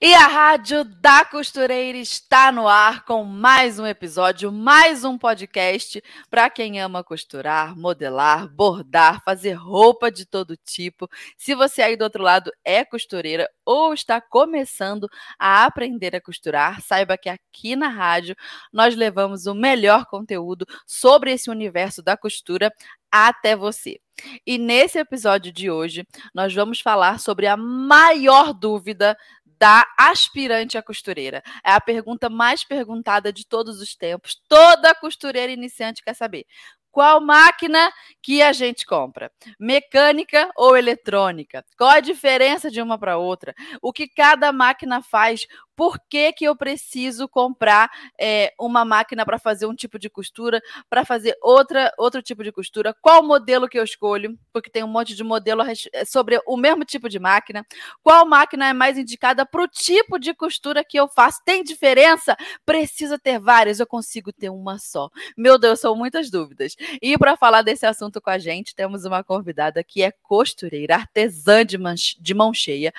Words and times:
E 0.00 0.14
a 0.14 0.28
Rádio 0.28 0.84
da 0.84 1.24
Costureira 1.24 1.98
está 1.98 2.52
no 2.52 2.68
ar 2.68 3.04
com 3.04 3.24
mais 3.24 3.80
um 3.80 3.86
episódio, 3.86 4.52
mais 4.52 5.02
um 5.02 5.18
podcast 5.18 6.00
para 6.30 6.48
quem 6.48 6.80
ama 6.80 7.02
costurar, 7.02 7.76
modelar, 7.76 8.48
bordar, 8.48 9.20
fazer 9.24 9.54
roupa 9.54 10.08
de 10.08 10.24
todo 10.24 10.56
tipo. 10.56 11.10
Se 11.36 11.52
você 11.52 11.82
aí 11.82 11.96
do 11.96 12.04
outro 12.04 12.22
lado 12.22 12.52
é 12.64 12.84
costureira 12.84 13.50
ou 13.64 13.92
está 13.92 14.20
começando 14.20 15.08
a 15.36 15.64
aprender 15.64 16.14
a 16.14 16.20
costurar, 16.20 16.80
saiba 16.80 17.18
que 17.18 17.28
aqui 17.28 17.74
na 17.74 17.88
rádio 17.88 18.36
nós 18.72 18.94
levamos 18.94 19.46
o 19.46 19.54
melhor 19.54 20.06
conteúdo 20.06 20.64
sobre 20.86 21.32
esse 21.32 21.50
universo 21.50 22.04
da 22.04 22.16
costura 22.16 22.72
até 23.10 23.56
você. 23.56 23.98
E 24.46 24.58
nesse 24.58 24.98
episódio 24.98 25.52
de 25.52 25.70
hoje, 25.70 26.06
nós 26.34 26.54
vamos 26.54 26.80
falar 26.80 27.20
sobre 27.20 27.46
a 27.46 27.56
maior 27.56 28.52
dúvida 28.52 29.16
da 29.58 29.86
aspirante 29.98 30.78
à 30.78 30.82
costureira? 30.82 31.42
É 31.64 31.72
a 31.72 31.80
pergunta 31.80 32.28
mais 32.28 32.64
perguntada 32.64 33.32
de 33.32 33.46
todos 33.46 33.80
os 33.80 33.94
tempos. 33.94 34.40
Toda 34.48 34.94
costureira 34.94 35.52
iniciante 35.52 36.02
quer 36.02 36.14
saber. 36.14 36.46
Qual 36.90 37.20
máquina 37.20 37.92
que 38.22 38.42
a 38.42 38.52
gente 38.52 38.86
compra? 38.86 39.30
Mecânica 39.58 40.50
ou 40.56 40.76
eletrônica? 40.76 41.64
Qual 41.76 41.90
a 41.90 42.00
diferença 42.00 42.70
de 42.70 42.80
uma 42.80 42.98
para 42.98 43.18
outra? 43.18 43.54
O 43.82 43.92
que 43.92 44.08
cada 44.08 44.50
máquina 44.52 45.02
faz? 45.02 45.46
Por 45.78 45.96
que, 46.10 46.32
que 46.32 46.44
eu 46.44 46.56
preciso 46.56 47.28
comprar 47.28 47.88
é, 48.20 48.52
uma 48.58 48.84
máquina 48.84 49.24
para 49.24 49.38
fazer 49.38 49.64
um 49.64 49.76
tipo 49.76 49.96
de 49.96 50.10
costura, 50.10 50.60
para 50.90 51.04
fazer 51.04 51.38
outra, 51.40 51.94
outro 51.96 52.20
tipo 52.20 52.42
de 52.42 52.50
costura, 52.50 52.92
qual 53.00 53.22
modelo 53.22 53.68
que 53.68 53.78
eu 53.78 53.84
escolho, 53.84 54.36
porque 54.52 54.68
tem 54.68 54.82
um 54.82 54.88
monte 54.88 55.14
de 55.14 55.22
modelo 55.22 55.62
é, 55.62 56.04
sobre 56.04 56.42
o 56.44 56.56
mesmo 56.56 56.84
tipo 56.84 57.08
de 57.08 57.20
máquina, 57.20 57.64
qual 58.02 58.26
máquina 58.26 58.66
é 58.66 58.72
mais 58.72 58.98
indicada 58.98 59.46
para 59.46 59.62
o 59.62 59.68
tipo 59.68 60.18
de 60.18 60.34
costura 60.34 60.82
que 60.82 60.98
eu 60.98 61.06
faço, 61.06 61.42
tem 61.44 61.62
diferença? 61.62 62.36
Precisa 62.66 63.16
ter 63.16 63.38
várias, 63.38 63.78
eu 63.78 63.86
consigo 63.86 64.32
ter 64.32 64.50
uma 64.50 64.80
só. 64.80 65.08
Meu 65.36 65.60
Deus, 65.60 65.78
são 65.78 65.94
muitas 65.94 66.28
dúvidas. 66.28 66.74
E 67.00 67.16
para 67.16 67.36
falar 67.36 67.62
desse 67.62 67.86
assunto 67.86 68.20
com 68.20 68.30
a 68.30 68.38
gente, 68.38 68.74
temos 68.74 69.04
uma 69.04 69.22
convidada 69.22 69.84
que 69.84 70.02
é 70.02 70.10
costureira, 70.24 70.96
artesã 70.96 71.64
de, 71.64 71.78
de 72.18 72.34
mão 72.34 72.52
cheia, 72.52 72.92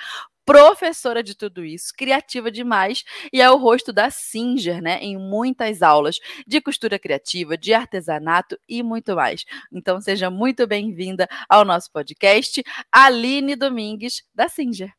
professora 0.50 1.22
de 1.22 1.36
tudo 1.36 1.64
isso, 1.64 1.92
criativa 1.96 2.50
demais 2.50 3.04
e 3.32 3.40
é 3.40 3.48
o 3.48 3.56
rosto 3.56 3.92
da 3.92 4.10
Singer, 4.10 4.82
né, 4.82 4.98
em 4.98 5.16
muitas 5.16 5.80
aulas 5.80 6.16
de 6.44 6.60
costura 6.60 6.98
criativa, 6.98 7.56
de 7.56 7.72
artesanato 7.72 8.58
e 8.68 8.82
muito 8.82 9.14
mais. 9.14 9.44
Então 9.72 10.00
seja 10.00 10.28
muito 10.28 10.66
bem-vinda 10.66 11.28
ao 11.48 11.64
nosso 11.64 11.88
podcast, 11.92 12.64
Aline 12.90 13.54
Domingues 13.54 14.24
da 14.34 14.48
Singer. 14.48 14.92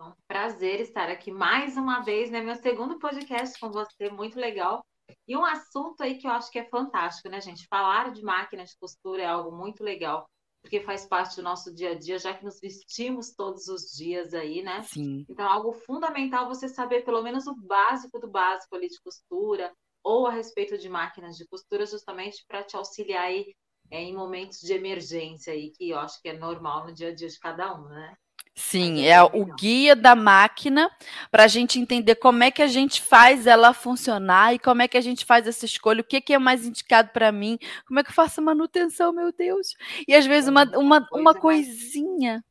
Um 0.00 0.12
prazer 0.28 0.80
estar 0.80 1.08
aqui 1.10 1.32
mais 1.32 1.76
uma 1.76 2.04
vez, 2.04 2.30
né, 2.30 2.40
meu 2.40 2.54
segundo 2.54 3.00
podcast 3.00 3.58
com 3.58 3.68
você, 3.72 4.08
muito 4.10 4.38
legal. 4.38 4.84
E 5.26 5.36
um 5.36 5.44
assunto 5.44 6.04
aí 6.04 6.18
que 6.18 6.26
eu 6.28 6.30
acho 6.30 6.52
que 6.52 6.60
é 6.60 6.68
fantástico, 6.68 7.28
né, 7.28 7.40
gente? 7.40 7.66
Falar 7.66 8.12
de 8.12 8.22
máquinas 8.22 8.70
de 8.70 8.78
costura 8.78 9.22
é 9.22 9.26
algo 9.26 9.50
muito 9.50 9.82
legal 9.82 10.24
porque 10.66 10.80
faz 10.80 11.06
parte 11.06 11.36
do 11.36 11.42
nosso 11.42 11.72
dia 11.72 11.92
a 11.92 11.94
dia, 11.94 12.18
já 12.18 12.34
que 12.34 12.44
nos 12.44 12.58
vestimos 12.58 13.32
todos 13.32 13.68
os 13.68 13.92
dias 13.92 14.34
aí, 14.34 14.62
né? 14.62 14.82
Sim. 14.82 15.24
Então, 15.28 15.48
algo 15.48 15.72
fundamental 15.72 16.48
você 16.48 16.68
saber 16.68 17.04
pelo 17.04 17.22
menos 17.22 17.46
o 17.46 17.54
básico 17.54 18.18
do 18.18 18.28
básico 18.28 18.74
ali 18.74 18.88
de 18.88 19.00
costura, 19.00 19.72
ou 20.02 20.26
a 20.26 20.32
respeito 20.32 20.76
de 20.76 20.88
máquinas 20.88 21.36
de 21.36 21.46
costura, 21.46 21.86
justamente 21.86 22.44
para 22.48 22.64
te 22.64 22.76
auxiliar 22.76 23.26
aí 23.26 23.54
é, 23.92 24.02
em 24.02 24.14
momentos 24.14 24.58
de 24.58 24.72
emergência 24.72 25.52
aí, 25.52 25.70
que 25.70 25.90
eu 25.90 26.00
acho 26.00 26.20
que 26.20 26.28
é 26.28 26.36
normal 26.36 26.86
no 26.86 26.92
dia 26.92 27.10
a 27.10 27.14
dia 27.14 27.28
de 27.28 27.38
cada 27.38 27.72
um, 27.72 27.84
né? 27.84 28.16
Sim, 28.58 29.04
é 29.04 29.22
o 29.22 29.44
guia 29.54 29.94
da 29.94 30.16
máquina 30.16 30.90
para 31.30 31.44
a 31.44 31.46
gente 31.46 31.78
entender 31.78 32.14
como 32.14 32.42
é 32.42 32.50
que 32.50 32.62
a 32.62 32.66
gente 32.66 33.02
faz 33.02 33.46
ela 33.46 33.74
funcionar 33.74 34.54
e 34.54 34.58
como 34.58 34.80
é 34.80 34.88
que 34.88 34.96
a 34.96 35.00
gente 35.02 35.26
faz 35.26 35.46
essa 35.46 35.66
escolha, 35.66 36.00
o 36.00 36.04
que, 36.04 36.22
que 36.22 36.32
é 36.32 36.38
mais 36.38 36.64
indicado 36.64 37.10
para 37.12 37.30
mim, 37.30 37.58
como 37.86 38.00
é 38.00 38.02
que 38.02 38.08
eu 38.08 38.14
faço 38.14 38.40
manutenção, 38.40 39.12
meu 39.12 39.30
Deus. 39.30 39.74
E 40.08 40.14
às 40.14 40.24
vezes 40.24 40.48
uma, 40.48 40.64
uma, 40.78 41.06
uma 41.12 41.34
coisinha. 41.34 42.42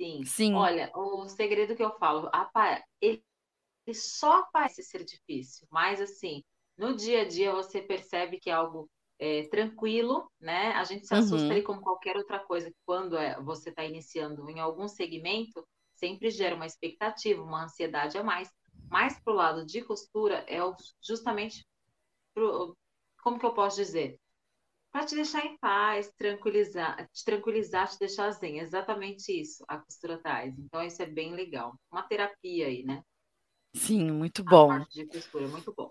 Sim. 0.00 0.24
Sim. 0.24 0.54
Olha, 0.54 0.90
o 0.94 1.28
segredo 1.28 1.76
que 1.76 1.84
eu 1.84 1.94
falo, 1.98 2.30
ele 2.98 3.22
só 3.92 4.44
parece 4.50 4.82
ser 4.82 5.04
difícil, 5.04 5.68
mas 5.70 6.00
assim, 6.00 6.42
no 6.78 6.96
dia 6.96 7.22
a 7.22 7.28
dia 7.28 7.52
você 7.52 7.82
percebe 7.82 8.40
que 8.40 8.48
é 8.48 8.54
algo 8.54 8.88
é, 9.20 9.46
tranquilo, 9.48 10.28
né? 10.40 10.72
A 10.72 10.84
gente 10.84 11.06
se 11.06 11.14
assusta 11.14 11.46
uhum. 11.46 11.52
ali 11.52 11.62
como 11.62 11.82
qualquer 11.82 12.16
outra 12.16 12.38
coisa, 12.38 12.72
quando 12.86 13.18
é, 13.18 13.38
você 13.42 13.68
está 13.68 13.84
iniciando 13.84 14.48
em 14.48 14.58
algum 14.58 14.88
segmento, 14.88 15.62
sempre 15.94 16.30
gera 16.30 16.56
uma 16.56 16.64
expectativa, 16.64 17.42
uma 17.42 17.64
ansiedade 17.64 18.16
a 18.16 18.24
mais. 18.24 18.50
Mas 18.88 19.20
para 19.22 19.32
o 19.32 19.36
lado 19.36 19.66
de 19.66 19.82
costura, 19.82 20.44
é 20.48 20.58
justamente, 21.06 21.66
pro, 22.34 22.74
como 23.22 23.38
que 23.38 23.44
eu 23.44 23.52
posso 23.52 23.76
dizer? 23.76 24.18
Para 24.90 25.04
te 25.04 25.14
deixar 25.14 25.44
em 25.44 25.56
paz, 25.58 26.10
tranquilizar, 26.16 27.06
te 27.12 27.24
tranquilizar, 27.24 27.88
te 27.90 27.98
deixar 27.98 28.30
zen. 28.32 28.58
Exatamente 28.58 29.38
isso 29.38 29.62
a 29.68 29.78
costura 29.78 30.18
traz. 30.18 30.58
Então, 30.58 30.82
isso 30.82 31.00
é 31.00 31.06
bem 31.06 31.34
legal. 31.34 31.74
Uma 31.92 32.02
terapia 32.02 32.66
aí, 32.66 32.82
né? 32.84 33.02
Sim, 33.76 34.10
muito 34.10 34.42
bom. 34.42 34.72
A 34.72 34.78
parte 34.78 34.94
de 34.94 35.06
costura, 35.06 35.46
muito 35.46 35.72
bom. 35.76 35.90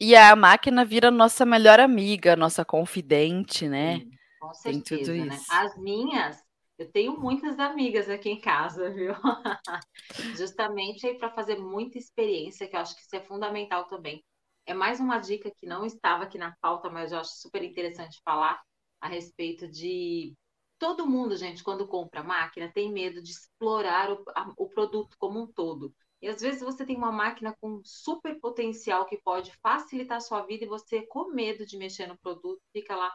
E 0.00 0.16
a 0.16 0.34
máquina 0.34 0.84
vira 0.84 1.10
nossa 1.12 1.44
melhor 1.46 1.78
amiga, 1.78 2.34
nossa 2.34 2.64
confidente, 2.64 3.68
né? 3.68 4.02
Sim, 4.02 4.10
com 4.38 4.52
certeza, 4.54 5.24
né? 5.24 5.42
As 5.48 5.76
minhas, 5.78 6.42
eu 6.78 6.90
tenho 6.90 7.18
muitas 7.18 7.58
amigas 7.58 8.08
aqui 8.08 8.30
em 8.30 8.40
casa, 8.40 8.90
viu? 8.90 9.12
Justamente 10.32 11.06
aí 11.06 11.18
para 11.18 11.32
fazer 11.34 11.56
muita 11.58 11.98
experiência, 11.98 12.68
que 12.68 12.76
eu 12.76 12.80
acho 12.80 12.94
que 12.96 13.02
isso 13.02 13.16
é 13.16 13.20
fundamental 13.24 13.86
também. 13.86 14.24
É 14.66 14.74
mais 14.74 15.00
uma 15.00 15.18
dica 15.18 15.50
que 15.50 15.66
não 15.66 15.84
estava 15.84 16.24
aqui 16.24 16.38
na 16.38 16.54
pauta, 16.60 16.90
mas 16.90 17.12
eu 17.12 17.18
acho 17.18 17.32
super 17.36 17.62
interessante 17.64 18.20
falar 18.24 18.60
a 19.00 19.08
respeito 19.08 19.68
de 19.68 20.34
todo 20.78 21.06
mundo, 21.06 21.36
gente, 21.36 21.62
quando 21.64 21.88
compra 21.88 22.22
máquina, 22.22 22.70
tem 22.72 22.92
medo 22.92 23.22
de 23.22 23.30
explorar 23.30 24.10
o, 24.12 24.24
a, 24.34 24.52
o 24.56 24.68
produto 24.68 25.16
como 25.18 25.40
um 25.42 25.46
todo. 25.46 25.94
E 26.22 26.28
às 26.28 26.40
vezes 26.40 26.60
você 26.60 26.84
tem 26.84 26.96
uma 26.96 27.10
máquina 27.10 27.56
com 27.60 27.80
super 27.84 28.38
potencial 28.40 29.06
que 29.06 29.20
pode 29.22 29.52
facilitar 29.62 30.18
a 30.18 30.20
sua 30.20 30.42
vida 30.44 30.64
e 30.64 30.68
você, 30.68 31.06
com 31.06 31.32
medo 31.32 31.64
de 31.64 31.78
mexer 31.78 32.06
no 32.06 32.18
produto, 32.18 32.60
fica 32.72 32.94
lá 32.94 33.10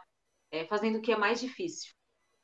é, 0.51 0.65
fazendo 0.65 0.97
o 0.97 1.01
que 1.01 1.11
é 1.11 1.17
mais 1.17 1.39
difícil. 1.39 1.93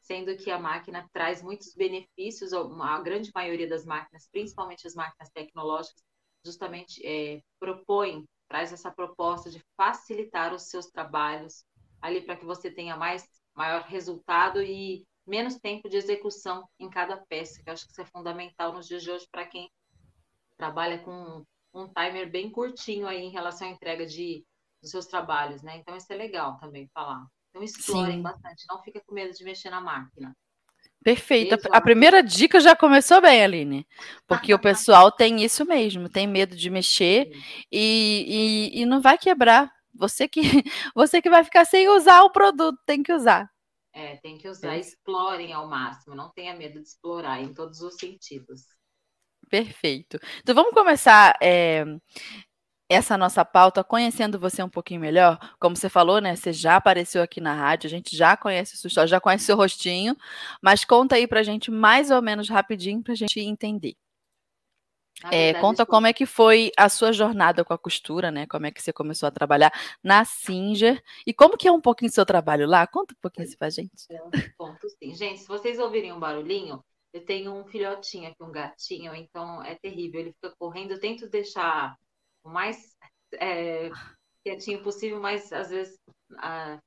Sendo 0.02 0.36
que 0.36 0.52
a 0.52 0.60
máquina 0.60 1.08
traz 1.12 1.42
muitos 1.42 1.74
benefícios, 1.74 2.54
a 2.54 3.02
grande 3.02 3.32
maioria 3.34 3.68
das 3.68 3.86
máquinas, 3.86 4.28
principalmente 4.32 4.86
as 4.86 4.94
máquinas 4.94 5.30
tecnológicas, 5.32 6.04
justamente 6.46 7.06
é, 7.06 7.42
propõe, 7.60 8.26
traz 8.48 8.74
essa 8.74 8.91
proposta 8.91 9.50
de 9.50 9.64
facilitar 9.78 10.53
os 10.53 10.64
seus 10.64 10.88
trabalhos 10.88 11.64
ali 12.02 12.22
para 12.22 12.35
que 12.35 12.46
você 12.46 12.70
tenha 12.70 12.97
mais 12.97 13.26
maior 13.56 13.84
resultado 13.84 14.62
e 14.62 15.06
menos 15.26 15.58
tempo 15.59 15.88
de 15.88 15.97
execução 15.97 16.68
em 16.80 16.90
cada 16.90 17.18
peça, 17.18 17.62
que 17.64 17.70
eu 17.70 17.74
acho 17.74 17.85
que 17.85 17.91
isso 17.91 18.02
é 18.02 18.06
fundamental 18.06 18.74
nos 18.74 18.88
dias 18.88 19.03
de 19.03 19.12
hoje 19.12 19.28
para 19.32 19.46
quem 19.46 19.70
trabalha 20.61 20.99
com 20.99 21.43
um 21.73 21.87
timer 21.87 22.29
bem 22.29 22.52
curtinho 22.52 23.08
aí 23.08 23.19
em 23.23 23.31
relação 23.31 23.67
à 23.67 23.72
entrega 23.72 24.05
de, 24.05 24.46
dos 24.79 24.91
seus 24.91 25.08
trabalhos, 25.08 25.63
né? 25.63 25.78
Então, 25.78 25.97
isso 25.97 26.13
é 26.13 26.16
legal 26.16 26.59
também 26.59 26.87
falar. 26.93 27.25
Então, 27.49 27.63
explorem 27.63 28.17
Sim. 28.17 28.22
bastante, 28.22 28.66
não 28.69 28.79
fica 28.84 29.02
com 29.03 29.16
medo 29.16 29.34
de 29.34 29.43
mexer 29.43 29.72
na 29.72 29.81
máquina. 29.81 30.31
Perfeito. 31.03 31.55
A 31.72 31.81
primeira 31.81 32.22
dica 32.22 32.59
já 32.59 32.75
começou 32.75 33.19
bem, 33.19 33.43
Aline, 33.43 33.87
porque 34.28 34.53
o 34.53 34.59
pessoal 34.61 35.11
tem 35.11 35.43
isso 35.43 35.66
mesmo, 35.66 36.08
tem 36.08 36.28
medo 36.28 36.55
de 36.55 36.69
mexer 36.69 37.31
e, 37.72 38.69
e, 38.72 38.81
e, 38.81 38.85
não 38.85 39.02
vai 39.02 39.17
quebrar. 39.17 39.72
Você 39.96 40.28
que, 40.28 40.41
você 40.93 41.23
que 41.23 41.29
vai 41.29 41.43
ficar 41.43 41.66
sem 41.66 41.90
usar 41.90 42.22
o 42.22 42.31
produto, 42.31 42.78
tem 42.85 43.02
que 43.02 43.11
usar. 43.11 43.49
É, 43.93 44.17
tem 44.17 44.37
que 44.37 44.47
usar. 44.47 44.78
Explorem 44.78 45.53
ao 45.53 45.67
máximo, 45.67 46.16
não 46.16 46.29
tenha 46.29 46.55
medo 46.55 46.79
de 46.79 46.87
explorar 46.87 47.41
em 47.41 47.52
todos 47.52 47.81
os 47.81 47.96
sentidos. 47.96 48.61
Perfeito. 49.52 50.18
Então 50.40 50.56
vamos 50.56 50.74
começar 50.74 51.38
é, 51.42 51.84
essa 52.90 53.18
nossa 53.18 53.44
pauta 53.44 53.84
conhecendo 53.84 54.40
você 54.40 54.64
um 54.64 54.70
pouquinho 54.70 55.02
melhor. 55.02 55.38
Como 55.59 55.76
você 55.76 55.90
falou, 55.90 56.22
né? 56.22 56.38
Você 56.38 56.53
já 56.53 56.78
apareceu 56.78 57.22
aqui 57.22 57.42
na 57.42 57.53
rádio, 57.53 57.88
a 57.88 57.90
gente 57.90 58.16
já 58.16 58.38
conhece 58.38 58.78
sua 58.78 58.88
história, 58.88 59.09
já 59.09 59.20
conhece 59.20 59.44
seu 59.44 59.58
rostinho, 59.58 60.16
mas 60.62 60.86
conta 60.86 61.18
aí 61.18 61.28
pra 61.28 61.44
gente 61.44 61.70
mais 61.70 62.12
ou 62.12 62.22
menos 62.22 62.48
rapidinho 62.48 63.03
pra 63.03 63.14
gente 63.14 63.42
entender. 63.42 63.98
É, 65.30 65.54
conta 65.56 65.86
como 65.86 66.08
é 66.08 66.14
que 66.14 66.26
foi 66.26 66.72
a 66.78 66.88
sua 66.88 67.12
jornada 67.12 67.64
com 67.66 67.74
a 67.74 67.78
costura, 67.78 68.32
né? 68.32 68.47
Como 68.47 68.66
é 68.66 68.72
que 68.72 68.82
você 68.82 68.94
começou 68.94 69.28
a 69.28 69.32
trabalhar 69.32 69.72
na 70.02 70.24
Singer 70.24 71.04
e 71.28 71.34
como 71.34 71.58
que 71.58 71.68
é 71.68 71.72
um 71.72 71.82
pouquinho 71.82 72.09
do 72.09 72.16
seu 72.16 72.26
trabalho 72.26 72.66
lá? 72.66 72.88
Conta 72.88 73.14
um 73.14 73.22
pouquinho 73.22 73.46
isso 73.46 73.58
pra 73.58 73.70
gente. 73.70 74.08
Ponto 74.58 74.90
sim. 74.90 75.14
Gente, 75.14 75.42
se 75.42 75.47
vocês 75.47 75.78
ouvirem 75.78 76.14
um 76.14 76.20
barulhinho, 76.20 76.84
eu 77.13 77.25
tenho 77.25 77.53
um 77.53 77.66
filhotinho 77.66 78.29
aqui, 78.29 78.43
um 78.43 78.52
gatinho, 78.52 79.13
então 79.16 79.61
é 79.63 79.75
terrível. 79.75 80.22
Ele 80.22 80.34
fica 80.34 80.55
correndo, 80.58 80.91
eu 80.91 80.99
tento 80.99 81.29
deixar 81.29 81.96
o 82.43 82.49
mais 82.49 82.96
é, 83.34 83.90
quietinho 84.43 84.81
possível, 84.81 85.19
mas 85.19 85.52
às 85.52 85.69
vezes 85.69 85.99
ah, 86.37 86.79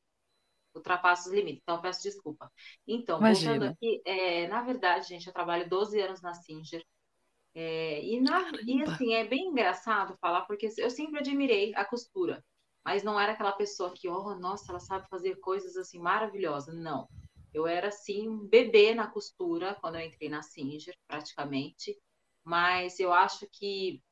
ultrapassa 0.74 1.28
os 1.28 1.34
limites, 1.34 1.60
então 1.62 1.80
peço 1.80 2.02
desculpa. 2.02 2.50
Então, 2.86 3.18
Imagina. 3.18 3.52
voltando 3.52 3.72
aqui, 3.72 4.02
é, 4.04 4.48
na 4.48 4.62
verdade, 4.62 5.08
gente, 5.08 5.26
eu 5.26 5.32
trabalho 5.32 5.68
12 5.68 6.00
anos 6.00 6.20
na 6.20 6.34
Singer. 6.34 6.84
É, 7.54 8.04
e, 8.04 8.20
na, 8.20 8.50
e 8.66 8.82
assim, 8.82 9.14
é 9.14 9.24
bem 9.24 9.48
engraçado 9.48 10.16
falar, 10.20 10.42
porque 10.42 10.68
eu 10.76 10.90
sempre 10.90 11.20
admirei 11.20 11.72
a 11.76 11.84
costura, 11.84 12.44
mas 12.84 13.04
não 13.04 13.18
era 13.18 13.32
aquela 13.32 13.52
pessoa 13.52 13.92
que, 13.94 14.08
oh, 14.08 14.34
nossa, 14.34 14.72
ela 14.72 14.80
sabe 14.80 15.06
fazer 15.08 15.36
coisas 15.36 15.76
assim 15.76 16.00
maravilhosas. 16.00 16.74
Não. 16.74 17.08
Eu 17.54 17.66
era 17.66 17.88
assim, 17.88 18.28
um 18.28 18.46
bebê 18.46 18.94
na 18.94 19.06
costura 19.06 19.76
quando 19.80 19.94
eu 19.94 20.02
entrei 20.02 20.28
na 20.28 20.42
Singer, 20.42 20.94
praticamente. 21.06 21.96
Mas 22.42 22.98
eu 23.00 23.12
acho 23.12 23.46
que 23.50 24.02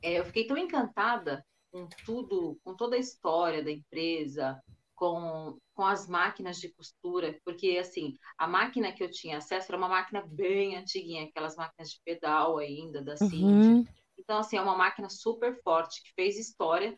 é, 0.00 0.20
eu 0.20 0.24
fiquei 0.24 0.46
tão 0.46 0.56
encantada 0.56 1.44
com 1.72 1.88
tudo, 2.06 2.58
com 2.62 2.76
toda 2.76 2.94
a 2.94 2.98
história 2.98 3.62
da 3.62 3.70
empresa, 3.70 4.62
com, 4.94 5.58
com 5.74 5.84
as 5.84 6.08
máquinas 6.08 6.58
de 6.58 6.68
costura, 6.68 7.38
porque 7.44 7.76
assim, 7.78 8.16
a 8.38 8.46
máquina 8.46 8.92
que 8.92 9.02
eu 9.02 9.10
tinha 9.10 9.38
acesso 9.38 9.70
era 9.70 9.76
uma 9.76 9.88
máquina 9.88 10.24
bem 10.26 10.76
antiguinha, 10.76 11.24
aquelas 11.24 11.56
máquinas 11.56 11.90
de 11.90 12.00
pedal 12.04 12.58
ainda 12.58 13.02
da 13.02 13.16
Cindy. 13.16 13.44
Uhum. 13.44 13.86
Então, 14.16 14.38
assim, 14.38 14.56
é 14.56 14.62
uma 14.62 14.76
máquina 14.76 15.10
super 15.10 15.60
forte 15.62 16.02
que 16.02 16.12
fez 16.14 16.38
história, 16.38 16.96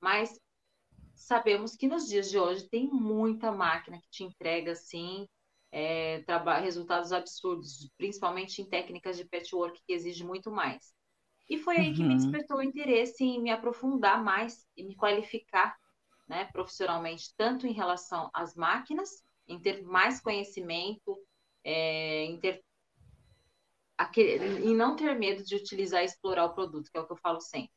mas 0.00 0.38
sabemos 1.16 1.74
que 1.74 1.88
nos 1.88 2.06
dias 2.06 2.30
de 2.30 2.38
hoje 2.38 2.68
tem 2.68 2.88
muita 2.88 3.50
máquina 3.50 4.00
que 4.00 4.08
te 4.10 4.22
entrega 4.22 4.72
assim 4.72 5.26
é, 5.72 6.24
resultados 6.62 7.12
absurdos, 7.12 7.90
principalmente 7.96 8.62
em 8.62 8.68
técnicas 8.68 9.16
de 9.16 9.24
patchwork 9.24 9.80
que 9.84 9.92
exige 9.92 10.24
muito 10.24 10.50
mais. 10.50 10.94
E 11.48 11.58
foi 11.58 11.76
aí 11.76 11.94
que 11.94 12.02
me 12.02 12.10
uhum. 12.10 12.16
despertou 12.16 12.58
o 12.58 12.62
interesse 12.62 13.24
em 13.24 13.40
me 13.40 13.50
aprofundar 13.50 14.22
mais 14.22 14.66
e 14.76 14.82
me 14.82 14.96
qualificar 14.96 15.76
né, 16.28 16.44
profissionalmente, 16.46 17.32
tanto 17.36 17.66
em 17.66 17.72
relação 17.72 18.28
às 18.34 18.54
máquinas, 18.54 19.22
em 19.46 19.60
ter 19.60 19.82
mais 19.82 20.20
conhecimento, 20.20 21.16
é, 21.62 22.24
em, 22.24 22.40
ter, 22.40 22.64
aquele, 23.96 24.68
em 24.68 24.74
não 24.74 24.96
ter 24.96 25.16
medo 25.16 25.44
de 25.44 25.54
utilizar 25.54 26.02
e 26.02 26.06
explorar 26.06 26.46
o 26.46 26.54
produto, 26.54 26.90
que 26.90 26.98
é 26.98 27.00
o 27.00 27.06
que 27.06 27.12
eu 27.12 27.18
falo 27.18 27.40
sempre. 27.40 27.70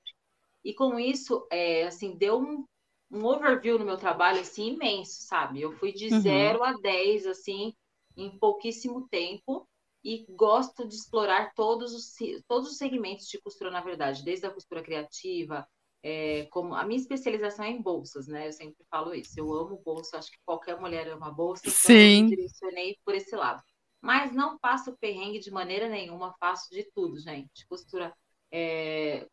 E 0.64 0.74
com 0.74 1.00
isso, 1.00 1.48
é, 1.52 1.84
assim, 1.84 2.18
deu 2.18 2.40
um, 2.40 2.66
um 3.12 3.26
overview 3.26 3.80
no 3.80 3.86
meu 3.86 3.98
trabalho, 3.98 4.42
assim, 4.42 4.74
imenso, 4.74 5.24
sabe? 5.24 5.62
Eu 5.62 5.72
fui 5.74 5.92
de 5.92 6.14
uhum. 6.14 6.22
0 6.22 6.64
a 6.64 6.74
10, 6.74 7.28
assim, 7.28 7.74
em 8.16 8.38
pouquíssimo 8.38 9.08
tempo, 9.10 9.68
e 10.04 10.26
gosto 10.30 10.88
de 10.88 10.96
explorar 10.96 11.54
todos 11.54 11.94
os, 11.94 12.14
todos 12.48 12.72
os 12.72 12.78
segmentos 12.78 13.28
de 13.28 13.42
costura, 13.42 13.72
na 13.72 13.82
verdade, 13.82 14.24
desde 14.24 14.46
a 14.46 14.52
costura 14.52 14.82
criativa, 14.82 15.68
é, 16.02 16.46
como 16.46 16.74
a 16.74 16.86
minha 16.86 17.00
especialização 17.00 17.66
é 17.66 17.70
em 17.70 17.82
bolsas, 17.82 18.28
né? 18.28 18.48
Eu 18.48 18.54
sempre 18.54 18.86
falo 18.90 19.14
isso. 19.14 19.38
Eu 19.38 19.54
amo 19.54 19.82
bolsa, 19.84 20.18
acho 20.18 20.32
que 20.32 20.38
qualquer 20.46 20.80
mulher 20.80 21.10
ama 21.10 21.32
bolsa, 21.32 21.64
então 21.66 21.74
Sim. 21.78 22.24
eu 22.24 22.30
direcionei 22.30 22.98
por 23.04 23.14
esse 23.14 23.36
lado. 23.36 23.62
Mas 24.02 24.34
não 24.34 24.58
faço 24.60 24.96
perrengue 24.98 25.40
de 25.40 25.52
maneira 25.52 25.90
nenhuma, 25.90 26.34
faço 26.40 26.70
de 26.70 26.90
tudo, 26.94 27.20
gente. 27.20 27.68
Costura. 27.68 28.14
É... 28.52 29.28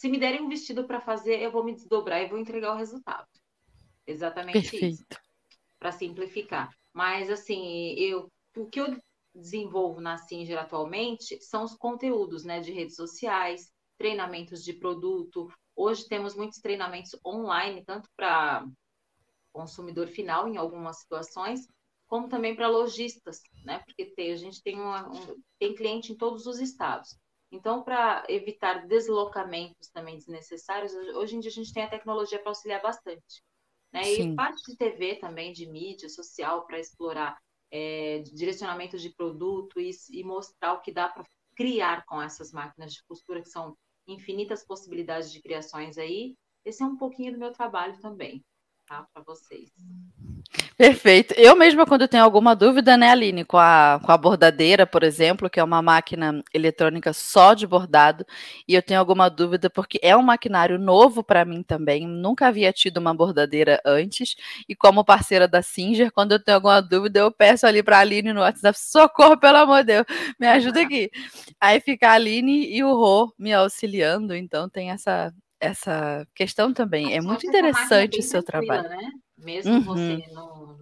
Se 0.00 0.08
me 0.08 0.18
derem 0.18 0.40
um 0.40 0.48
vestido 0.48 0.86
para 0.86 0.98
fazer, 0.98 1.42
eu 1.42 1.52
vou 1.52 1.62
me 1.62 1.74
desdobrar 1.74 2.22
e 2.22 2.26
vou 2.26 2.38
entregar 2.38 2.72
o 2.72 2.78
resultado. 2.78 3.28
Exatamente 4.06 4.62
Perfeito. 4.62 4.94
isso. 4.94 5.04
Para 5.78 5.92
simplificar. 5.92 6.74
Mas 6.90 7.28
assim, 7.28 7.92
eu 7.98 8.26
o 8.56 8.66
que 8.66 8.80
eu 8.80 8.96
desenvolvo 9.34 10.00
na 10.00 10.16
Singer 10.16 10.58
atualmente 10.58 11.38
são 11.42 11.64
os 11.64 11.76
conteúdos, 11.76 12.44
né, 12.44 12.60
de 12.60 12.72
redes 12.72 12.96
sociais, 12.96 13.70
treinamentos 13.98 14.64
de 14.64 14.72
produto. 14.72 15.52
Hoje 15.76 16.08
temos 16.08 16.34
muitos 16.34 16.60
treinamentos 16.60 17.14
online, 17.22 17.84
tanto 17.84 18.08
para 18.16 18.66
consumidor 19.52 20.08
final 20.08 20.48
em 20.48 20.56
algumas 20.56 21.00
situações, 21.00 21.66
como 22.06 22.26
também 22.26 22.56
para 22.56 22.68
lojistas, 22.68 23.42
né? 23.66 23.80
Porque 23.80 24.06
tem, 24.06 24.32
a 24.32 24.36
gente 24.36 24.62
tem, 24.62 24.80
uma, 24.80 25.06
um, 25.10 25.42
tem 25.58 25.74
cliente 25.74 26.10
em 26.10 26.16
todos 26.16 26.46
os 26.46 26.58
estados. 26.58 27.18
Então, 27.50 27.82
para 27.82 28.24
evitar 28.28 28.86
deslocamentos 28.86 29.88
também 29.88 30.16
desnecessários, 30.16 30.94
hoje 30.94 31.36
em 31.36 31.40
dia 31.40 31.50
a 31.50 31.54
gente 31.54 31.72
tem 31.72 31.82
a 31.82 31.90
tecnologia 31.90 32.38
para 32.38 32.50
auxiliar 32.50 32.80
bastante. 32.80 33.42
Né? 33.92 34.02
E 34.12 34.34
parte 34.36 34.62
de 34.70 34.76
TV 34.76 35.16
também, 35.16 35.52
de 35.52 35.66
mídia 35.66 36.08
social, 36.08 36.64
para 36.64 36.78
explorar 36.78 37.36
é, 37.70 38.20
direcionamento 38.20 38.96
de 38.98 39.10
produto 39.10 39.80
e, 39.80 39.90
e 40.10 40.22
mostrar 40.22 40.74
o 40.74 40.80
que 40.80 40.92
dá 40.92 41.08
para 41.08 41.24
criar 41.56 42.04
com 42.06 42.22
essas 42.22 42.52
máquinas 42.52 42.92
de 42.92 43.02
costura 43.04 43.42
que 43.42 43.48
são 43.48 43.76
infinitas 44.06 44.64
possibilidades 44.64 45.32
de 45.32 45.42
criações 45.42 45.98
aí. 45.98 46.36
Esse 46.64 46.82
é 46.82 46.86
um 46.86 46.96
pouquinho 46.96 47.32
do 47.32 47.38
meu 47.38 47.52
trabalho 47.52 47.98
também, 48.00 48.44
tá? 48.90 49.06
Para 49.14 49.22
vocês. 49.22 49.70
Perfeito. 50.76 51.32
Eu 51.34 51.54
mesma, 51.54 51.86
quando 51.86 52.08
tenho 52.08 52.24
alguma 52.24 52.56
dúvida, 52.56 52.96
né, 52.96 53.10
Aline, 53.10 53.44
com 53.44 53.56
a, 53.56 54.00
com 54.04 54.10
a 54.10 54.16
bordadeira, 54.16 54.84
por 54.84 55.04
exemplo, 55.04 55.48
que 55.48 55.60
é 55.60 55.64
uma 55.64 55.80
máquina 55.80 56.42
eletrônica 56.52 57.12
só 57.12 57.54
de 57.54 57.68
bordado, 57.68 58.26
e 58.66 58.74
eu 58.74 58.82
tenho 58.82 58.98
alguma 58.98 59.28
dúvida 59.28 59.70
porque 59.70 60.00
é 60.02 60.16
um 60.16 60.22
maquinário 60.22 60.76
novo 60.76 61.22
para 61.22 61.44
mim 61.44 61.62
também, 61.62 62.04
nunca 62.04 62.48
havia 62.48 62.72
tido 62.72 62.96
uma 62.96 63.14
bordadeira 63.14 63.80
antes, 63.86 64.34
e 64.68 64.74
como 64.74 65.04
parceira 65.04 65.46
da 65.46 65.62
Singer, 65.62 66.10
quando 66.10 66.32
eu 66.32 66.42
tenho 66.42 66.56
alguma 66.56 66.80
dúvida, 66.80 67.20
eu 67.20 67.30
peço 67.30 67.66
ali 67.66 67.84
para 67.84 67.98
a 67.98 68.00
Aline 68.00 68.32
no 68.32 68.40
WhatsApp, 68.40 68.76
socorro, 68.76 69.38
pelo 69.38 69.58
amor 69.58 69.84
de 69.84 69.92
Deus, 69.92 70.06
me 70.38 70.48
ajuda 70.48 70.80
aqui. 70.82 71.10
Aí 71.60 71.78
fica 71.78 72.08
a 72.08 72.12
Aline 72.14 72.66
e 72.74 72.82
o 72.82 72.92
Rô 72.96 73.32
me 73.38 73.52
auxiliando, 73.52 74.34
então 74.34 74.68
tem 74.68 74.90
essa, 74.90 75.32
essa 75.60 76.26
questão 76.34 76.72
também. 76.72 77.14
É 77.14 77.20
muito 77.20 77.46
interessante 77.46 78.18
o 78.18 78.22
seu 78.22 78.42
trabalho. 78.42 78.88
Né? 78.88 79.10
Mesmo 79.36 79.74
uhum. 79.74 79.82
você 79.82 80.24
não, 80.32 80.76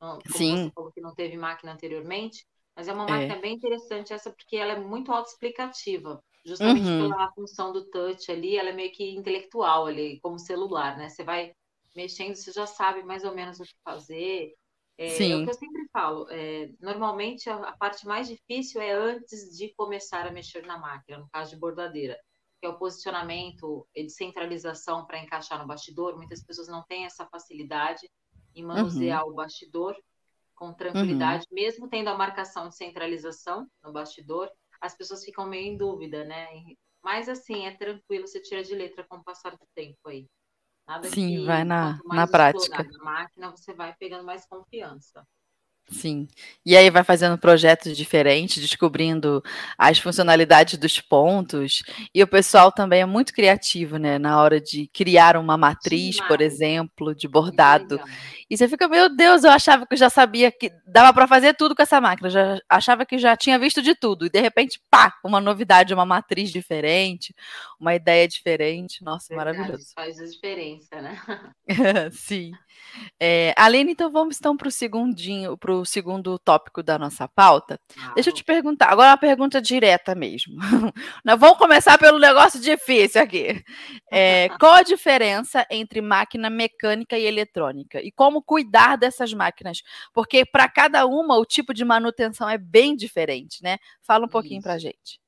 não 0.00 0.18
Sim. 0.34 0.64
Você 0.64 0.72
falou 0.74 0.92
que 0.92 1.00
não 1.00 1.14
teve 1.14 1.36
máquina 1.36 1.72
anteriormente, 1.72 2.46
mas 2.74 2.88
é 2.88 2.92
uma 2.92 3.06
máquina 3.06 3.34
é. 3.34 3.40
bem 3.40 3.54
interessante 3.54 4.12
essa 4.12 4.30
porque 4.30 4.56
ela 4.56 4.72
é 4.72 4.80
muito 4.80 5.12
autoexplicativa, 5.12 6.22
justamente 6.46 6.86
uhum. 6.86 7.10
pela 7.10 7.32
função 7.32 7.72
do 7.72 7.84
touch 7.90 8.30
ali, 8.30 8.56
ela 8.56 8.70
é 8.70 8.72
meio 8.72 8.92
que 8.92 9.14
intelectual 9.14 9.86
ali, 9.86 10.20
como 10.20 10.38
celular, 10.38 10.96
né? 10.96 11.08
Você 11.08 11.22
vai 11.22 11.52
mexendo, 11.94 12.34
você 12.34 12.52
já 12.52 12.66
sabe 12.66 13.02
mais 13.02 13.24
ou 13.24 13.34
menos 13.34 13.60
o 13.60 13.64
que 13.64 13.74
fazer. 13.84 14.54
É, 14.96 15.08
Sim. 15.08 15.32
é 15.32 15.36
o 15.36 15.44
que 15.44 15.50
eu 15.50 15.54
sempre 15.54 15.86
falo. 15.92 16.26
É, 16.30 16.70
normalmente 16.80 17.50
a, 17.50 17.56
a, 17.56 17.76
parte 17.76 18.06
mais 18.06 18.28
difícil 18.28 18.80
é 18.80 18.92
antes 18.92 19.56
de 19.56 19.74
começar 19.74 20.26
a 20.26 20.30
mexer 20.30 20.64
na 20.64 20.78
máquina, 20.78 21.18
no 21.18 21.28
caso 21.30 21.50
de 21.50 21.60
bordadeira 21.60 22.18
que 22.62 22.66
é 22.66 22.68
o 22.68 22.78
posicionamento 22.78 23.88
de 23.92 24.08
centralização 24.08 25.04
para 25.04 25.18
encaixar 25.18 25.58
no 25.58 25.66
bastidor. 25.66 26.16
Muitas 26.16 26.44
pessoas 26.44 26.68
não 26.68 26.84
têm 26.84 27.04
essa 27.04 27.26
facilidade 27.26 28.08
em 28.54 28.64
manusear 28.64 29.24
uhum. 29.24 29.32
o 29.32 29.34
bastidor 29.34 29.96
com 30.54 30.72
tranquilidade, 30.72 31.44
uhum. 31.50 31.56
mesmo 31.56 31.88
tendo 31.88 32.06
a 32.06 32.16
marcação 32.16 32.68
de 32.68 32.76
centralização 32.76 33.66
no 33.82 33.92
bastidor, 33.92 34.48
as 34.80 34.96
pessoas 34.96 35.24
ficam 35.24 35.44
meio 35.44 35.72
em 35.72 35.76
dúvida, 35.76 36.24
né? 36.24 36.46
Mas 37.02 37.28
assim, 37.28 37.66
é 37.66 37.76
tranquilo, 37.76 38.28
você 38.28 38.40
tira 38.40 38.62
de 38.62 38.76
letra 38.76 39.04
com 39.08 39.16
o 39.16 39.24
passar 39.24 39.56
do 39.56 39.66
tempo 39.74 40.08
aí. 40.08 40.28
Nada 40.86 41.08
Sim, 41.10 41.38
que, 41.38 41.44
vai 41.44 41.64
na, 41.64 41.98
na 42.04 42.28
prática. 42.28 42.84
Na 42.84 43.04
máquina, 43.04 43.50
você 43.50 43.74
vai 43.74 43.92
pegando 43.98 44.22
mais 44.22 44.46
confiança. 44.46 45.26
Sim. 45.90 46.26
E 46.64 46.76
aí 46.76 46.88
vai 46.90 47.04
fazendo 47.04 47.36
projetos 47.36 47.96
diferentes, 47.96 48.62
descobrindo 48.62 49.42
as 49.76 49.98
funcionalidades 49.98 50.78
dos 50.78 51.00
pontos. 51.00 51.82
E 52.14 52.22
o 52.22 52.26
pessoal 52.26 52.72
também 52.72 53.02
é 53.02 53.06
muito 53.06 53.32
criativo, 53.32 53.98
né? 53.98 54.18
Na 54.18 54.40
hora 54.40 54.60
de 54.60 54.86
criar 54.88 55.36
uma 55.36 55.56
matriz, 55.58 56.16
Demais. 56.16 56.28
por 56.28 56.40
exemplo, 56.40 57.14
de 57.14 57.28
bordado. 57.28 58.00
E 58.48 58.56
você 58.56 58.68
fica, 58.68 58.86
meu 58.88 59.14
Deus, 59.14 59.44
eu 59.44 59.50
achava 59.50 59.86
que 59.86 59.94
eu 59.94 59.98
já 59.98 60.10
sabia 60.10 60.50
que 60.50 60.70
dava 60.86 61.12
para 61.12 61.26
fazer 61.26 61.54
tudo 61.54 61.74
com 61.74 61.82
essa 61.82 62.00
máquina. 62.00 62.28
Eu 62.28 62.32
já 62.32 62.58
achava 62.68 63.06
que 63.06 63.18
já 63.18 63.36
tinha 63.36 63.58
visto 63.58 63.80
de 63.80 63.94
tudo. 63.94 64.26
E 64.26 64.30
de 64.30 64.40
repente, 64.40 64.80
pá, 64.90 65.14
uma 65.24 65.40
novidade, 65.40 65.94
uma 65.94 66.04
matriz 66.04 66.50
diferente, 66.50 67.34
uma 67.78 67.94
ideia 67.94 68.26
diferente. 68.28 69.02
Nossa, 69.02 69.34
Verdade, 69.34 69.58
maravilhoso. 69.58 69.92
Faz 69.94 70.20
a 70.20 70.26
diferença, 70.26 71.00
né? 71.00 71.18
Sim. 72.12 72.52
É, 73.18 73.54
Aline, 73.56 73.92
então 73.92 74.10
vamos 74.10 74.36
então 74.36 74.56
para 74.56 74.68
o 74.68 74.70
segundinho, 74.70 75.56
para 75.72 75.80
o 75.80 75.84
segundo 75.86 76.38
tópico 76.38 76.82
da 76.82 76.98
nossa 76.98 77.26
pauta. 77.26 77.80
Deixa 78.14 78.30
eu 78.30 78.34
te 78.34 78.44
perguntar, 78.44 78.90
agora 78.90 79.10
uma 79.10 79.16
pergunta 79.16 79.60
direta 79.60 80.14
mesmo. 80.14 80.56
Nós 81.24 81.40
vamos 81.40 81.56
começar 81.56 81.98
pelo 81.98 82.18
negócio 82.18 82.60
difícil 82.60 83.22
aqui. 83.22 83.64
É, 84.10 84.48
qual 84.60 84.74
a 84.74 84.82
diferença 84.82 85.66
entre 85.70 86.00
máquina 86.02 86.50
mecânica 86.50 87.18
e 87.18 87.24
eletrônica? 87.24 88.00
E 88.02 88.12
como 88.12 88.42
cuidar 88.42 88.96
dessas 88.96 89.32
máquinas? 89.32 89.82
Porque 90.12 90.44
para 90.44 90.68
cada 90.68 91.06
uma 91.06 91.38
o 91.38 91.46
tipo 91.46 91.72
de 91.72 91.84
manutenção 91.84 92.48
é 92.48 92.58
bem 92.58 92.94
diferente, 92.94 93.62
né? 93.62 93.78
Fala 94.02 94.26
um 94.26 94.28
pouquinho 94.28 94.60
para 94.62 94.78
gente. 94.78 95.20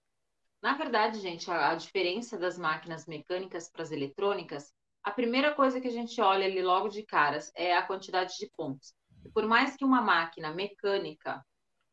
Na 0.61 0.75
verdade, 0.75 1.21
gente, 1.21 1.51
a, 1.51 1.71
a 1.71 1.75
diferença 1.75 2.39
das 2.39 2.59
máquinas 2.59 3.07
mecânicas 3.07 3.71
para 3.71 3.83
as 3.83 3.91
eletrônicas, 3.91 4.73
a 5.03 5.11
primeira 5.11 5.55
coisa 5.55 5.81
que 5.81 5.89
a 5.89 5.93
gente 5.93 6.19
olha 6.21 6.47
ali 6.47 6.63
logo 6.63 6.89
de 6.89 7.03
caras 7.03 7.53
é 7.55 7.77
a 7.77 7.83
quantidade 7.83 8.37
de 8.39 8.51
pontos. 8.57 8.95
Por 9.33 9.47
mais 9.47 9.77
que 9.77 9.85
uma 9.85 10.01
máquina 10.01 10.53
mecânica 10.53 11.45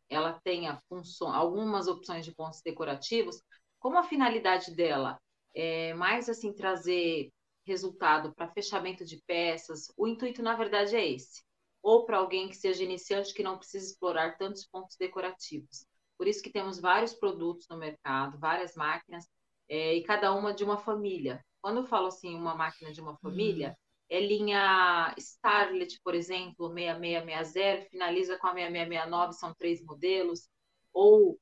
ela 0.09 0.39
tenha 0.43 0.81
função, 0.89 1.33
algumas 1.33 1.87
opções 1.87 2.25
de 2.25 2.35
pontos 2.35 2.61
decorativos, 2.61 3.41
como 3.79 3.97
a 3.97 4.03
finalidade 4.03 4.75
dela 4.75 5.17
é 5.55 5.93
mais 5.93 6.29
assim 6.29 6.53
trazer 6.53 7.31
resultado 7.65 8.33
para 8.35 8.51
fechamento 8.51 9.05
de 9.05 9.21
peças, 9.25 9.91
o 9.97 10.07
intuito 10.07 10.43
na 10.43 10.55
verdade 10.55 10.95
é 10.95 11.09
esse. 11.09 11.43
Ou 11.81 12.05
para 12.05 12.17
alguém 12.17 12.49
que 12.49 12.55
seja 12.55 12.83
iniciante 12.83 13.33
que 13.33 13.43
não 13.43 13.57
precisa 13.57 13.91
explorar 13.91 14.37
tantos 14.37 14.67
pontos 14.67 14.97
decorativos. 14.97 15.85
Por 16.17 16.27
isso 16.27 16.43
que 16.43 16.51
temos 16.51 16.79
vários 16.79 17.13
produtos 17.13 17.67
no 17.69 17.77
mercado, 17.77 18.37
várias 18.37 18.75
máquinas, 18.75 19.27
é, 19.67 19.95
e 19.95 20.03
cada 20.03 20.33
uma 20.33 20.53
de 20.53 20.63
uma 20.63 20.77
família. 20.77 21.43
Quando 21.61 21.77
eu 21.77 21.85
falo 21.85 22.07
assim, 22.07 22.35
uma 22.35 22.53
máquina 22.53 22.91
de 22.91 23.01
uma 23.01 23.17
família, 23.17 23.69
uhum. 23.69 23.75
É 24.11 24.19
linha 24.19 25.15
Starlet, 25.17 25.97
por 26.03 26.13
exemplo, 26.13 26.67
6660, 26.67 27.89
finaliza 27.89 28.37
com 28.37 28.47
a 28.47 28.53
6669, 28.53 29.33
são 29.33 29.53
três 29.53 29.81
modelos, 29.81 30.49
ou 30.93 31.39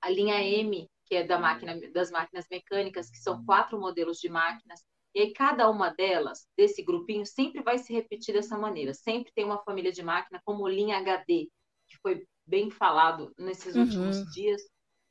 a 0.00 0.08
linha 0.08 0.40
M, 0.40 0.88
que 1.04 1.16
é 1.16 1.24
da 1.24 1.36
máquina, 1.36 1.76
das 1.90 2.12
máquinas 2.12 2.46
mecânicas, 2.48 3.10
que 3.10 3.18
são 3.18 3.44
quatro 3.44 3.76
modelos 3.76 4.18
de 4.18 4.28
máquinas. 4.28 4.84
E 5.12 5.20
aí, 5.20 5.32
cada 5.32 5.68
uma 5.68 5.88
delas, 5.90 6.46
desse 6.56 6.80
grupinho, 6.80 7.26
sempre 7.26 7.60
vai 7.60 7.76
se 7.76 7.92
repetir 7.92 8.34
dessa 8.34 8.56
maneira. 8.56 8.94
Sempre 8.94 9.32
tem 9.34 9.44
uma 9.44 9.58
família 9.64 9.90
de 9.90 10.02
máquina 10.02 10.40
como 10.44 10.68
linha 10.68 10.98
HD, 10.98 11.48
que 11.88 11.98
foi 12.00 12.24
bem 12.46 12.70
falado 12.70 13.32
nesses 13.36 13.74
uhum. 13.74 13.82
últimos 13.82 14.32
dias 14.32 14.62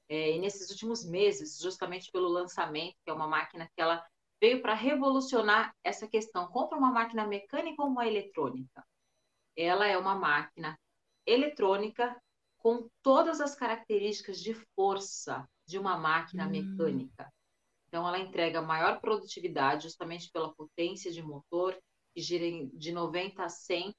é, 0.08 0.32
e 0.32 0.40
nesses 0.40 0.70
últimos 0.70 1.04
meses, 1.04 1.60
justamente 1.60 2.10
pelo 2.10 2.30
lançamento, 2.30 2.96
que 3.04 3.12
é 3.12 3.14
uma 3.14 3.28
máquina 3.28 3.70
que 3.76 3.82
ela 3.82 4.02
veio 4.40 4.62
para 4.62 4.74
revolucionar 4.74 5.74
essa 5.84 6.08
questão. 6.08 6.48
Compra 6.48 6.78
uma 6.78 6.92
máquina 6.92 7.26
mecânica 7.26 7.82
ou 7.82 7.90
uma 7.90 8.08
eletrônica? 8.08 8.86
Ela 9.56 9.88
é 9.88 9.98
uma 9.98 10.16
máquina 10.16 10.78
eletrônica 11.26 12.16
com 12.58 12.88
todas 13.02 13.42
as 13.42 13.56
características 13.56 14.40
de 14.40 14.54
força 14.76 15.48
de 15.66 15.78
uma 15.78 15.98
máquina 15.98 16.46
hum. 16.48 16.50
mecânica. 16.50 17.32
Então, 17.88 18.08
ela 18.08 18.20
entrega 18.20 18.62
maior 18.62 19.00
produtividade 19.00 19.84
justamente 19.84 20.30
pela 20.32 20.54
potência 20.54 21.12
de 21.12 21.22
motor, 21.22 21.78
que 22.14 22.22
gira 22.22 22.68
de 22.74 22.92
90 22.92 23.44
a 23.44 23.50
100 23.50 23.96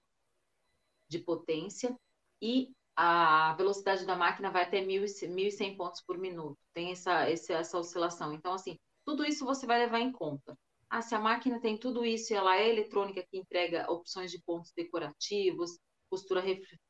de 1.09 1.19
potência, 1.21 1.97
e 2.41 2.71
a 2.95 3.55
velocidade 3.55 4.05
da 4.05 4.15
máquina 4.15 4.51
vai 4.51 4.65
até 4.65 4.85
1.100 4.85 5.77
pontos 5.77 6.03
por 6.03 6.19
minuto. 6.19 6.59
Tem 6.75 6.91
essa, 6.91 7.29
essa 7.31 7.79
oscilação. 7.79 8.35
Então, 8.35 8.53
assim, 8.53 8.79
tudo 9.09 9.25
isso 9.25 9.47
você 9.47 9.67
vai 9.67 9.79
levar 9.79 10.01
em 10.01 10.13
conta. 10.13 10.55
Ah, 10.91 11.01
se 11.01 11.15
a 11.15 11.19
máquina 11.19 11.59
tem 11.59 11.79
tudo 11.79 12.05
isso 12.05 12.31
e 12.31 12.37
ela 12.37 12.59
é 12.59 12.69
eletrônica 12.69 13.25
que 13.31 13.39
entrega 13.39 13.91
opções 13.91 14.31
de 14.31 14.39
pontos 14.43 14.71
decorativos, 14.77 15.79
costura 16.11 16.43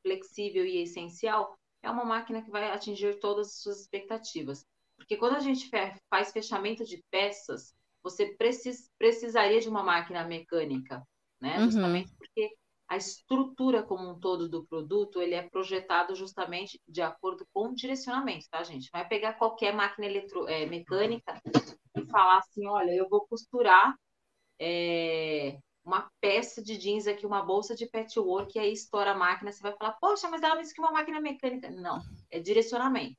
flexível 0.02 0.66
e 0.66 0.82
essencial, 0.82 1.56
é 1.80 1.88
uma 1.88 2.04
máquina 2.04 2.42
que 2.42 2.50
vai 2.50 2.72
atingir 2.72 3.20
todas 3.20 3.46
as 3.46 3.60
suas 3.60 3.80
expectativas. 3.82 4.64
Porque 4.96 5.16
quando 5.16 5.36
a 5.36 5.40
gente 5.40 5.70
faz 6.10 6.32
fechamento 6.32 6.84
de 6.84 7.00
peças, 7.08 7.72
você 8.02 8.34
precis, 8.34 8.90
precisaria 8.98 9.60
de 9.60 9.68
uma 9.68 9.84
máquina 9.84 10.24
mecânica, 10.24 11.00
né? 11.40 11.56
Uhum. 11.58 11.66
Justamente 11.66 12.12
porque 12.18 12.50
a 12.88 12.96
estrutura 12.96 13.84
como 13.84 14.10
um 14.10 14.18
todo 14.18 14.48
do 14.48 14.66
produto, 14.66 15.22
ele 15.22 15.34
é 15.34 15.48
projetado 15.48 16.16
justamente 16.16 16.80
de 16.88 17.00
acordo 17.00 17.46
com 17.52 17.68
o 17.68 17.74
direcionamento, 17.76 18.46
tá, 18.50 18.64
gente? 18.64 18.88
Vai 18.92 19.06
pegar 19.06 19.34
qualquer 19.34 19.72
máquina 19.72 20.06
eletro, 20.06 20.48
é, 20.48 20.66
mecânica 20.66 21.40
falar 22.08 22.38
assim, 22.38 22.66
olha, 22.66 22.90
eu 22.92 23.08
vou 23.08 23.26
costurar 23.26 23.94
é, 24.58 25.58
uma 25.84 26.10
peça 26.20 26.62
de 26.62 26.76
jeans 26.76 27.06
aqui, 27.06 27.26
uma 27.26 27.42
bolsa 27.42 27.74
de 27.74 27.86
patchwork, 27.86 28.56
e 28.56 28.60
aí 28.60 28.72
estoura 28.72 29.12
a 29.12 29.14
máquina, 29.16 29.52
você 29.52 29.62
vai 29.62 29.72
falar, 29.76 29.92
poxa, 30.00 30.28
mas 30.28 30.42
ela 30.42 30.56
me 30.56 30.62
disse 30.62 30.74
que 30.74 30.80
é 30.80 30.84
uma 30.84 30.92
máquina 30.92 31.20
mecânica. 31.20 31.70
Não, 31.70 32.00
é 32.30 32.40
direcionamento. 32.40 33.16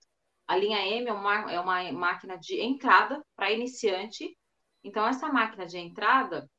A 0.48 0.56
linha 0.56 0.80
M 0.86 1.08
é 1.08 1.14
uma, 1.14 1.52
é 1.52 1.60
uma 1.60 1.92
máquina 1.92 2.38
de 2.38 2.60
entrada 2.60 3.24
para 3.36 3.52
iniciante. 3.52 4.36
Então, 4.84 5.08
essa 5.08 5.30
máquina 5.32 5.66
de 5.66 5.78
entrada 5.78 6.50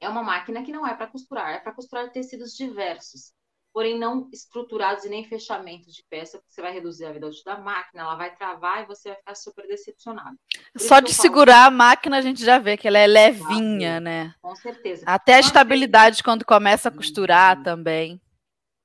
é 0.00 0.08
uma 0.08 0.22
máquina 0.22 0.62
que 0.62 0.72
não 0.72 0.86
é 0.86 0.94
para 0.94 1.08
costurar, 1.08 1.50
é 1.54 1.60
para 1.60 1.74
costurar 1.74 2.10
tecidos 2.12 2.52
diversos 2.54 3.32
porém 3.78 3.96
não 3.96 4.28
estruturados 4.32 5.04
e 5.04 5.08
nem 5.08 5.22
fechamento 5.22 5.88
de 5.88 6.02
peça, 6.10 6.36
porque 6.36 6.52
você 6.52 6.60
vai 6.60 6.72
reduzir 6.72 7.04
a 7.04 7.12
vida 7.12 7.28
útil 7.28 7.44
da 7.44 7.58
máquina, 7.58 8.02
ela 8.02 8.16
vai 8.16 8.34
travar 8.34 8.82
e 8.82 8.86
você 8.86 9.10
vai 9.10 9.18
ficar 9.18 9.36
super 9.36 9.68
decepcionado. 9.68 10.36
Por 10.72 10.80
Só 10.80 10.98
de 10.98 11.14
segurar 11.14 11.66
falo... 11.66 11.66
a 11.68 11.70
máquina 11.70 12.18
a 12.18 12.20
gente 12.20 12.44
já 12.44 12.58
vê 12.58 12.76
que 12.76 12.88
ela 12.88 12.98
é 12.98 13.06
levinha, 13.06 13.98
ah, 13.98 14.00
né? 14.00 14.34
Com 14.42 14.56
certeza. 14.56 15.04
Até 15.06 15.34
a 15.34 15.38
estabilidade 15.38 16.24
quando 16.24 16.44
começa 16.44 16.88
a 16.88 16.92
costurar 16.92 17.56
uhum. 17.56 17.62
também. 17.62 18.20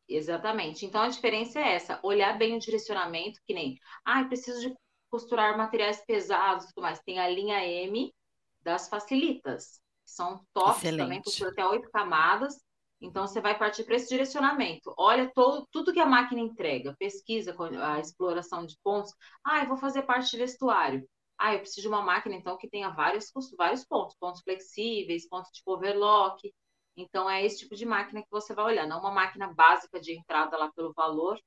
Exatamente. 0.07 0.85
Então 0.85 1.01
a 1.01 1.09
diferença 1.09 1.59
é 1.59 1.73
essa: 1.73 1.99
olhar 2.03 2.37
bem 2.37 2.55
o 2.55 2.59
direcionamento, 2.59 3.39
que 3.47 3.53
nem, 3.55 3.79
ah, 4.05 4.23
preciso 4.25 4.61
de 4.61 4.75
costurar 5.09 5.57
materiais 5.57 6.05
pesados, 6.05 6.67
tudo 6.67 6.83
mais. 6.83 6.99
Tem 6.99 7.19
a 7.19 7.27
linha 7.27 7.65
M 7.65 8.13
das 8.61 8.87
facilitas, 8.87 9.81
que 10.05 10.11
são 10.11 10.45
tops 10.53 10.77
Excelente. 10.77 10.99
também, 10.99 11.21
costura 11.23 11.49
até 11.49 11.65
oito 11.65 11.89
camadas 11.89 12.61
então, 13.03 13.27
você 13.27 13.41
vai 13.41 13.57
partir 13.57 13.83
para 13.83 13.95
esse 13.95 14.07
direcionamento. 14.07 14.93
Olha 14.97 15.29
todo, 15.35 15.67
tudo 15.69 15.91
que 15.91 15.99
a 15.99 16.05
máquina 16.05 16.39
entrega, 16.39 16.95
pesquisa 16.97 17.53
a 17.81 17.99
exploração 17.99 18.65
de 18.65 18.77
pontos. 18.81 19.13
Ah, 19.43 19.59
eu 19.61 19.67
vou 19.67 19.75
fazer 19.75 20.03
parte 20.03 20.31
de 20.31 20.37
vestuário. 20.37 21.05
Ah, 21.37 21.53
eu 21.53 21.59
preciso 21.59 21.81
de 21.81 21.87
uma 21.89 22.01
máquina, 22.01 22.33
então, 22.33 22.57
que 22.57 22.69
tenha 22.69 22.89
vários, 22.89 23.29
vários 23.57 23.83
pontos, 23.83 24.15
pontos 24.17 24.41
flexíveis, 24.41 25.27
pontos 25.27 25.51
tipo 25.51 25.73
overlock. 25.73 26.49
Então, 26.95 27.29
é 27.29 27.45
esse 27.45 27.59
tipo 27.59 27.75
de 27.75 27.85
máquina 27.85 28.21
que 28.21 28.31
você 28.31 28.53
vai 28.53 28.65
olhar, 28.65 28.87
não 28.87 29.01
uma 29.01 29.11
máquina 29.11 29.53
básica 29.53 29.99
de 29.99 30.17
entrada 30.17 30.55
lá 30.55 30.71
pelo 30.71 30.93
valor, 30.93 31.37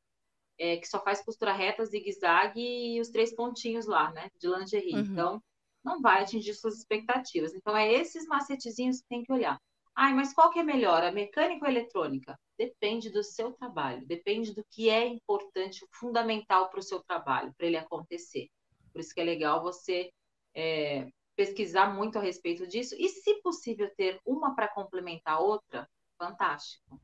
é, 0.59 0.77
que 0.77 0.87
só 0.87 1.03
faz 1.03 1.25
costura 1.25 1.55
reta, 1.55 1.87
zigue-zague 1.87 2.61
e 2.61 3.01
os 3.01 3.09
três 3.09 3.35
pontinhos 3.35 3.87
lá, 3.87 4.13
né, 4.13 4.29
de 4.39 4.47
lingerie. 4.47 4.95
Uhum. 4.95 5.01
Então, 5.01 5.43
não 5.83 6.03
vai 6.03 6.23
atingir 6.23 6.53
suas 6.53 6.77
expectativas. 6.77 7.55
Então, 7.55 7.75
é 7.75 7.91
esses 7.91 8.27
macetezinhos 8.27 9.01
que 9.01 9.09
tem 9.09 9.23
que 9.23 9.33
olhar. 9.33 9.59
Ai, 9.97 10.13
mas 10.13 10.35
qual 10.35 10.51
que 10.51 10.59
é 10.59 10.63
melhor, 10.63 11.03
a 11.03 11.11
mecânica 11.11 11.65
ou 11.65 11.69
a 11.69 11.73
eletrônica? 11.73 12.39
Depende 12.59 13.09
do 13.09 13.23
seu 13.23 13.53
trabalho, 13.53 14.07
depende 14.07 14.55
do 14.55 14.63
que 14.71 14.91
é 14.91 15.07
importante, 15.07 15.87
fundamental 15.91 16.69
para 16.69 16.81
o 16.81 16.83
seu 16.83 17.03
trabalho, 17.03 17.55
para 17.57 17.67
ele 17.67 17.79
acontecer. 17.79 18.49
Por 18.93 19.01
isso 19.01 19.15
que 19.15 19.21
é 19.21 19.25
legal 19.25 19.63
você 19.63 20.11
é, 20.55 21.09
pesquisar 21.35 21.95
muito 21.95 22.19
a 22.19 22.23
respeito 22.23 22.67
disso 22.67 22.95
e, 22.99 23.09
se 23.09 23.41
possível, 23.41 23.91
ter 23.97 24.21
uma 24.27 24.55
para 24.55 24.69
complementar 24.69 25.35
a 25.35 25.41
outra, 25.41 25.89
fantástico. 26.19 27.01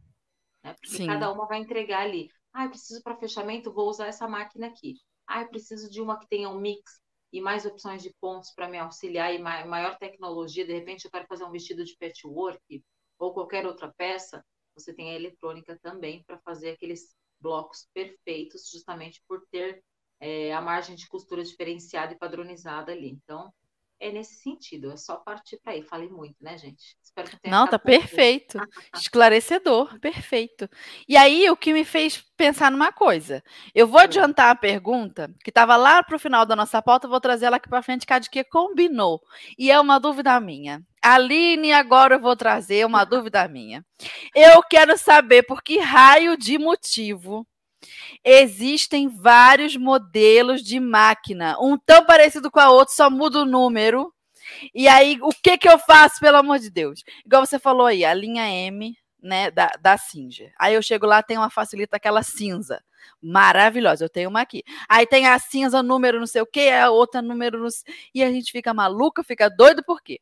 Né? 0.62 0.75
Porque 0.75 0.99
Sim. 0.99 1.06
cada 1.06 1.32
uma 1.32 1.46
vai 1.46 1.61
entregar 1.61 2.02
ali. 2.02 2.28
Ah, 2.52 2.64
eu 2.64 2.70
preciso 2.70 3.02
para 3.02 3.16
fechamento, 3.16 3.72
vou 3.72 3.88
usar 3.88 4.06
essa 4.06 4.28
máquina 4.28 4.66
aqui. 4.66 4.96
Ah, 5.26 5.42
eu 5.42 5.49
preciso 5.49 5.90
de 5.90 6.00
uma 6.02 6.18
que 6.18 6.28
tenha 6.28 6.49
um 6.50 6.61
mix 6.61 7.01
e 7.32 7.40
mais 7.40 7.64
opções 7.64 8.02
de 8.02 8.14
pontos 8.20 8.50
para 8.52 8.68
me 8.68 8.78
auxiliar 8.78 9.34
e 9.34 9.38
maior 9.38 9.96
tecnologia, 9.98 10.66
de 10.66 10.72
repente 10.72 11.04
eu 11.04 11.10
quero 11.10 11.26
fazer 11.26 11.44
um 11.44 11.50
vestido 11.50 11.84
de 11.84 11.96
patchwork 11.96 12.84
ou 13.18 13.32
qualquer 13.32 13.66
outra 13.66 13.92
peça, 13.96 14.44
você 14.74 14.92
tem 14.92 15.10
a 15.10 15.14
eletrônica 15.14 15.78
também 15.82 16.22
para 16.24 16.38
fazer 16.40 16.70
aqueles 16.70 17.14
blocos 17.40 17.88
perfeitos, 17.92 18.68
justamente 18.70 19.22
por 19.26 19.44
ter 19.50 19.82
é, 20.20 20.52
a 20.52 20.60
margem 20.60 20.94
de 20.94 21.08
costura 21.08 21.42
diferenciada 21.42 22.12
e 22.12 22.18
padronizada 22.18 22.92
ali. 22.92 23.10
Então, 23.10 23.52
é 24.02 24.11
nesse 24.11 24.35
sentido, 24.35 24.90
é 24.90 24.97
só 24.97 25.16
partir 25.16 25.61
para 25.62 25.75
aí. 25.75 25.82
Falei 25.82 26.09
muito, 26.09 26.35
né, 26.40 26.59
gente? 26.59 26.97
Espero 27.00 27.30
que 27.30 27.40
tenha 27.40 27.56
Não, 27.56 27.68
tá 27.68 27.78
perfeito. 27.78 28.59
Esclarecedor, 28.97 29.97
perfeito. 30.00 30.68
E 31.09 31.16
aí, 31.16 31.49
o 31.49 31.56
que 31.56 31.73
me 31.73 31.85
fez 31.85 32.25
pensar 32.37 32.73
numa 32.73 32.90
coisa. 32.90 33.44
Eu 33.73 33.87
vou 33.87 34.00
adiantar 34.00 34.50
a 34.50 34.56
pergunta, 34.56 35.32
que 35.44 35.50
estava 35.50 35.76
lá 35.76 36.02
para 36.02 36.16
o 36.16 36.18
final 36.18 36.44
da 36.44 36.56
nossa 36.56 36.82
pauta, 36.82 37.06
vou 37.06 37.21
trazer 37.21 37.47
ela 37.47 37.59
aqui 37.59 37.68
para 37.68 37.82
frente, 37.82 38.04
que 38.04 38.21
de 38.21 38.28
que 38.28 38.42
combinou. 38.42 39.23
E 39.56 39.71
é 39.71 39.78
uma 39.78 40.00
dúvida 40.00 40.38
minha. 40.40 40.82
Aline, 41.00 41.73
agora 41.73 42.16
eu 42.16 42.21
vou 42.21 42.35
trazer 42.35 42.85
uma 42.85 43.04
dúvida 43.06 43.47
minha. 43.47 43.85
Eu 44.35 44.64
quero 44.64 44.99
saber 44.99 45.44
por 45.44 45.62
que 45.62 45.78
raio 45.78 46.37
de 46.37 46.59
motivo 46.59 47.47
Existem 48.25 49.09
vários 49.09 49.76
modelos 49.76 50.62
de 50.62 50.79
máquina, 50.79 51.57
um 51.61 51.76
tão 51.76 52.05
parecido 52.05 52.50
com 52.50 52.61
a 52.61 52.71
outra, 52.71 52.95
só 52.95 53.11
muda 53.11 53.41
o 53.41 53.45
número. 53.45 54.12
E 54.75 54.87
aí, 54.87 55.19
o 55.23 55.31
que 55.31 55.59
que 55.59 55.69
eu 55.69 55.79
faço, 55.79 56.21
pelo 56.21 56.37
amor 56.37 56.59
de 56.59 56.71
Deus? 56.71 57.02
Igual 57.25 57.45
você 57.45 57.59
falou 57.59 57.87
aí, 57.87 58.05
a 58.05 58.14
linha 58.14 58.49
M, 58.49 58.97
né, 59.23 59.50
da, 59.50 59.73
da 59.81 59.97
Singer. 59.97 60.52
Aí 60.59 60.75
eu 60.75 60.83
chego 60.83 61.07
lá, 61.07 61.23
tem 61.23 61.38
uma 61.38 61.50
facilita 61.50 61.97
aquela 61.97 62.23
cinza. 62.23 62.83
Maravilhosa, 63.21 64.05
eu 64.05 64.09
tenho 64.09 64.29
uma 64.29 64.41
aqui. 64.41 64.62
Aí 64.88 65.07
tem 65.07 65.26
a 65.26 65.38
cinza 65.38 65.83
número 65.83 66.19
não 66.19 66.26
sei 66.26 66.43
o 66.43 66.47
que, 66.47 66.71
a 66.71 66.91
outra 66.91 67.23
número 67.23 67.61
não. 67.61 67.69
E 68.14 68.23
a 68.23 68.31
gente 68.31 68.50
fica 68.52 68.75
maluca, 68.75 69.23
fica 69.23 69.49
doido 69.49 69.83
por 69.85 70.02
quê? 70.02 70.21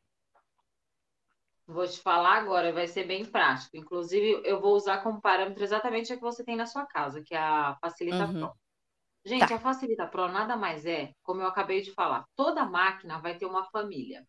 Vou 1.71 1.87
te 1.87 1.99
falar 2.01 2.35
agora, 2.35 2.73
vai 2.73 2.85
ser 2.85 3.05
bem 3.05 3.23
prático. 3.23 3.77
Inclusive, 3.77 4.41
eu 4.43 4.59
vou 4.59 4.75
usar 4.75 5.01
como 5.01 5.21
parâmetro 5.21 5.63
exatamente 5.63 6.11
a 6.11 6.17
que 6.17 6.21
você 6.21 6.43
tem 6.43 6.57
na 6.57 6.65
sua 6.65 6.85
casa, 6.85 7.23
que 7.23 7.33
é 7.33 7.37
a 7.37 7.77
Facilita 7.79 8.25
uhum. 8.25 8.33
Pro. 8.33 8.53
Gente, 9.23 9.47
tá. 9.47 9.55
a 9.55 9.59
Facilita 9.59 10.05
Pro 10.05 10.27
nada 10.27 10.57
mais 10.57 10.85
é, 10.85 11.13
como 11.23 11.41
eu 11.41 11.47
acabei 11.47 11.81
de 11.81 11.93
falar, 11.93 12.25
toda 12.35 12.65
máquina 12.65 13.19
vai 13.19 13.37
ter 13.37 13.45
uma 13.45 13.63
família. 13.65 14.27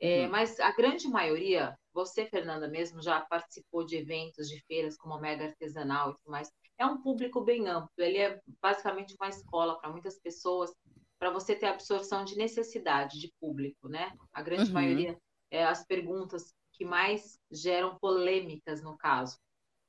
É, 0.00 0.24
uhum. 0.24 0.30
Mas 0.30 0.58
a 0.58 0.72
grande 0.72 1.06
maioria, 1.08 1.78
você, 1.92 2.26
Fernanda, 2.26 2.68
mesmo 2.68 3.00
já 3.00 3.20
participou 3.20 3.84
de 3.84 3.96
eventos, 3.96 4.48
de 4.48 4.60
feiras 4.66 4.96
como 4.96 5.14
a 5.14 5.20
Mega 5.20 5.46
Artesanal 5.46 6.10
e 6.10 6.14
tudo 6.16 6.30
mais. 6.32 6.50
É 6.76 6.84
um 6.84 7.00
público 7.00 7.40
bem 7.42 7.68
amplo. 7.68 7.90
Ele 7.96 8.18
é 8.18 8.40
basicamente 8.60 9.14
uma 9.20 9.28
escola 9.28 9.78
para 9.78 9.90
muitas 9.90 10.18
pessoas, 10.18 10.74
para 11.18 11.30
você 11.30 11.54
ter 11.54 11.66
absorção 11.66 12.24
de 12.24 12.36
necessidade 12.36 13.20
de 13.20 13.32
público, 13.40 13.88
né? 13.88 14.12
A 14.32 14.42
grande 14.42 14.68
uhum. 14.68 14.74
maioria, 14.74 15.16
é, 15.56 15.64
as 15.64 15.84
perguntas 15.84 16.54
que 16.72 16.84
mais 16.84 17.40
geram 17.50 17.98
polêmicas 17.98 18.82
no 18.82 18.96
caso. 18.96 19.38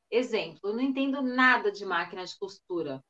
Exemplo, 0.09 0.59
eu 0.63 0.73
não 0.73 0.81
entendo 0.81 1.21
nada 1.21 1.71
de 1.71 1.85
máquina 1.85 2.25
de 2.25 2.37
costura. 2.37 3.03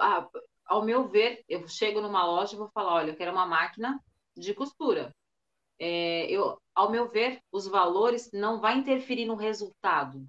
Ah, 0.00 0.28
ao 0.66 0.84
meu 0.84 1.06
ver, 1.06 1.44
eu 1.48 1.66
chego 1.68 2.00
numa 2.00 2.26
loja 2.26 2.54
e 2.54 2.58
vou 2.58 2.68
falar, 2.68 2.94
olha, 2.94 3.10
eu 3.12 3.16
quero 3.16 3.32
uma 3.32 3.46
máquina 3.46 4.02
de 4.36 4.52
costura 4.52 5.14
é, 5.78 6.26
eu, 6.30 6.60
ao 6.74 6.90
meu 6.90 7.08
ver, 7.08 7.40
os 7.52 7.66
valores 7.66 8.30
não 8.32 8.60
vai 8.60 8.76
interferir 8.76 9.26
no 9.26 9.36
resultado, 9.36 10.26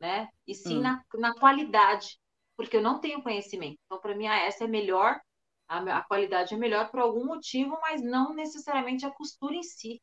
né? 0.00 0.28
E 0.46 0.54
sim 0.54 0.78
hum. 0.78 0.82
na, 0.82 1.04
na 1.14 1.34
qualidade, 1.34 2.18
porque 2.56 2.76
eu 2.76 2.82
não 2.82 3.00
tenho 3.00 3.22
conhecimento. 3.22 3.78
Então, 3.86 4.00
para 4.00 4.16
mim, 4.16 4.26
a 4.26 4.36
essa 4.36 4.64
é 4.64 4.66
melhor, 4.66 5.20
a, 5.68 5.78
a 5.98 6.02
qualidade 6.02 6.54
é 6.54 6.56
melhor 6.56 6.90
por 6.90 7.00
algum 7.00 7.24
motivo, 7.24 7.78
mas 7.80 8.02
não 8.02 8.34
necessariamente 8.34 9.06
a 9.06 9.10
costura 9.10 9.54
em 9.54 9.62
si. 9.62 10.02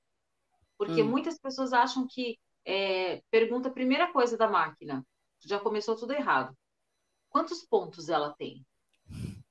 Porque 0.77 1.01
hum. 1.01 1.09
muitas 1.09 1.39
pessoas 1.39 1.73
acham 1.73 2.07
que 2.07 2.37
é, 2.65 3.21
pergunta 3.29 3.69
a 3.69 3.73
primeira 3.73 4.11
coisa 4.11 4.37
da 4.37 4.49
máquina, 4.49 5.05
já 5.39 5.59
começou 5.59 5.95
tudo 5.95 6.13
errado. 6.13 6.55
Quantos 7.29 7.63
pontos 7.63 8.09
ela 8.09 8.33
tem? 8.33 8.65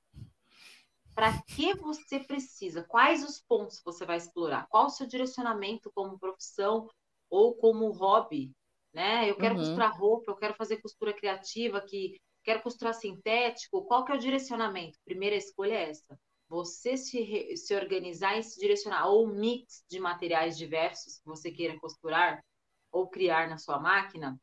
para 1.15 1.41
que 1.43 1.73
você 1.75 2.19
precisa, 2.19 2.83
quais 2.83 3.23
os 3.23 3.39
pontos 3.39 3.81
você 3.83 4.05
vai 4.05 4.17
explorar, 4.17 4.67
qual 4.67 4.87
o 4.87 4.89
seu 4.89 5.07
direcionamento 5.07 5.89
como 5.95 6.19
profissão 6.19 6.89
ou 7.29 7.55
como 7.55 7.89
hobby, 7.91 8.51
né? 8.93 9.29
Eu 9.29 9.37
quero 9.37 9.55
uhum. 9.55 9.61
costurar 9.61 9.97
roupa, 9.97 10.31
eu 10.31 10.35
quero 10.35 10.53
fazer 10.55 10.81
costura 10.81 11.13
criativa, 11.13 11.79
que 11.79 12.19
quero 12.43 12.61
costurar 12.61 12.93
sintético, 12.93 13.85
qual 13.85 14.03
que 14.03 14.11
é 14.11 14.15
o 14.15 14.19
direcionamento? 14.19 14.99
Primeira 15.05 15.35
escolha 15.35 15.73
é 15.73 15.89
essa. 15.89 16.19
Você 16.47 16.95
se, 16.95 17.57
se 17.57 17.75
organizar 17.75 18.37
e 18.37 18.43
se 18.43 18.59
direcionar, 18.59 19.07
ou 19.07 19.27
um 19.27 19.33
mix 19.33 19.83
de 19.89 19.99
materiais 19.99 20.57
diversos 20.57 21.19
que 21.19 21.25
você 21.25 21.51
queira 21.51 21.79
costurar 21.79 22.43
ou 22.91 23.09
criar 23.09 23.49
na 23.49 23.57
sua 23.57 23.79
máquina, 23.79 24.39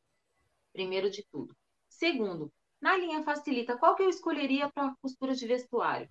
primeiro 0.73 1.09
de 1.09 1.25
tudo. 1.31 1.55
Segundo, 1.89 2.51
na 2.81 2.97
linha 2.97 3.23
facilita, 3.23 3.77
qual 3.77 3.95
que 3.95 4.03
eu 4.03 4.09
escolheria 4.09 4.69
para 4.71 4.93
costura 5.01 5.33
de 5.33 5.47
vestuário? 5.47 6.09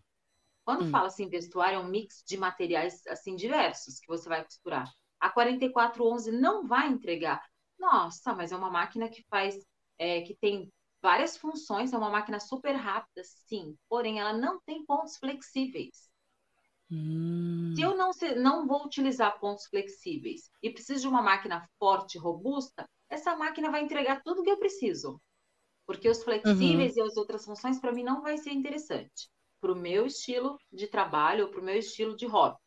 Quando 0.65 0.85
hum. 0.85 0.91
fala 0.91 1.09
assim, 1.09 1.29
vestuário 1.29 1.77
é 1.77 1.79
um 1.79 1.89
mix 1.89 2.23
de 2.27 2.37
materiais 2.37 3.07
assim 3.07 3.37
diversos 3.37 3.99
que 4.01 4.07
você 4.07 4.29
vai 4.29 4.45
costurar. 4.45 4.91
A 5.21 5.31
4411 5.31 6.33
não 6.33 6.67
vai 6.67 6.89
entregar. 6.89 7.45
Nossa, 7.79 8.33
mas 8.35 8.53
é 8.53 8.57
uma 8.57 8.71
máquina 8.71 9.09
que 9.09 9.25
faz, 9.29 9.57
é, 9.99 10.23
que 10.23 10.35
tem 10.37 10.73
várias 11.03 11.37
funções, 11.37 11.93
é 11.93 11.99
uma 11.99 12.11
máquina 12.11 12.39
super 12.39 12.73
rápida, 12.73 13.23
sim. 13.25 13.77
Porém, 13.89 14.21
ela 14.21 14.33
não 14.33 14.61
tem 14.61 14.85
pontos 14.85 15.17
flexíveis. 15.17 16.09
Hum. 16.91 17.73
Se 17.75 17.83
eu 17.83 17.97
não, 17.97 18.11
não 18.37 18.67
vou 18.67 18.85
utilizar 18.85 19.41
pontos 19.41 19.67
flexíveis 19.67 20.51
e 20.63 20.71
preciso 20.71 21.03
de 21.03 21.09
uma 21.09 21.23
máquina 21.23 21.69
forte, 21.79 22.19
robusta, 22.19 22.89
essa 23.09 23.35
máquina 23.37 23.71
vai 23.71 23.83
entregar 23.83 24.23
tudo 24.23 24.43
que 24.43 24.51
eu 24.51 24.59
preciso. 24.59 25.21
Porque 25.85 26.09
os 26.09 26.23
flexíveis 26.23 26.97
uhum. 26.97 27.05
e 27.05 27.07
as 27.07 27.17
outras 27.17 27.45
funções, 27.45 27.81
para 27.81 27.93
mim, 27.93 28.05
não 28.05 28.23
vai 28.23 28.39
ser 28.39 28.51
interessante 28.51 29.29
para 29.61 29.73
o 29.73 29.77
meu 29.77 30.07
estilo 30.07 30.59
de 30.73 30.87
trabalho, 30.87 31.49
para 31.49 31.61
o 31.61 31.65
meu 31.65 31.77
estilo 31.77 32.17
de 32.17 32.27
hobby. 32.27 32.59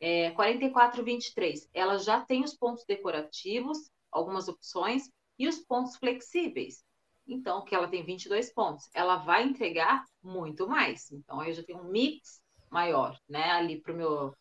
É, 0.00 0.30
4423, 0.32 1.68
ela 1.72 1.98
já 1.98 2.20
tem 2.20 2.44
os 2.44 2.54
pontos 2.54 2.84
decorativos, 2.86 3.90
algumas 4.10 4.46
opções, 4.46 5.10
e 5.38 5.48
os 5.48 5.58
pontos 5.58 5.96
flexíveis. 5.96 6.84
Então, 7.28 7.64
que 7.64 7.74
ela 7.74 7.88
tem 7.88 8.02
22 8.02 8.52
pontos, 8.52 8.88
ela 8.94 9.16
vai 9.16 9.44
entregar 9.44 10.04
muito 10.22 10.66
mais. 10.66 11.10
Então, 11.12 11.44
eu 11.44 11.52
já 11.52 11.62
tenho 11.62 11.80
um 11.80 11.90
mix 11.90 12.40
maior, 12.70 13.18
né? 13.28 13.50
Ali 13.50 13.80
para 13.80 13.92
o 13.92 13.96
meu 13.96 14.34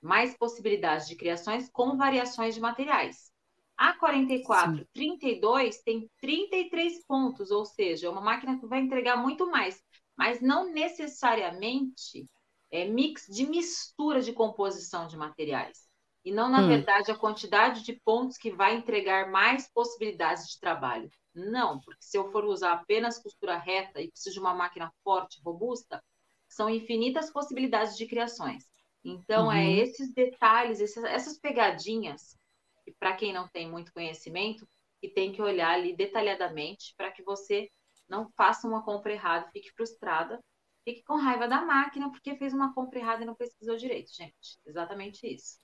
mais 0.00 0.36
possibilidades 0.36 1.06
de 1.06 1.14
criações 1.14 1.70
com 1.70 1.96
variações 1.96 2.54
de 2.54 2.60
materiais. 2.60 3.30
A 3.76 3.92
4432 3.94 5.76
Sim. 5.76 5.82
tem 5.84 6.10
33 6.20 7.06
pontos, 7.06 7.52
ou 7.52 7.64
seja, 7.64 8.08
é 8.08 8.10
uma 8.10 8.20
máquina 8.20 8.58
que 8.58 8.66
vai 8.66 8.80
entregar 8.80 9.16
muito 9.16 9.48
mais 9.48 9.80
mas 10.16 10.40
não 10.40 10.72
necessariamente 10.72 12.26
é 12.70 12.84
mix 12.84 13.26
de 13.26 13.46
mistura 13.46 14.20
de 14.20 14.32
composição 14.32 15.06
de 15.06 15.16
materiais. 15.16 15.86
E 16.24 16.30
não, 16.30 16.48
na 16.48 16.62
hum. 16.62 16.68
verdade, 16.68 17.10
a 17.10 17.18
quantidade 17.18 17.82
de 17.82 18.00
pontos 18.04 18.38
que 18.38 18.50
vai 18.50 18.76
entregar 18.76 19.30
mais 19.30 19.68
possibilidades 19.72 20.48
de 20.48 20.60
trabalho. 20.60 21.10
Não, 21.34 21.80
porque 21.80 22.02
se 22.02 22.16
eu 22.16 22.30
for 22.30 22.44
usar 22.44 22.72
apenas 22.72 23.18
costura 23.18 23.56
reta 23.56 24.00
e 24.00 24.10
preciso 24.10 24.34
de 24.34 24.40
uma 24.40 24.54
máquina 24.54 24.92
forte, 25.02 25.40
robusta, 25.42 26.02
são 26.48 26.68
infinitas 26.68 27.30
possibilidades 27.30 27.96
de 27.96 28.06
criações. 28.06 28.68
Então, 29.04 29.50
é 29.50 29.56
uhum. 29.56 29.60
é 29.60 29.70
esses 29.78 30.12
detalhes, 30.12 30.80
essas 30.80 31.38
pegadinhas, 31.38 32.36
que 32.84 32.92
para 32.92 33.16
quem 33.16 33.32
não 33.32 33.48
tem 33.48 33.70
muito 33.70 33.92
conhecimento, 33.92 34.68
que 35.00 35.08
tem 35.08 35.32
que 35.32 35.42
olhar 35.42 35.72
ali 35.72 35.96
detalhadamente 35.96 36.94
para 36.96 37.10
que 37.10 37.22
você 37.22 37.68
não 38.08 38.30
faça 38.36 38.68
uma 38.68 38.84
compra 38.84 39.12
errada, 39.12 39.50
fique 39.50 39.72
frustrada, 39.72 40.38
fique 40.84 41.02
com 41.02 41.16
raiva 41.16 41.48
da 41.48 41.62
máquina 41.62 42.10
porque 42.10 42.36
fez 42.36 42.52
uma 42.52 42.74
compra 42.74 42.98
errada 42.98 43.22
e 43.22 43.26
não 43.26 43.34
pesquisou 43.34 43.76
direito, 43.76 44.14
gente. 44.14 44.58
Exatamente 44.66 45.26
isso. 45.26 45.58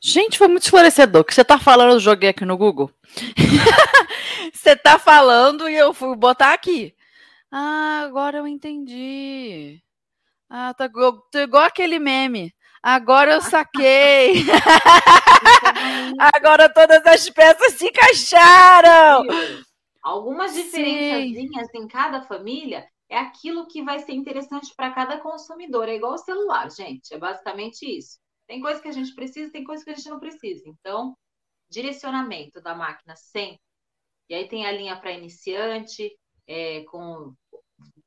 Gente, 0.00 0.38
foi 0.38 0.48
muito 0.48 0.64
esclarecedor. 0.64 1.24
que 1.24 1.34
você 1.34 1.42
está 1.42 1.58
falando, 1.58 1.92
eu 1.92 2.00
joguei 2.00 2.28
aqui 2.28 2.44
no 2.44 2.56
Google. 2.56 2.90
você 4.52 4.70
está 4.70 4.98
falando 4.98 5.68
e 5.68 5.74
eu 5.74 5.92
fui 5.92 6.14
botar 6.16 6.52
aqui. 6.52 6.94
Ah, 7.50 8.02
agora 8.04 8.38
eu 8.38 8.46
entendi. 8.46 9.82
Ah, 10.48 10.74
tá 10.74 10.84
igual, 10.84 11.20
tá 11.30 11.42
igual 11.42 11.64
aquele 11.64 11.98
meme. 11.98 12.54
Agora 12.82 13.32
eu 13.32 13.40
saquei. 13.40 14.44
agora 16.34 16.72
todas 16.72 17.04
as 17.04 17.28
peças 17.30 17.72
se 17.74 17.86
encaixaram. 17.86 19.24
Algumas 20.02 20.54
diferenças 20.54 21.74
em 21.74 21.88
cada 21.88 22.22
família 22.22 22.86
é 23.08 23.18
aquilo 23.18 23.66
que 23.66 23.82
vai 23.82 23.98
ser 23.98 24.12
interessante 24.12 24.72
para 24.76 24.92
cada 24.92 25.18
consumidor. 25.18 25.88
É 25.88 25.96
igual 25.96 26.14
o 26.14 26.18
celular, 26.18 26.70
gente. 26.70 27.12
É 27.12 27.18
basicamente 27.18 27.84
isso. 27.84 28.18
Tem 28.46 28.60
coisa 28.60 28.80
que 28.80 28.88
a 28.88 28.92
gente 28.92 29.14
precisa, 29.14 29.50
tem 29.50 29.64
coisa 29.64 29.84
que 29.84 29.90
a 29.90 29.94
gente 29.94 30.08
não 30.08 30.20
precisa. 30.20 30.68
Então, 30.68 31.16
direcionamento 31.68 32.60
da 32.60 32.74
máquina 32.74 33.16
sempre. 33.16 33.60
E 34.28 34.34
aí 34.34 34.48
tem 34.48 34.66
a 34.66 34.72
linha 34.72 34.98
para 34.98 35.12
iniciante, 35.12 36.16
é, 36.46 36.84
com, 36.84 37.34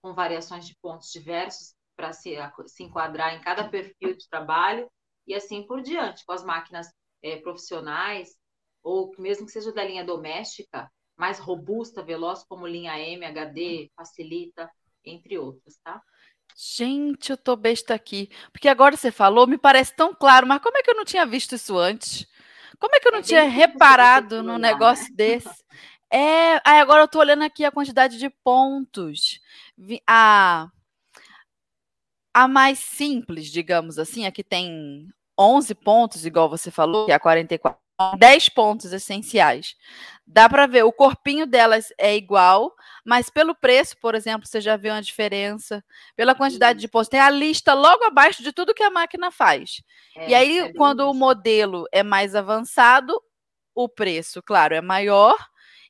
com 0.02 0.14
variações 0.14 0.66
de 0.66 0.76
pontos 0.82 1.12
diversos 1.12 1.74
para 1.96 2.14
se, 2.14 2.36
se 2.68 2.84
enquadrar 2.84 3.36
em 3.36 3.42
cada 3.42 3.68
perfil 3.70 4.16
de 4.16 4.28
trabalho 4.30 4.90
e 5.28 5.36
assim 5.36 5.66
por 5.66 5.82
diante, 5.82 6.26
com 6.26 6.32
as 6.32 6.44
máquinas 6.44 6.88
é, 7.22 7.38
profissionais, 7.38 8.36
ou 8.82 9.12
mesmo 9.18 9.46
que 9.46 9.52
seja 9.52 9.72
da 9.74 9.84
linha 9.84 10.04
doméstica, 10.04 10.90
mais 11.18 11.38
robusta, 11.38 12.02
veloz, 12.02 12.44
como 12.46 12.66
linha 12.66 12.98
M, 12.98 13.26
HD, 13.26 13.92
facilita, 13.96 14.72
entre 15.04 15.38
outras, 15.38 15.78
tá? 15.84 16.02
Gente, 16.62 17.30
eu 17.30 17.38
tô 17.38 17.56
besta 17.56 17.94
aqui. 17.94 18.30
Porque 18.52 18.68
agora 18.68 18.98
você 18.98 19.14
falou, 19.14 19.48
me 19.48 19.58
parece 19.58 19.96
tão 19.96 20.14
claro, 20.14 20.46
mas 20.46 20.62
como 20.62 20.78
é 20.78 20.84
que 20.84 20.92
eu 20.92 20.96
não 20.96 21.06
tinha 21.06 21.26
visto 21.26 21.56
isso 21.56 21.78
antes? 21.78 22.28
Como 22.78 22.94
é 22.94 23.00
que 23.00 23.08
eu 23.08 23.14
não 23.14 23.20
é 23.20 23.22
tinha 23.22 23.44
reparado 23.44 24.44
num 24.44 24.58
negócio 24.58 25.06
né? 25.06 25.16
desse? 25.16 25.64
É, 26.12 26.56
aí 26.66 26.80
agora 26.82 27.04
eu 27.04 27.08
tô 27.08 27.20
olhando 27.20 27.44
aqui 27.44 27.64
a 27.64 27.72
quantidade 27.72 28.18
de 28.18 28.30
pontos. 28.30 29.40
A, 30.06 30.68
a 32.34 32.46
mais 32.46 32.80
simples, 32.80 33.48
digamos 33.48 33.98
assim, 33.98 34.26
a 34.26 34.32
que 34.32 34.44
tem 34.44 35.08
11 35.40 35.74
pontos, 35.76 36.26
igual 36.26 36.50
você 36.50 36.70
falou, 36.70 37.06
que 37.06 37.14
é 37.14 37.16
a 37.16 37.20
44 37.22 37.80
10 38.18 38.50
pontos 38.50 38.94
essenciais. 38.94 39.76
Dá 40.32 40.48
para 40.48 40.68
ver, 40.68 40.84
o 40.84 40.92
corpinho 40.92 41.48
delas 41.48 41.92
é 41.98 42.16
igual, 42.16 42.76
mas 43.04 43.32
pelo 43.32 43.56
preço, 43.56 43.98
por 44.00 44.14
exemplo, 44.14 44.48
você 44.48 44.62
já 44.62 44.78
vê 44.78 44.92
uma 44.92 45.02
diferença. 45.02 45.84
Pela 46.16 46.36
quantidade 46.36 46.80
de 46.80 46.88
pontos. 46.88 47.10
Tem 47.10 47.20
a 47.20 47.32
lista 47.32 47.74
logo 47.74 48.04
abaixo 48.04 48.44
de 48.44 48.54
tudo 48.54 48.76
que 48.76 48.84
a 48.84 48.92
máquina 48.92 49.32
faz. 49.32 49.82
É, 50.16 50.30
e 50.30 50.36
aí, 50.36 50.60
é 50.60 50.74
quando 50.74 51.00
isso. 51.00 51.10
o 51.10 51.16
modelo 51.16 51.86
é 51.92 52.04
mais 52.04 52.36
avançado, 52.36 53.20
o 53.74 53.90
preço, 53.90 54.40
claro, 54.44 54.76
é 54.76 54.82
maior. 54.82 55.36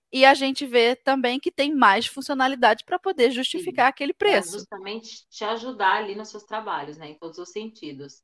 E 0.09 0.25
a 0.25 0.33
gente 0.33 0.65
vê 0.65 0.95
também 0.95 1.37
que 1.37 1.51
tem 1.51 1.75
mais 1.75 2.07
funcionalidade 2.07 2.85
para 2.85 2.97
poder 2.97 3.31
justificar 3.31 3.87
Sim. 3.87 3.89
aquele 3.89 4.13
preço. 4.13 4.55
É 4.55 4.59
justamente 4.59 5.27
te 5.29 5.43
ajudar 5.43 5.97
ali 5.97 6.15
nos 6.15 6.29
seus 6.29 6.43
trabalhos, 6.45 6.97
né? 6.97 7.09
Em 7.09 7.15
todos 7.15 7.37
os 7.39 7.51
sentidos. 7.51 8.23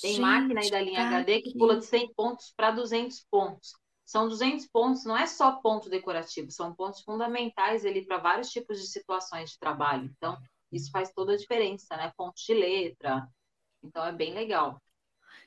Tem 0.00 0.12
Gente, 0.12 0.20
máquina 0.20 0.60
aí 0.60 0.70
da 0.70 0.80
linha 0.80 1.08
HD 1.08 1.42
que 1.42 1.58
pula 1.58 1.76
de 1.76 1.84
100 1.84 2.14
pontos 2.14 2.52
para 2.56 2.70
200 2.70 3.26
pontos. 3.28 3.72
São 4.06 4.28
200 4.28 4.68
pontos, 4.68 5.04
não 5.04 5.16
é 5.16 5.26
só 5.26 5.56
ponto 5.56 5.90
decorativo, 5.90 6.52
são 6.52 6.72
pontos 6.72 7.02
fundamentais 7.02 7.84
ali 7.84 8.06
para 8.06 8.18
vários 8.18 8.50
tipos 8.50 8.80
de 8.80 8.86
situações 8.86 9.50
de 9.50 9.58
trabalho. 9.58 10.08
Então, 10.16 10.38
isso 10.70 10.92
faz 10.92 11.12
toda 11.12 11.32
a 11.32 11.36
diferença, 11.36 11.96
né? 11.96 12.12
Fonte 12.16 12.46
de 12.46 12.54
letra. 12.54 13.26
Então 13.82 14.04
é 14.04 14.12
bem 14.12 14.32
legal. 14.32 14.80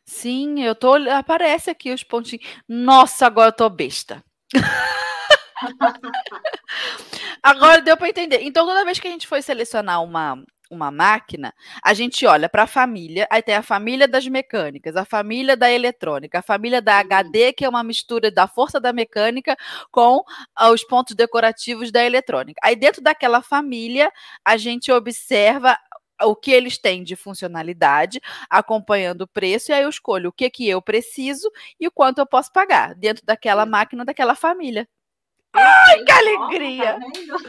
Sim, 0.06 0.62
eu 0.62 0.76
tô. 0.76 0.96
Aparece 1.10 1.70
aqui 1.70 1.94
os 1.94 2.04
pontinhos. 2.04 2.46
Nossa, 2.68 3.26
agora 3.26 3.50
eu 3.50 3.56
tô 3.56 3.70
besta. 3.70 4.24
agora 7.42 7.82
deu 7.82 7.96
para 7.96 8.10
entender. 8.10 8.42
Então, 8.42 8.66
toda 8.66 8.86
vez 8.86 9.00
que 9.00 9.08
a 9.08 9.12
gente 9.12 9.28
foi 9.28 9.42
selecionar 9.42 10.04
uma, 10.04 10.44
uma 10.70 10.92
máquina, 10.92 11.54
a 11.84 11.94
gente 11.94 12.26
olha 12.26 12.48
para 12.48 12.64
a 12.64 12.68
família, 12.68 13.28
aí 13.32 13.42
tem 13.42 13.56
a 13.56 13.64
família 13.64 14.08
das 14.08 14.28
mecânicas, 14.28 14.96
a 14.96 15.06
família 15.06 15.58
da 15.58 15.72
eletrônica, 15.72 16.40
a 16.40 16.42
família 16.42 16.82
da 16.82 17.00
HD, 17.00 17.54
que 17.54 17.66
é 17.66 17.70
uma 17.70 17.84
mistura 17.84 18.30
da 18.32 18.48
força 18.48 18.80
da 18.80 18.94
mecânica 18.94 19.58
com 19.92 20.24
ah, 20.56 20.70
os 20.72 20.84
pontos 20.84 21.16
decorativos 21.16 21.92
da 21.92 22.04
eletrônica. 22.04 22.60
Aí 22.64 22.76
dentro 22.76 23.02
daquela 23.02 23.42
família, 23.42 24.12
a 24.46 24.58
gente 24.58 24.92
observa 24.92 25.78
o 26.22 26.36
que 26.36 26.52
eles 26.52 26.78
têm 26.78 27.04
de 27.04 27.16
funcionalidade, 27.16 28.20
acompanhando 28.50 29.22
o 29.22 29.28
preço, 29.28 29.72
e 29.72 29.74
aí 29.74 29.84
eu 29.84 29.90
escolho 29.90 30.30
o 30.30 30.34
que, 30.34 30.50
que 30.50 30.68
eu 30.68 30.82
preciso 30.82 31.50
e 31.80 31.88
o 31.88 31.92
quanto 31.92 32.20
eu 32.20 32.28
posso 32.28 32.52
pagar 32.52 32.94
dentro 32.96 33.26
daquela 33.26 33.66
máquina, 33.66 34.04
daquela 34.04 34.36
família. 34.36 34.88
Ai, 35.54 36.04
que 36.04 36.12
alegria! 36.12 37.00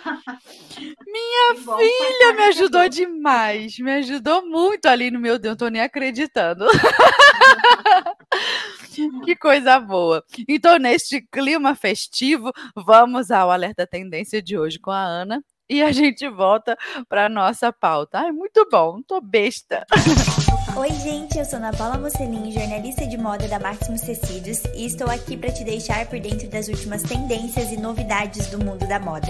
Tá 0.03 0.39
Minha 1.07 1.55
filha 1.57 2.33
me 2.35 2.43
ajudou 2.45 2.89
demais, 2.89 3.79
me 3.79 3.93
ajudou 3.93 4.47
muito 4.47 4.87
ali 4.87 5.11
no 5.11 5.21
meu 5.21 5.39
Deus, 5.39 5.53
não 5.53 5.57
tô 5.57 5.69
nem 5.69 5.83
acreditando. 5.83 6.67
que 9.25 9.37
coisa 9.37 9.79
boa. 9.79 10.25
Então, 10.49 10.79
neste 10.79 11.21
clima 11.21 11.75
festivo, 11.75 12.51
vamos 12.75 13.31
ao 13.31 13.51
Alerta 13.51 13.87
Tendência 13.87 14.43
de 14.43 14.59
hoje 14.59 14.79
com 14.79 14.91
a 14.91 15.03
Ana 15.03 15.43
e 15.69 15.83
a 15.83 15.93
gente 15.93 16.29
volta 16.29 16.77
para 17.09 17.29
nossa 17.29 17.73
pauta. 17.73 18.19
Ai, 18.19 18.33
muito 18.33 18.67
bom, 18.71 19.01
tô 19.03 19.21
besta. 19.21 19.87
Oi, 20.77 20.91
gente, 20.93 21.37
eu 21.37 21.45
sou 21.45 21.59
Ana 21.59 21.73
Paula 21.73 21.99
Mocelin, 21.99 22.51
jornalista 22.53 23.07
de 23.07 23.17
moda 23.19 23.49
da 23.49 23.59
Maximus 23.59 24.03
Tecidos, 24.03 24.63
e 24.75 24.87
estou 24.87 25.11
aqui 25.11 25.37
para 25.37 25.51
te 25.51 25.65
deixar 25.65 26.07
por 26.07 26.21
dentro 26.21 26.49
das 26.49 26.69
últimas 26.69 27.03
tendências 27.03 27.73
e 27.73 27.77
novidades 27.77 28.47
do 28.49 28.59
mundo 28.59 28.87
da 28.87 28.99
moda. 28.99 29.29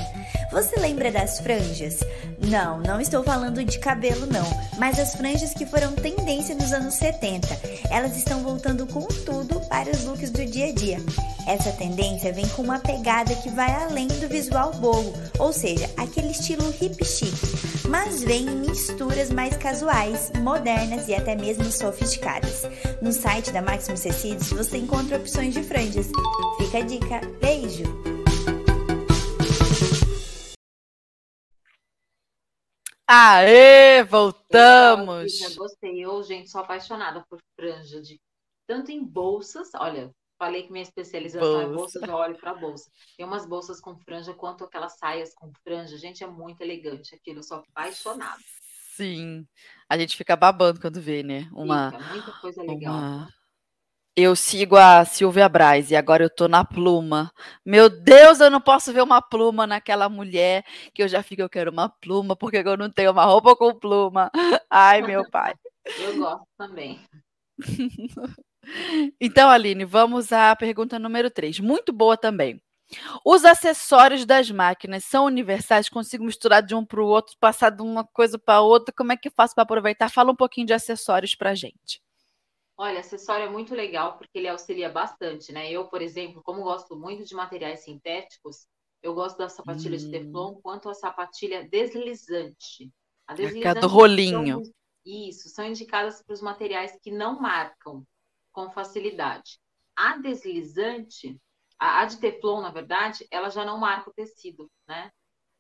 Você 0.53 0.79
lembra 0.79 1.11
das 1.11 1.40
franjas? 1.40 2.00
Não, 2.38 2.81
não 2.81 3.00
estou 3.00 3.24
falando 3.24 3.64
de 3.64 3.79
cabelo 3.79 4.26
não, 4.26 4.44
mas 4.79 4.98
as 4.98 5.14
franjas 5.14 5.55
que 5.55 5.64
foram 5.64 5.92
tendência 5.92 6.55
nos 6.55 6.72
anos 6.72 6.94
70. 6.94 7.48
Elas 7.90 8.16
estão 8.16 8.42
voltando 8.42 8.87
com 8.87 9.07
tudo 9.24 9.61
para 9.68 9.90
os 9.90 10.05
looks 10.05 10.31
do 10.31 10.44
dia 10.44 10.66
a 10.66 10.72
dia. 10.72 10.98
Essa 11.50 11.72
tendência 11.72 12.32
vem 12.32 12.48
com 12.50 12.62
uma 12.62 12.78
pegada 12.78 13.34
que 13.34 13.50
vai 13.50 13.68
além 13.82 14.06
do 14.06 14.28
visual 14.28 14.70
boho, 14.74 15.12
ou 15.36 15.52
seja, 15.52 15.86
aquele 15.96 16.28
estilo 16.28 16.62
hip 16.80 17.04
chic, 17.04 17.34
mas 17.88 18.22
vem 18.22 18.46
em 18.46 18.60
misturas 18.60 19.32
mais 19.32 19.56
casuais, 19.56 20.30
modernas 20.44 21.08
e 21.08 21.14
até 21.16 21.34
mesmo 21.34 21.64
sofisticadas. 21.64 22.62
No 23.02 23.10
site 23.10 23.50
da 23.50 23.60
Maximus 23.60 24.00
Tecidos 24.00 24.52
você 24.52 24.78
encontra 24.78 25.16
opções 25.16 25.52
de 25.52 25.64
franjas. 25.64 26.06
Fica 26.56 26.78
a 26.78 26.82
dica. 26.82 27.20
Beijo! 27.40 27.82
Aê, 33.08 34.04
voltamos! 34.04 35.40
Eu 35.40 35.56
gostei, 35.56 35.98
eu, 35.98 36.22
gente, 36.22 36.48
sou 36.48 36.60
apaixonada 36.60 37.24
por 37.28 37.40
franja, 37.56 38.00
de, 38.00 38.20
tanto 38.68 38.92
em 38.92 39.04
bolsas, 39.04 39.70
olha, 39.74 40.14
falei 40.40 40.62
que 40.62 40.72
minha 40.72 40.83
especialização 40.83 41.53
bolsa. 41.53 41.62
é 41.62 41.68
bolsa, 41.68 42.07
já 42.07 42.16
olho 42.16 42.38
para 42.38 42.55
bolsa. 42.55 42.90
Tem 43.14 43.26
umas 43.26 43.44
bolsas 43.44 43.79
com 43.79 43.94
franja, 43.94 44.33
quanto 44.33 44.64
aquelas 44.64 44.96
saias 44.96 45.35
com 45.35 45.53
franja, 45.62 45.98
gente, 45.98 46.24
é 46.24 46.26
muito 46.26 46.62
elegante 46.62 47.14
aquilo, 47.14 47.40
eu 47.40 47.42
sou 47.42 47.59
apaixonada. 47.59 48.40
Sim. 48.96 49.46
A 49.87 49.98
gente 49.98 50.16
fica 50.16 50.35
babando 50.35 50.81
quando 50.81 50.98
vê, 50.98 51.22
né? 51.22 51.46
Uma, 51.53 51.92
fica, 51.92 52.05
muita 52.05 52.33
coisa 52.40 52.62
legal. 52.62 52.94
Uma... 52.94 53.29
Eu 54.16 54.35
sigo 54.35 54.76
a 54.76 55.05
Silvia 55.05 55.48
Braz 55.48 55.90
e 55.90 55.96
agora 55.96 56.24
eu 56.24 56.31
tô 56.31 56.48
na 56.48 56.64
pluma. 56.64 57.31
Meu 57.64 57.90
Deus, 57.90 58.40
eu 58.40 58.50
não 58.50 58.61
posso 58.61 58.92
ver 58.94 59.03
uma 59.03 59.20
pluma 59.20 59.66
naquela 59.66 60.09
mulher 60.09 60.64
que 60.94 61.03
eu 61.03 61.09
já 61.09 61.22
fico, 61.22 61.42
eu 61.42 61.50
quero 61.50 61.70
uma 61.70 61.88
pluma, 61.88 62.35
porque 62.35 62.57
eu 62.57 62.76
não 62.79 62.90
tenho 62.90 63.12
uma 63.12 63.24
roupa 63.24 63.55
com 63.55 63.79
pluma. 63.79 64.31
Ai, 64.70 65.03
meu 65.03 65.29
pai. 65.31 65.55
eu 65.98 66.16
gosto 66.16 66.46
também. 66.57 66.98
então, 69.20 69.51
Aline, 69.51 69.85
vamos 69.85 70.33
à 70.33 70.55
pergunta 70.55 70.99
número 70.99 71.31
3. 71.31 71.61
Muito 71.61 71.92
boa 71.92 72.16
também. 72.16 72.61
Os 73.25 73.44
acessórios 73.44 74.27
das 74.27 74.51
máquinas 74.51 75.05
são 75.05 75.27
universais? 75.27 75.88
Consigo 75.88 76.25
misturar 76.25 76.62
de 76.62 76.75
um 76.75 76.85
para 76.85 77.01
o 77.01 77.07
outro, 77.07 77.37
passar 77.38 77.70
de 77.70 77.83
uma 77.83 78.05
coisa 78.05 78.38
para 78.38 78.61
outra? 78.61 78.92
Como 78.96 79.12
é 79.12 79.16
que 79.16 79.29
eu 79.29 79.33
faço 79.33 79.55
para 79.55 79.62
aproveitar? 79.62 80.11
Fala 80.11 80.33
um 80.33 80.37
pouquinho 80.37 80.66
de 80.66 80.73
acessórios 80.73 81.35
para 81.35 81.51
a 81.51 81.55
gente. 81.55 82.03
Olha, 82.77 83.01
acessório 83.01 83.46
é 83.46 83.51
muito 83.51 83.75
legal 83.75 84.16
porque 84.16 84.38
ele 84.38 84.49
auxilia 84.49 84.88
bastante, 84.88 85.53
né? 85.53 85.70
Eu, 85.70 85.87
por 85.88 86.01
exemplo, 86.01 86.42
como 86.42 86.62
gosto 86.62 86.96
muito 86.96 87.25
de 87.25 87.35
materiais 87.35 87.85
sintéticos, 87.85 88.66
eu 89.03 89.14
gosto 89.14 89.38
da 89.38 89.49
sapatilha 89.49 89.96
hum. 89.96 89.99
de 89.99 90.11
Teflon 90.11 90.55
quanto 90.62 90.88
a 90.88 90.94
sapatilha 90.94 91.68
deslizante. 91.68 92.90
A 93.27 93.35
deslizante 93.35 93.79
é 93.79 93.81
do 93.81 93.87
rolinho. 93.87 94.64
São, 94.64 94.73
isso, 95.05 95.49
são 95.51 95.66
indicadas 95.66 96.23
para 96.23 96.35
os 96.35 96.40
materiais 96.40 96.99
que 97.03 97.11
não 97.11 97.38
marcam 97.40 98.05
com 98.52 98.70
facilidade. 98.70 99.60
A 99.96 100.16
deslizante, 100.16 101.40
a, 101.78 102.00
a 102.00 102.04
de 102.04 102.18
Teflon, 102.18 102.60
na 102.60 102.70
verdade, 102.70 103.26
ela 103.30 103.50
já 103.50 103.64
não 103.64 103.78
marca 103.78 104.10
o 104.10 104.12
tecido, 104.12 104.70
né? 104.86 105.10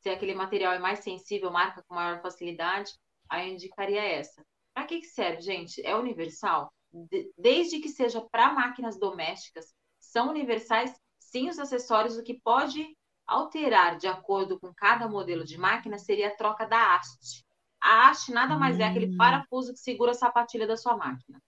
Se 0.00 0.08
aquele 0.08 0.34
material 0.34 0.72
é 0.72 0.78
mais 0.78 1.00
sensível, 1.00 1.50
marca 1.50 1.82
com 1.86 1.94
maior 1.94 2.22
facilidade, 2.22 2.92
aí 3.28 3.48
eu 3.48 3.54
indicaria 3.54 4.02
essa. 4.02 4.44
Para 4.72 4.86
que, 4.86 5.00
que 5.00 5.06
serve, 5.06 5.42
gente? 5.42 5.84
É 5.84 5.94
universal? 5.94 6.72
De, 6.92 7.32
desde 7.36 7.80
que 7.80 7.88
seja 7.88 8.20
para 8.20 8.52
máquinas 8.52 8.98
domésticas, 8.98 9.74
são 10.00 10.30
universais 10.30 10.94
sim 11.18 11.48
os 11.48 11.58
acessórios, 11.58 12.16
o 12.16 12.22
que 12.22 12.40
pode 12.40 12.96
alterar 13.26 13.96
de 13.96 14.08
acordo 14.08 14.58
com 14.58 14.74
cada 14.74 15.08
modelo 15.08 15.44
de 15.44 15.56
máquina 15.56 15.98
seria 15.98 16.28
a 16.28 16.36
troca 16.36 16.66
da 16.66 16.96
haste. 16.96 17.44
A 17.80 18.08
haste 18.08 18.32
nada 18.32 18.56
mais 18.56 18.76
hum. 18.76 18.82
é 18.82 18.84
aquele 18.84 19.14
hum. 19.14 19.16
parafuso 19.16 19.72
que 19.72 19.78
segura 19.78 20.10
a 20.10 20.14
sapatilha 20.14 20.66
da 20.66 20.76
sua 20.76 20.96
máquina. 20.96 21.40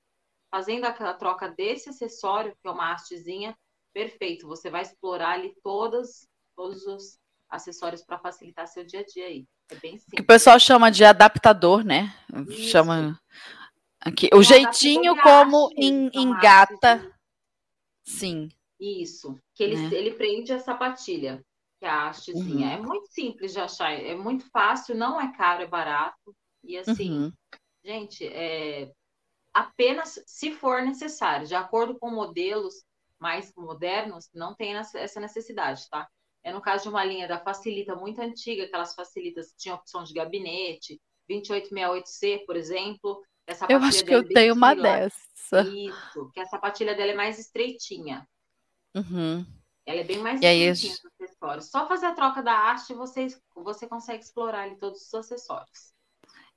Fazendo 0.53 0.85
aquela 0.85 1.15
troca 1.15 1.49
desse 1.49 1.89
acessório, 1.89 2.55
que 2.61 2.69
é 2.69 2.71
uma 2.71 2.93
hastezinha, 2.93 3.57
perfeito. 3.95 4.47
Você 4.47 4.69
vai 4.69 4.83
explorar 4.83 5.31
ali 5.31 5.55
todos, 5.65 6.29
todos 6.55 6.87
os 6.87 7.19
acessórios 7.49 8.05
para 8.05 8.19
facilitar 8.19 8.69
seu 8.69 8.85
dia 8.85 9.01
a 9.01 9.05
dia 9.05 9.27
aí. 9.27 9.47
É 9.71 9.75
bem 9.77 9.93
simples. 9.93 10.15
Que 10.15 10.21
o 10.21 10.27
pessoal 10.27 10.61
chama 10.61 10.91
de 10.91 11.05
adaptador, 11.05 11.83
né? 11.83 12.15
Isso. 12.49 12.69
Chama 12.69 13.19
aqui 13.99 14.29
o 14.35 14.43
jeitinho 14.43 15.17
como 15.23 15.71
em, 15.75 16.11
engata. 16.15 17.11
Sim. 18.05 18.51
Isso. 18.79 19.39
Que 19.55 19.63
ele, 19.63 19.77
né? 19.77 19.95
ele 19.95 20.11
prende 20.13 20.53
a 20.53 20.59
sapatilha, 20.59 21.43
que 21.79 21.87
é 21.87 21.89
a 21.89 22.09
hastezinha. 22.09 22.67
Uhum. 22.67 22.73
É 22.73 22.79
muito 22.79 23.07
simples 23.11 23.53
de 23.55 23.61
achar, 23.61 23.93
é 23.93 24.15
muito 24.15 24.45
fácil, 24.51 24.95
não 24.95 25.19
é 25.19 25.33
caro, 25.35 25.63
é 25.63 25.67
barato. 25.67 26.35
E 26.63 26.77
assim, 26.77 27.11
uhum. 27.11 27.33
gente, 27.83 28.27
é 28.27 28.93
apenas 29.53 30.23
se 30.27 30.53
for 30.53 30.83
necessário, 30.83 31.47
de 31.47 31.55
acordo 31.55 31.99
com 31.99 32.11
modelos 32.11 32.85
mais 33.19 33.53
modernos, 33.57 34.29
não 34.35 34.55
tem 34.55 34.75
essa 34.75 35.21
necessidade, 35.21 35.89
tá? 35.89 36.09
É 36.43 36.53
no 36.53 36.61
caso 36.61 36.85
de 36.85 36.89
uma 36.89 37.05
linha 37.05 37.29
da 37.29 37.39
Facilita 37.39 37.95
muito 37.95 38.21
antiga, 38.21 38.65
aquelas 38.65 38.95
Facilitas 38.95 39.53
que 39.53 39.59
tinham 39.59 39.77
opção 39.77 40.03
de 40.03 40.13
gabinete, 40.13 41.01
2868C, 41.31 42.45
por 42.45 42.57
exemplo. 42.57 43.23
eu 43.69 43.79
acho 43.79 44.05
que 44.05 44.13
eu 44.13 44.21
é 44.21 44.25
tenho 44.25 44.55
uma 44.55 44.75
dessa. 44.75 45.61
Isso, 45.63 46.31
que 46.35 46.41
a 46.41 46.47
sapatilha 46.47 46.95
dela 46.97 47.13
é 47.13 47.15
mais 47.15 47.39
estreitinha. 47.39 48.27
Uhum. 48.95 49.47
Ela 49.87 50.01
é 50.01 50.05
bem 50.05 50.19
mais 50.19 50.41
estreitinha 50.41 50.95
os 50.95 51.01
acessórios. 51.21 51.71
Só 51.71 51.87
fazer 51.87 52.07
a 52.07 52.15
troca 52.15 52.43
da 52.43 52.71
haste, 52.71 52.93
você, 52.93 53.29
você 53.55 53.87
consegue 53.87 54.25
explorar 54.25 54.63
ali 54.63 54.77
todos 54.77 55.01
os 55.01 55.15
acessórios. 55.15 55.93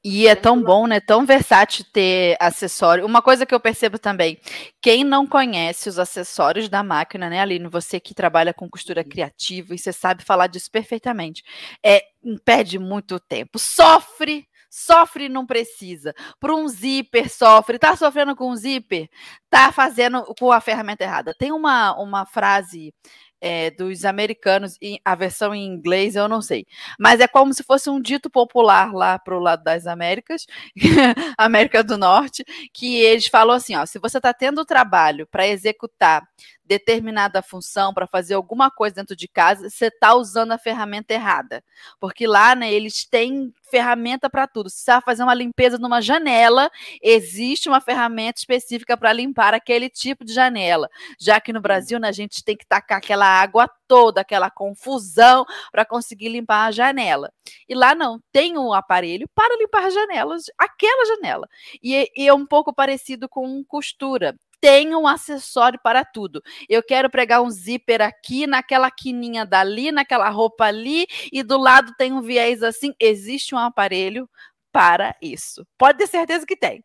E 0.07 0.27
é 0.27 0.35
tão 0.35 0.61
bom, 0.61 0.85
né? 0.85 0.99
Tão 0.99 1.25
versátil 1.25 1.83
ter 1.91 2.37
acessório. 2.39 3.03
Uma 3.03 3.23
coisa 3.23 3.43
que 3.43 3.55
eu 3.55 3.59
percebo 3.59 3.97
também, 3.97 4.39
quem 4.79 5.03
não 5.03 5.25
conhece 5.25 5.89
os 5.89 5.97
acessórios 5.97 6.69
da 6.69 6.83
máquina, 6.83 7.27
né, 7.27 7.39
Aline? 7.41 7.67
Você 7.69 7.99
que 7.99 8.13
trabalha 8.13 8.53
com 8.53 8.69
costura 8.69 9.01
uhum. 9.01 9.09
criativa 9.09 9.73
e 9.73 9.79
você 9.79 9.91
sabe 9.91 10.23
falar 10.23 10.45
disso 10.45 10.69
perfeitamente. 10.69 11.43
É, 11.83 12.03
perde 12.45 12.77
muito 12.77 13.19
tempo. 13.19 13.57
Sofre 13.57 14.45
sofre 14.75 15.29
não 15.29 15.45
precisa. 15.45 16.13
Para 16.37 16.53
um 16.53 16.67
zíper, 16.67 17.29
sofre. 17.29 17.79
Tá 17.79 17.95
sofrendo 17.95 18.35
com 18.35 18.51
um 18.51 18.55
zíper? 18.55 19.09
Tá 19.49 19.71
fazendo 19.71 20.23
com 20.37 20.51
a 20.51 20.59
ferramenta 20.59 21.03
errada. 21.03 21.33
Tem 21.33 21.51
uma, 21.53 21.97
uma 21.97 22.25
frase 22.25 22.93
é, 23.41 23.71
dos 23.71 24.05
americanos, 24.05 24.77
a 25.03 25.15
versão 25.15 25.53
em 25.53 25.65
inglês 25.65 26.15
eu 26.15 26.27
não 26.27 26.41
sei, 26.41 26.65
mas 26.99 27.19
é 27.19 27.27
como 27.27 27.53
se 27.53 27.63
fosse 27.63 27.89
um 27.89 28.01
dito 28.01 28.29
popular 28.29 28.93
lá 28.93 29.19
para 29.19 29.37
o 29.37 29.39
lado 29.39 29.63
das 29.63 29.87
Américas, 29.87 30.45
América 31.37 31.83
do 31.83 31.97
Norte, 31.97 32.43
que 32.73 32.97
eles 32.97 33.27
falam 33.27 33.55
assim: 33.55 33.75
ó, 33.75 33.85
se 33.85 33.99
você 33.99 34.17
está 34.17 34.33
tendo 34.33 34.65
trabalho 34.65 35.27
para 35.27 35.47
executar 35.47 36.23
determinada 36.65 37.41
função, 37.41 37.93
para 37.93 38.07
fazer 38.07 38.33
alguma 38.33 38.71
coisa 38.71 38.95
dentro 38.95 39.15
de 39.15 39.27
casa, 39.27 39.69
você 39.69 39.87
está 39.87 40.15
usando 40.15 40.51
a 40.51 40.57
ferramenta 40.57 41.13
errada. 41.13 41.63
Porque 41.99 42.25
lá, 42.25 42.55
né, 42.55 42.71
eles 42.73 43.05
têm 43.05 43.53
ferramenta 43.69 44.29
para 44.29 44.47
tudo. 44.47 44.69
Se 44.69 44.77
você 44.77 44.91
vai 44.91 45.01
fazer 45.01 45.23
uma 45.23 45.33
limpeza 45.33 45.77
numa 45.77 46.01
janela, 46.01 46.69
existe 47.01 47.69
uma 47.69 47.81
ferramenta 47.81 48.39
específica 48.39 48.97
para 48.97 49.13
limpar 49.13 49.53
aquele 49.53 49.89
tipo 49.89 50.25
de 50.25 50.33
janela. 50.33 50.89
Já 51.19 51.39
que 51.39 51.53
no 51.53 51.61
Brasil, 51.61 51.99
né, 51.99 52.07
a 52.07 52.13
gente 52.13 52.43
tem 52.43 52.57
que 52.57 52.65
tacar 52.65 52.97
aquela 52.97 53.27
água 53.27 53.69
toda, 53.87 54.21
aquela 54.21 54.49
confusão 54.49 55.45
para 55.71 55.85
conseguir 55.85 56.29
limpar 56.29 56.67
a 56.67 56.71
janela. 56.71 57.31
E 57.69 57.75
lá 57.75 57.93
não, 57.93 58.19
tem 58.31 58.57
um 58.57 58.73
aparelho 58.73 59.27
para 59.35 59.57
limpar 59.57 59.85
as 59.85 59.93
janelas, 59.93 60.45
aquela 60.57 61.05
janela. 61.15 61.47
E, 61.83 62.09
e 62.15 62.27
é 62.27 62.33
um 62.33 62.45
pouco 62.45 62.73
parecido 62.73 63.29
com 63.29 63.63
costura 63.65 64.35
tem 64.65 64.95
um 64.95 65.05
acessório 65.05 65.79
para 65.83 66.03
tudo. 66.03 66.41
Eu 66.67 66.81
quero 66.81 67.07
pregar 67.07 67.39
um 67.39 67.51
zíper 67.51 68.01
aqui, 68.01 68.47
naquela 68.47 68.89
quininha 68.89 69.45
dali, 69.45 69.91
naquela 69.91 70.27
roupa 70.27 70.65
ali, 70.65 71.05
e 71.31 71.43
do 71.43 71.55
lado 71.55 71.93
tem 71.99 72.11
um 72.11 72.19
viés 72.19 72.63
assim. 72.63 72.91
Existe 72.99 73.53
um 73.53 73.59
aparelho 73.59 74.27
para 74.71 75.15
isso. 75.21 75.63
Pode 75.77 75.99
ter 75.99 76.07
certeza 76.07 76.47
que 76.47 76.57
tem. 76.57 76.83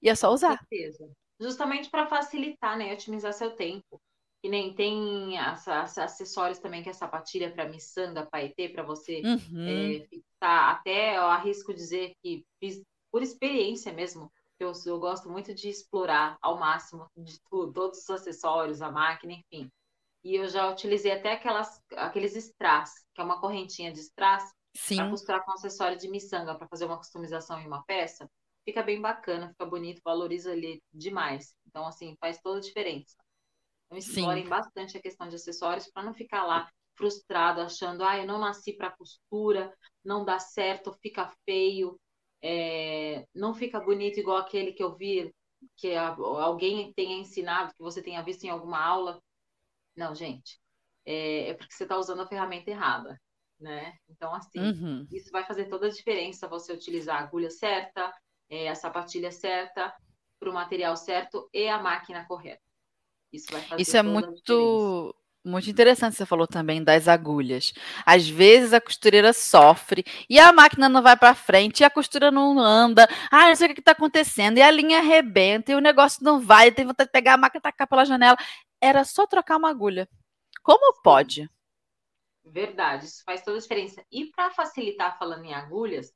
E 0.00 0.08
é 0.08 0.14
só 0.14 0.32
usar. 0.32 0.58
Certeza. 0.70 1.06
Justamente 1.38 1.90
para 1.90 2.06
facilitar, 2.06 2.78
né? 2.78 2.94
Otimizar 2.94 3.34
seu 3.34 3.50
tempo. 3.50 4.00
E 4.42 4.48
nem 4.48 4.72
tem 4.72 5.36
acessórios 5.38 6.58
também, 6.58 6.82
que 6.82 6.88
é 6.88 6.94
sapatilha 6.94 7.50
para 7.50 7.68
miçanga, 7.68 8.24
paetê, 8.24 8.70
para 8.70 8.82
você 8.82 9.20
uhum. 9.22 9.66
é, 9.68 10.06
fixar. 10.06 10.70
Até 10.70 11.18
eu 11.18 11.24
arrisco 11.24 11.74
dizer 11.74 12.12
que 12.22 12.42
por 13.12 13.22
experiência 13.22 13.92
mesmo 13.92 14.32
eu, 14.58 14.72
eu 14.86 14.98
gosto 14.98 15.28
muito 15.30 15.54
de 15.54 15.68
explorar 15.68 16.36
ao 16.40 16.58
máximo 16.58 17.06
de 17.16 17.40
tudo, 17.48 17.72
todos 17.72 17.98
os 17.98 18.10
acessórios, 18.10 18.82
a 18.82 18.90
máquina, 18.90 19.32
enfim. 19.32 19.70
E 20.24 20.34
eu 20.34 20.48
já 20.48 20.70
utilizei 20.70 21.12
até 21.12 21.32
aquelas, 21.32 21.80
aqueles 21.96 22.34
strass, 22.34 22.92
que 23.14 23.20
é 23.20 23.24
uma 23.24 23.40
correntinha 23.40 23.92
de 23.92 24.00
strass, 24.00 24.52
para 24.94 25.10
costurar 25.10 25.44
com 25.44 25.52
acessório 25.52 25.96
de 25.96 26.08
miçanga, 26.08 26.54
para 26.54 26.68
fazer 26.68 26.84
uma 26.84 26.98
customização 26.98 27.58
em 27.60 27.66
uma 27.66 27.84
peça. 27.84 28.28
Fica 28.64 28.82
bem 28.82 29.00
bacana, 29.00 29.48
fica 29.48 29.64
bonito, 29.64 30.02
valoriza 30.04 30.52
ali 30.52 30.82
demais. 30.92 31.54
Então, 31.66 31.86
assim, 31.86 32.16
faz 32.20 32.40
toda 32.40 32.58
a 32.58 32.62
diferença. 32.62 33.16
Então, 33.86 33.96
explorem 33.96 34.44
Sim. 34.44 34.50
bastante 34.50 34.98
a 34.98 35.00
questão 35.00 35.28
de 35.28 35.36
acessórios 35.36 35.90
para 35.90 36.02
não 36.02 36.12
ficar 36.12 36.44
lá 36.44 36.68
frustrado, 36.96 37.60
achando, 37.60 38.02
ah, 38.02 38.18
eu 38.18 38.26
não 38.26 38.38
nasci 38.38 38.72
para 38.72 38.90
costura, 38.90 39.72
não 40.04 40.24
dá 40.24 40.38
certo, 40.38 40.92
fica 41.00 41.32
feio 41.44 41.98
é, 42.42 43.26
não 43.34 43.54
fica 43.54 43.80
bonito 43.80 44.18
igual 44.18 44.38
aquele 44.38 44.72
que 44.72 44.82
eu 44.82 44.94
vi, 44.94 45.34
que 45.76 45.94
alguém 45.94 46.92
tenha 46.92 47.18
ensinado, 47.18 47.74
que 47.74 47.82
você 47.82 48.02
tenha 48.02 48.22
visto 48.22 48.44
em 48.44 48.50
alguma 48.50 48.82
aula. 48.82 49.20
Não, 49.96 50.14
gente, 50.14 50.60
é, 51.04 51.48
é 51.48 51.54
porque 51.54 51.74
você 51.74 51.82
está 51.82 51.96
usando 51.96 52.22
a 52.22 52.26
ferramenta 52.26 52.70
errada, 52.70 53.20
né? 53.58 53.96
Então, 54.08 54.32
assim, 54.34 54.60
uhum. 54.60 55.06
isso 55.10 55.30
vai 55.30 55.44
fazer 55.44 55.66
toda 55.66 55.86
a 55.86 55.90
diferença 55.90 56.48
você 56.48 56.72
utilizar 56.72 57.16
a 57.16 57.24
agulha 57.24 57.50
certa, 57.50 58.12
é, 58.48 58.68
a 58.68 58.74
sapatilha 58.74 59.32
certa, 59.32 59.94
para 60.38 60.50
o 60.50 60.54
material 60.54 60.96
certo 60.96 61.48
e 61.52 61.68
a 61.68 61.82
máquina 61.82 62.24
correta. 62.26 62.62
Isso 63.32 63.50
vai 63.50 63.60
fazer 63.62 63.82
Isso 63.82 63.96
é 63.96 64.02
muito 64.02 65.14
muito 65.48 65.70
interessante 65.70 66.16
você 66.16 66.26
falou 66.26 66.46
também 66.46 66.82
das 66.82 67.08
agulhas. 67.08 67.72
Às 68.04 68.28
vezes 68.28 68.72
a 68.72 68.80
costureira 68.80 69.32
sofre 69.32 70.04
e 70.28 70.38
a 70.38 70.52
máquina 70.52 70.88
não 70.88 71.02
vai 71.02 71.16
para 71.16 71.34
frente 71.34 71.80
e 71.80 71.84
a 71.84 71.90
costura 71.90 72.30
não 72.30 72.58
anda. 72.58 73.08
Ah, 73.30 73.48
não 73.48 73.56
sei 73.56 73.70
o 73.70 73.74
que 73.74 73.80
está 73.80 73.92
acontecendo. 73.92 74.58
E 74.58 74.62
a 74.62 74.70
linha 74.70 74.98
arrebenta 74.98 75.72
e 75.72 75.74
o 75.74 75.80
negócio 75.80 76.22
não 76.22 76.40
vai. 76.40 76.70
Tem 76.70 76.86
vontade 76.86 77.08
de 77.08 77.12
pegar 77.12 77.34
a 77.34 77.36
máquina 77.36 77.58
e 77.58 77.62
tacar 77.62 77.88
pela 77.88 78.04
janela. 78.04 78.36
Era 78.80 79.04
só 79.04 79.26
trocar 79.26 79.56
uma 79.56 79.70
agulha. 79.70 80.08
Como 80.62 81.00
pode? 81.02 81.48
Verdade, 82.44 83.06
isso 83.06 83.22
faz 83.24 83.42
toda 83.42 83.58
a 83.58 83.60
diferença. 83.60 84.04
E 84.10 84.26
para 84.26 84.50
facilitar 84.50 85.18
falando 85.18 85.44
em 85.44 85.54
agulhas, 85.54 86.12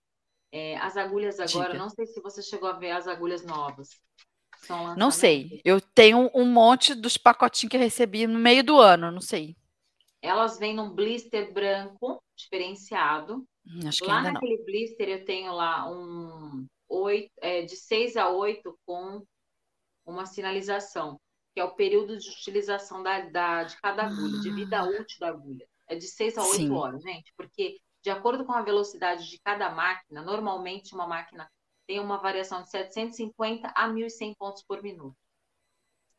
é, 0.51 0.77
as 0.79 0.97
agulhas 0.97 1.41
agora, 1.41 1.73
Diga. 1.73 1.79
não 1.79 1.89
sei 1.89 2.07
se 2.07 2.21
você 2.21 2.43
chegou 2.43 2.69
a 2.69 2.75
ver 2.75 2.91
as 2.91 3.09
agulhas 3.09 3.45
novas. 3.45 3.99
Não 4.97 5.11
sei. 5.11 5.61
Eu 5.65 5.81
tenho 5.81 6.31
um 6.35 6.45
monte 6.45 6.95
dos 6.95 7.17
pacotinhos 7.17 7.71
que 7.71 7.77
eu 7.77 7.81
recebi 7.81 8.27
no 8.27 8.39
meio 8.39 8.63
do 8.63 8.79
ano, 8.79 9.11
não 9.11 9.21
sei. 9.21 9.57
Elas 10.21 10.59
vêm 10.59 10.75
num 10.75 10.91
blister 10.91 11.53
branco 11.53 12.23
diferenciado. 12.37 13.45
Hum, 13.67 13.89
acho 13.89 14.01
que 14.01 14.07
lá 14.07 14.19
ainda 14.19 14.33
naquele 14.33 14.59
não. 14.59 14.65
blister 14.65 15.09
eu 15.09 15.25
tenho 15.25 15.53
lá 15.53 15.91
um 15.91 16.67
8, 16.89 17.31
é, 17.41 17.63
de 17.63 17.77
6 17.77 18.17
a 18.17 18.29
8 18.29 18.79
com 18.87 19.25
uma 20.05 20.27
sinalização, 20.27 21.21
que 21.55 21.61
é 21.61 21.65
o 21.65 21.75
período 21.75 22.17
de 22.19 22.29
utilização 22.29 23.03
da, 23.03 23.21
da 23.31 23.65
de 23.65 23.77
cada 23.81 24.05
agulha, 24.05 24.41
de 24.41 24.51
vida 24.51 24.81
ah. 24.81 24.85
útil 24.85 25.19
da 25.19 25.29
agulha. 25.29 25.67
É 25.89 25.97
de 25.97 26.07
6 26.07 26.39
a 26.39 26.43
8 26.43 26.55
Sim. 26.55 26.71
horas, 26.73 27.03
gente, 27.03 27.33
porque 27.37 27.79
de 28.03 28.11
acordo 28.11 28.45
com 28.45 28.53
a 28.53 28.63
velocidade 28.63 29.29
de 29.29 29.39
cada 29.41 29.71
máquina, 29.71 30.23
normalmente 30.23 30.95
uma 30.95 31.07
máquina 31.07 31.49
tem 31.87 32.01
uma 32.01 32.19
variação 32.19 32.63
de 32.63 32.71
750 32.71 33.69
a 33.75 33.89
1.100 33.89 34.37
pontos 34.37 34.63
por 34.63 34.83
minuto. 34.83 35.17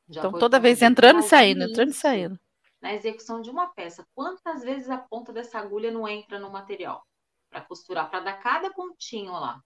então, 0.09 0.31
toda 0.33 0.59
vez 0.59 0.81
entrando 0.81 1.19
e 1.19 1.23
saindo, 1.23 1.63
entrando 1.63 1.89
e 1.89 1.93
saindo. 1.93 2.39
Na 2.81 2.93
execução 2.93 3.41
de 3.41 3.49
uma 3.49 3.67
peça, 3.67 4.05
quantas 4.13 4.61
vezes 4.61 4.89
a 4.89 4.97
ponta 4.97 5.31
dessa 5.31 5.57
agulha 5.59 5.91
não 5.91 6.07
entra 6.07 6.37
no 6.39 6.49
material 6.49 7.05
para 7.49 7.61
costurar, 7.61 8.09
para 8.09 8.19
dar 8.19 8.39
cada 8.39 8.71
pontinho 8.73 9.31
lá? 9.31 9.61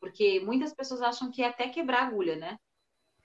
Porque 0.00 0.40
muitas 0.40 0.72
pessoas 0.74 1.02
acham 1.02 1.30
que 1.30 1.42
é 1.42 1.48
até 1.48 1.68
quebrar 1.68 2.02
a 2.02 2.06
agulha, 2.06 2.36
né? 2.36 2.58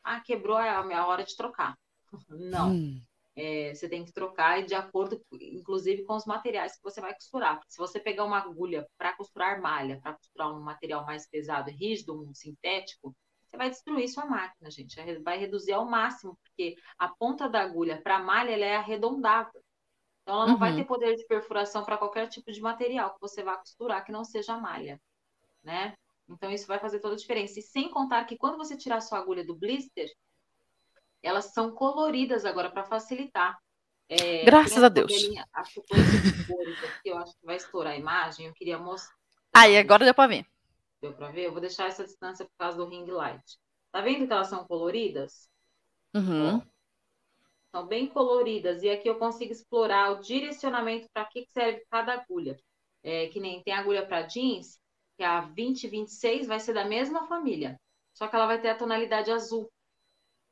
Ah, 0.03 0.19
quebrou, 0.19 0.60
é 0.60 0.69
a 0.69 1.08
hora 1.08 1.23
de 1.23 1.36
trocar. 1.36 1.77
Não. 2.29 2.71
Hum 2.71 3.01
é, 3.39 3.73
você 3.73 3.88
tem 3.88 4.04
que 4.04 4.12
trocar 4.12 4.63
de 4.65 4.75
acordo, 4.75 5.21
inclusive, 5.32 6.04
com 6.04 6.13
os 6.13 6.25
materiais 6.25 6.75
que 6.75 6.84
você 6.84 6.99
vai 6.99 7.13
costurar. 7.13 7.62
Se 7.69 7.78
você 7.78 7.97
pegar 7.97 8.25
uma 8.25 8.38
agulha 8.38 8.86
para 8.97 9.15
costurar 9.15 9.62
malha, 9.62 9.97
para 10.02 10.13
costurar 10.13 10.54
um 10.54 10.60
material 10.60 11.06
mais 11.06 11.25
pesado 11.25 11.71
rígido, 11.71 12.21
um 12.21 12.34
sintético, 12.34 13.15
você 13.47 13.56
vai 13.56 13.69
destruir 13.69 14.10
sua 14.10 14.25
máquina, 14.25 14.69
gente. 14.69 14.95
Vai 15.21 15.39
reduzir 15.39 15.71
ao 15.71 15.86
máximo, 15.86 16.38
porque 16.43 16.75
a 16.97 17.08
ponta 17.08 17.47
da 17.47 17.62
agulha 17.62 18.02
para 18.02 18.19
malha 18.19 18.52
ela 18.52 18.65
é 18.65 18.75
arredondada. 18.75 19.58
Então, 20.21 20.36
ela 20.36 20.45
não 20.45 20.54
uhum. 20.54 20.60
vai 20.60 20.75
ter 20.75 20.84
poder 20.84 21.15
de 21.15 21.25
perfuração 21.25 21.86
para 21.86 21.97
qualquer 21.97 22.28
tipo 22.28 22.52
de 22.52 22.60
material 22.60 23.13
que 23.13 23.21
você 23.21 23.41
vá 23.41 23.58
costurar 23.58 24.04
que 24.04 24.12
não 24.12 24.25
seja 24.25 24.58
malha, 24.58 25.02
né? 25.63 25.95
Então, 26.28 26.52
isso 26.52 26.67
vai 26.67 26.78
fazer 26.78 26.99
toda 26.99 27.15
a 27.15 27.17
diferença. 27.17 27.58
E 27.58 27.63
sem 27.63 27.89
contar 27.89 28.25
que 28.25 28.38
quando 28.38 28.58
você 28.58 28.75
tirar 28.78 28.99
sua 28.99 29.17
agulha 29.17 29.45
do 29.45 29.56
blister, 29.56 30.08
elas 31.21 31.45
são 31.53 31.71
coloridas 31.71 32.45
agora 32.45 32.69
para 32.69 32.84
facilitar. 32.84 33.58
É, 34.08 34.43
Graças 34.43 34.84
a 34.84 34.89
Deus. 34.89 35.12
A 35.53 35.62
de 35.62 36.47
cores 36.47 36.84
aqui, 36.84 37.10
eu 37.10 37.17
acho 37.17 37.34
que 37.34 37.45
vai 37.45 37.58
estourar 37.58 37.93
a 37.93 37.97
imagem, 37.97 38.47
eu 38.47 38.53
queria 38.53 38.77
mostrar. 38.77 39.15
Aí, 39.53 39.77
agora 39.77 40.05
deu 40.05 40.13
para 40.13 40.27
ver. 40.27 40.45
Deu 41.01 41.13
para 41.13 41.32
ver? 41.32 41.45
Eu 41.45 41.51
vou 41.51 41.62
deixar 41.62 41.88
essa 41.88 42.03
distância 42.03 42.45
por 42.45 42.51
causa 42.58 42.77
do 42.77 42.88
ring 42.88 43.05
light. 43.05 43.60
Tá 43.91 44.01
vendo 44.01 44.27
que 44.27 44.34
elas 44.34 44.47
são 44.47 44.65
coloridas? 44.65 45.49
Uhum. 46.13 46.62
São 47.71 47.86
bem 47.86 48.08
coloridas. 48.08 48.84
E 48.84 48.89
aqui 48.89 49.08
eu 49.08 49.17
consigo 49.17 49.51
explorar 49.51 50.12
o 50.12 50.21
direcionamento 50.21 51.08
para 51.13 51.25
que 51.25 51.45
serve 51.47 51.84
cada 51.89 52.13
agulha. 52.13 52.60
É, 53.03 53.27
que 53.27 53.39
nem 53.39 53.63
tem 53.63 53.73
agulha 53.73 54.05
para 54.05 54.23
jeans, 54.23 54.77
que 55.15 55.23
é 55.23 55.25
a 55.25 55.41
2026 55.41 56.47
vai 56.47 56.60
ser 56.60 56.73
da 56.73 56.84
mesma 56.84 57.27
família. 57.27 57.79
Só 58.13 58.27
que 58.27 58.36
ela 58.36 58.47
vai 58.47 58.60
ter 58.60 58.69
a 58.69 58.77
tonalidade 58.77 59.32
azul. 59.32 59.71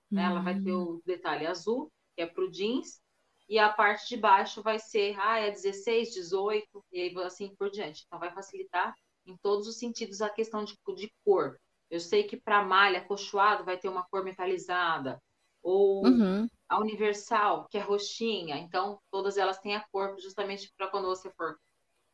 Né? 0.09 0.23
Ela 0.23 0.41
vai 0.41 0.59
ter 0.59 0.73
hum. 0.73 0.95
o 0.95 1.01
detalhe 1.05 1.45
azul, 1.45 1.91
que 2.15 2.21
é 2.21 2.25
para 2.25 2.43
o 2.43 2.51
jeans, 2.51 3.01
e 3.49 3.57
a 3.57 3.71
parte 3.71 4.09
de 4.09 4.17
baixo 4.17 4.61
vai 4.61 4.77
ser, 4.77 5.17
ah, 5.19 5.39
é 5.39 5.51
16, 5.51 6.13
18, 6.13 6.85
e 6.91 7.01
aí 7.01 7.17
assim 7.23 7.55
por 7.55 7.69
diante. 7.69 8.03
Então, 8.05 8.19
vai 8.19 8.33
facilitar 8.33 8.93
em 9.25 9.37
todos 9.37 9.67
os 9.67 9.79
sentidos 9.79 10.21
a 10.21 10.29
questão 10.29 10.63
de, 10.63 10.77
de 10.95 11.13
cor. 11.23 11.57
Eu 11.89 11.99
sei 11.99 12.23
que 12.23 12.35
para 12.35 12.65
malha, 12.65 13.05
cochoado, 13.05 13.63
vai 13.63 13.77
ter 13.77 13.87
uma 13.87 14.05
cor 14.09 14.23
metalizada, 14.23 15.21
ou 15.63 16.05
uhum. 16.05 16.47
a 16.67 16.79
universal, 16.79 17.67
que 17.69 17.77
é 17.77 17.81
roxinha. 17.81 18.57
Então, 18.57 18.99
todas 19.09 19.37
elas 19.37 19.59
têm 19.59 19.75
a 19.75 19.85
cor, 19.91 20.17
justamente 20.19 20.71
para 20.77 20.89
quando 20.89 21.05
você 21.05 21.29
for 21.31 21.57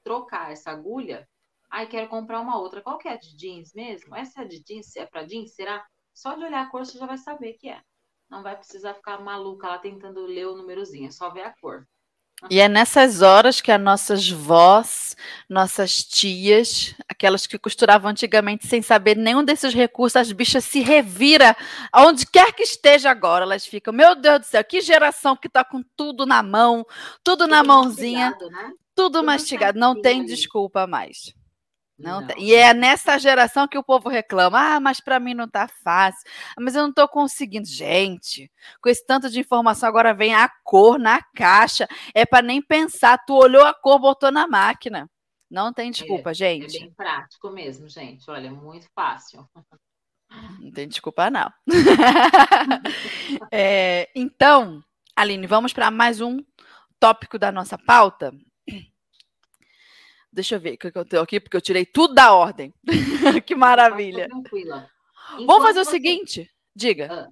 trocar 0.03 0.51
essa 0.51 0.69
agulha, 0.69 1.27
ai, 1.69 1.87
quero 1.87 2.09
comprar 2.09 2.39
uma 2.39 2.59
outra. 2.59 2.81
Qual 2.81 2.97
que 2.97 3.07
é? 3.07 3.17
De 3.17 3.35
jeans 3.35 3.73
mesmo? 3.73 4.15
Essa 4.15 4.43
é 4.43 4.45
de 4.45 4.61
jeans? 4.63 4.95
É 4.95 5.05
para 5.05 5.23
jeans? 5.23 5.55
Será? 5.55 5.83
Só 6.13 6.35
de 6.35 6.43
olhar 6.43 6.61
a 6.61 6.65
cor 6.67 6.85
você 6.85 6.97
já 6.97 7.05
vai 7.05 7.17
saber 7.17 7.53
que 7.53 7.69
é. 7.69 7.81
Não 8.29 8.43
vai 8.43 8.55
precisar 8.55 8.93
ficar 8.93 9.19
maluca 9.21 9.67
lá 9.67 9.77
tentando 9.77 10.25
ler 10.25 10.47
o 10.47 10.55
númerozinho, 10.55 11.07
é 11.07 11.11
só 11.11 11.29
ver 11.29 11.43
a 11.43 11.51
cor. 11.51 11.87
E 12.49 12.59
é 12.59 12.67
nessas 12.67 13.21
horas 13.21 13.61
que 13.61 13.71
as 13.71 13.79
nossas 13.79 14.29
vós, 14.29 15.15
nossas 15.49 16.03
tias, 16.03 16.93
aquelas 17.07 17.47
que 17.47 17.57
costuravam 17.57 18.11
antigamente 18.11 18.67
sem 18.67 18.81
saber 18.81 19.15
nenhum 19.15 19.43
desses 19.43 19.73
recursos, 19.73 20.17
as 20.17 20.31
bichas 20.31 20.65
se 20.65 20.81
revira 20.81 21.55
aonde 21.91 22.25
quer 22.25 22.51
que 22.53 22.63
esteja 22.63 23.09
agora. 23.09 23.45
Elas 23.45 23.65
ficam, 23.65 23.93
meu 23.93 24.15
Deus 24.15 24.39
do 24.39 24.45
céu, 24.45 24.63
que 24.63 24.81
geração 24.81 25.37
que 25.37 25.47
tá 25.47 25.63
com 25.63 25.81
tudo 25.95 26.25
na 26.25 26.43
mão, 26.43 26.85
tudo, 27.23 27.43
tudo 27.43 27.47
na 27.47 27.63
mãozinha, 27.63 28.31
né? 28.31 28.35
tudo, 28.37 28.57
tudo 28.93 29.23
mastigado, 29.23 29.79
não 29.79 29.99
tem 30.01 30.25
desculpa 30.25 30.85
mais. 30.85 31.33
Não, 32.03 32.21
não. 32.21 32.37
E 32.37 32.53
é 32.53 32.73
nessa 32.73 33.17
geração 33.17 33.67
que 33.67 33.77
o 33.77 33.83
povo 33.83 34.09
reclama: 34.09 34.75
ah, 34.75 34.79
mas 34.79 34.99
para 34.99 35.19
mim 35.19 35.33
não 35.33 35.47
tá 35.47 35.67
fácil, 35.83 36.21
mas 36.59 36.75
eu 36.75 36.83
não 36.83 36.93
tô 36.93 37.07
conseguindo. 37.07 37.65
Gente, 37.65 38.51
com 38.81 38.89
esse 38.89 39.05
tanto 39.05 39.29
de 39.29 39.39
informação, 39.39 39.87
agora 39.87 40.13
vem 40.13 40.35
a 40.35 40.49
cor 40.63 40.99
na 40.99 41.21
caixa. 41.35 41.87
É 42.13 42.25
para 42.25 42.41
nem 42.41 42.61
pensar. 42.61 43.17
Tu 43.25 43.33
olhou 43.33 43.63
a 43.63 43.73
cor, 43.73 43.99
botou 43.99 44.31
na 44.31 44.45
máquina. 44.47 45.09
Não 45.49 45.71
tem 45.71 45.91
desculpa, 45.91 46.31
é, 46.31 46.33
gente. 46.33 46.77
É 46.77 46.79
bem 46.81 46.91
prático 46.91 47.49
mesmo, 47.51 47.87
gente. 47.87 48.29
Olha, 48.29 48.51
muito 48.51 48.87
fácil. 48.93 49.47
Não 50.59 50.71
tem 50.71 50.87
desculpa, 50.87 51.29
não. 51.29 51.47
é, 53.51 54.09
então, 54.15 54.83
Aline, 55.15 55.45
vamos 55.45 55.73
para 55.73 55.91
mais 55.91 56.21
um 56.21 56.39
tópico 56.99 57.37
da 57.37 57.51
nossa 57.51 57.77
pauta. 57.77 58.33
Deixa 60.33 60.55
eu 60.55 60.59
ver 60.59 60.73
o 60.73 60.77
que 60.77 60.97
eu 60.97 61.05
tenho 61.05 61.21
aqui, 61.21 61.39
porque 61.39 61.55
eu 61.55 61.61
tirei 61.61 61.85
tudo 61.85 62.15
da 62.15 62.33
ordem. 62.33 62.73
que 63.45 63.53
maravilha. 63.53 64.27
Tranquila. 64.27 64.89
Vamos 65.45 65.63
fazer 65.63 65.79
o 65.79 65.85
seguinte. 65.85 66.49
Diga. 66.75 67.07
Ah, 67.11 67.29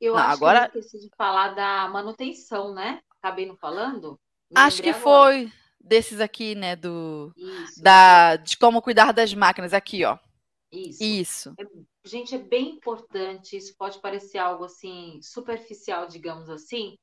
eu 0.00 0.14
não, 0.14 0.20
acho 0.20 0.32
agora... 0.32 0.68
que 0.68 0.78
eu 0.78 0.80
esqueci 0.80 1.08
de 1.08 1.16
falar 1.16 1.48
da 1.48 1.88
manutenção, 1.88 2.72
né? 2.72 3.00
Acabei 3.20 3.46
não 3.46 3.56
falando? 3.56 4.20
Me 4.48 4.60
acho 4.60 4.80
que 4.80 4.90
agora. 4.90 5.02
foi 5.02 5.52
desses 5.80 6.20
aqui, 6.20 6.54
né? 6.54 6.76
Do, 6.76 7.32
Isso. 7.36 7.82
da, 7.82 8.36
de 8.36 8.56
como 8.56 8.80
cuidar 8.80 9.12
das 9.12 9.34
máquinas. 9.34 9.74
Aqui, 9.74 10.04
ó. 10.04 10.16
Isso. 10.70 11.02
Isso. 11.02 11.54
É, 11.58 11.64
gente, 12.04 12.36
é 12.36 12.38
bem 12.38 12.70
importante. 12.76 13.56
Isso 13.56 13.74
pode 13.76 14.00
parecer 14.00 14.38
algo 14.38 14.64
assim, 14.64 15.18
superficial, 15.22 16.06
digamos 16.06 16.48
assim, 16.48 16.96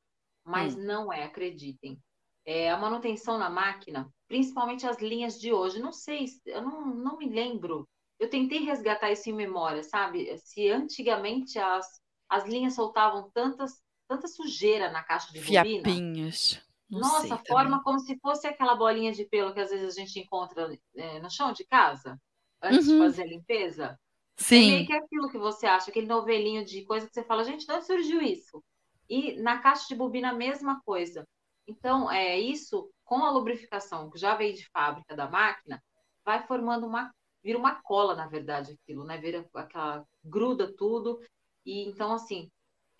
mas 0.45 0.75
hum. 0.75 0.83
não 0.85 1.11
é, 1.11 1.23
acreditem. 1.25 1.99
É, 2.45 2.69
a 2.69 2.77
manutenção 2.77 3.37
na 3.37 3.49
máquina, 3.49 4.11
principalmente 4.27 4.85
as 4.85 4.99
linhas 4.99 5.39
de 5.39 5.53
hoje, 5.53 5.79
não 5.79 5.93
sei, 5.93 6.25
eu 6.45 6.61
não, 6.61 6.85
não 6.85 7.17
me 7.17 7.29
lembro. 7.29 7.87
Eu 8.19 8.29
tentei 8.29 8.59
resgatar 8.59 9.11
isso 9.11 9.29
em 9.29 9.33
memória, 9.33 9.83
sabe? 9.83 10.37
Se 10.37 10.69
antigamente 10.69 11.57
as, 11.57 12.01
as 12.29 12.45
linhas 12.45 12.75
soltavam 12.75 13.29
tantas, 13.33 13.81
tanta 14.07 14.27
sujeira 14.27 14.91
na 14.91 15.03
caixa 15.03 15.31
de 15.31 15.39
bobina. 15.39 15.63
Fiapinhos. 15.63 16.61
Não 16.89 16.99
Nossa, 16.99 17.41
forma 17.47 17.81
como 17.81 17.99
se 17.99 18.17
fosse 18.19 18.45
aquela 18.45 18.75
bolinha 18.75 19.11
de 19.11 19.25
pelo 19.25 19.53
que 19.53 19.59
às 19.59 19.71
vezes 19.71 19.97
a 19.97 19.99
gente 19.99 20.19
encontra 20.19 20.77
é, 20.95 21.19
no 21.19 21.29
chão 21.29 21.51
de 21.51 21.63
casa, 21.65 22.21
antes 22.61 22.87
uhum. 22.87 22.93
de 22.93 22.99
fazer 22.99 23.23
a 23.23 23.27
limpeza. 23.27 23.99
Sim. 24.37 24.55
É 24.55 24.75
meio 24.75 24.85
que 24.87 24.93
aquilo 24.93 25.29
que 25.29 25.37
você 25.37 25.65
acha, 25.65 25.89
aquele 25.89 26.07
novelinho 26.07 26.65
de 26.65 26.83
coisa 26.85 27.07
que 27.07 27.13
você 27.13 27.23
fala, 27.23 27.43
gente, 27.43 27.65
de 27.65 27.71
onde 27.71 27.85
surgiu 27.85 28.21
isso? 28.21 28.63
E 29.09 29.35
na 29.41 29.59
caixa 29.59 29.85
de 29.87 29.95
bobina, 29.95 30.29
a 30.29 30.33
mesma 30.33 30.81
coisa. 30.85 31.27
Então, 31.67 32.11
é 32.11 32.37
isso, 32.37 32.91
com 33.05 33.23
a 33.23 33.31
lubrificação 33.31 34.09
que 34.09 34.17
já 34.17 34.35
veio 34.35 34.53
de 34.55 34.67
fábrica 34.69 35.15
da 35.15 35.29
máquina, 35.29 35.81
vai 36.25 36.45
formando 36.45 36.85
uma. 36.87 37.13
vira 37.43 37.57
uma 37.57 37.81
cola, 37.81 38.15
na 38.15 38.27
verdade, 38.27 38.73
aquilo, 38.73 39.03
né? 39.05 39.17
Vira 39.17 39.47
aquela. 39.53 40.05
gruda 40.23 40.73
tudo. 40.75 41.19
E 41.65 41.87
então, 41.87 42.13
assim, 42.13 42.51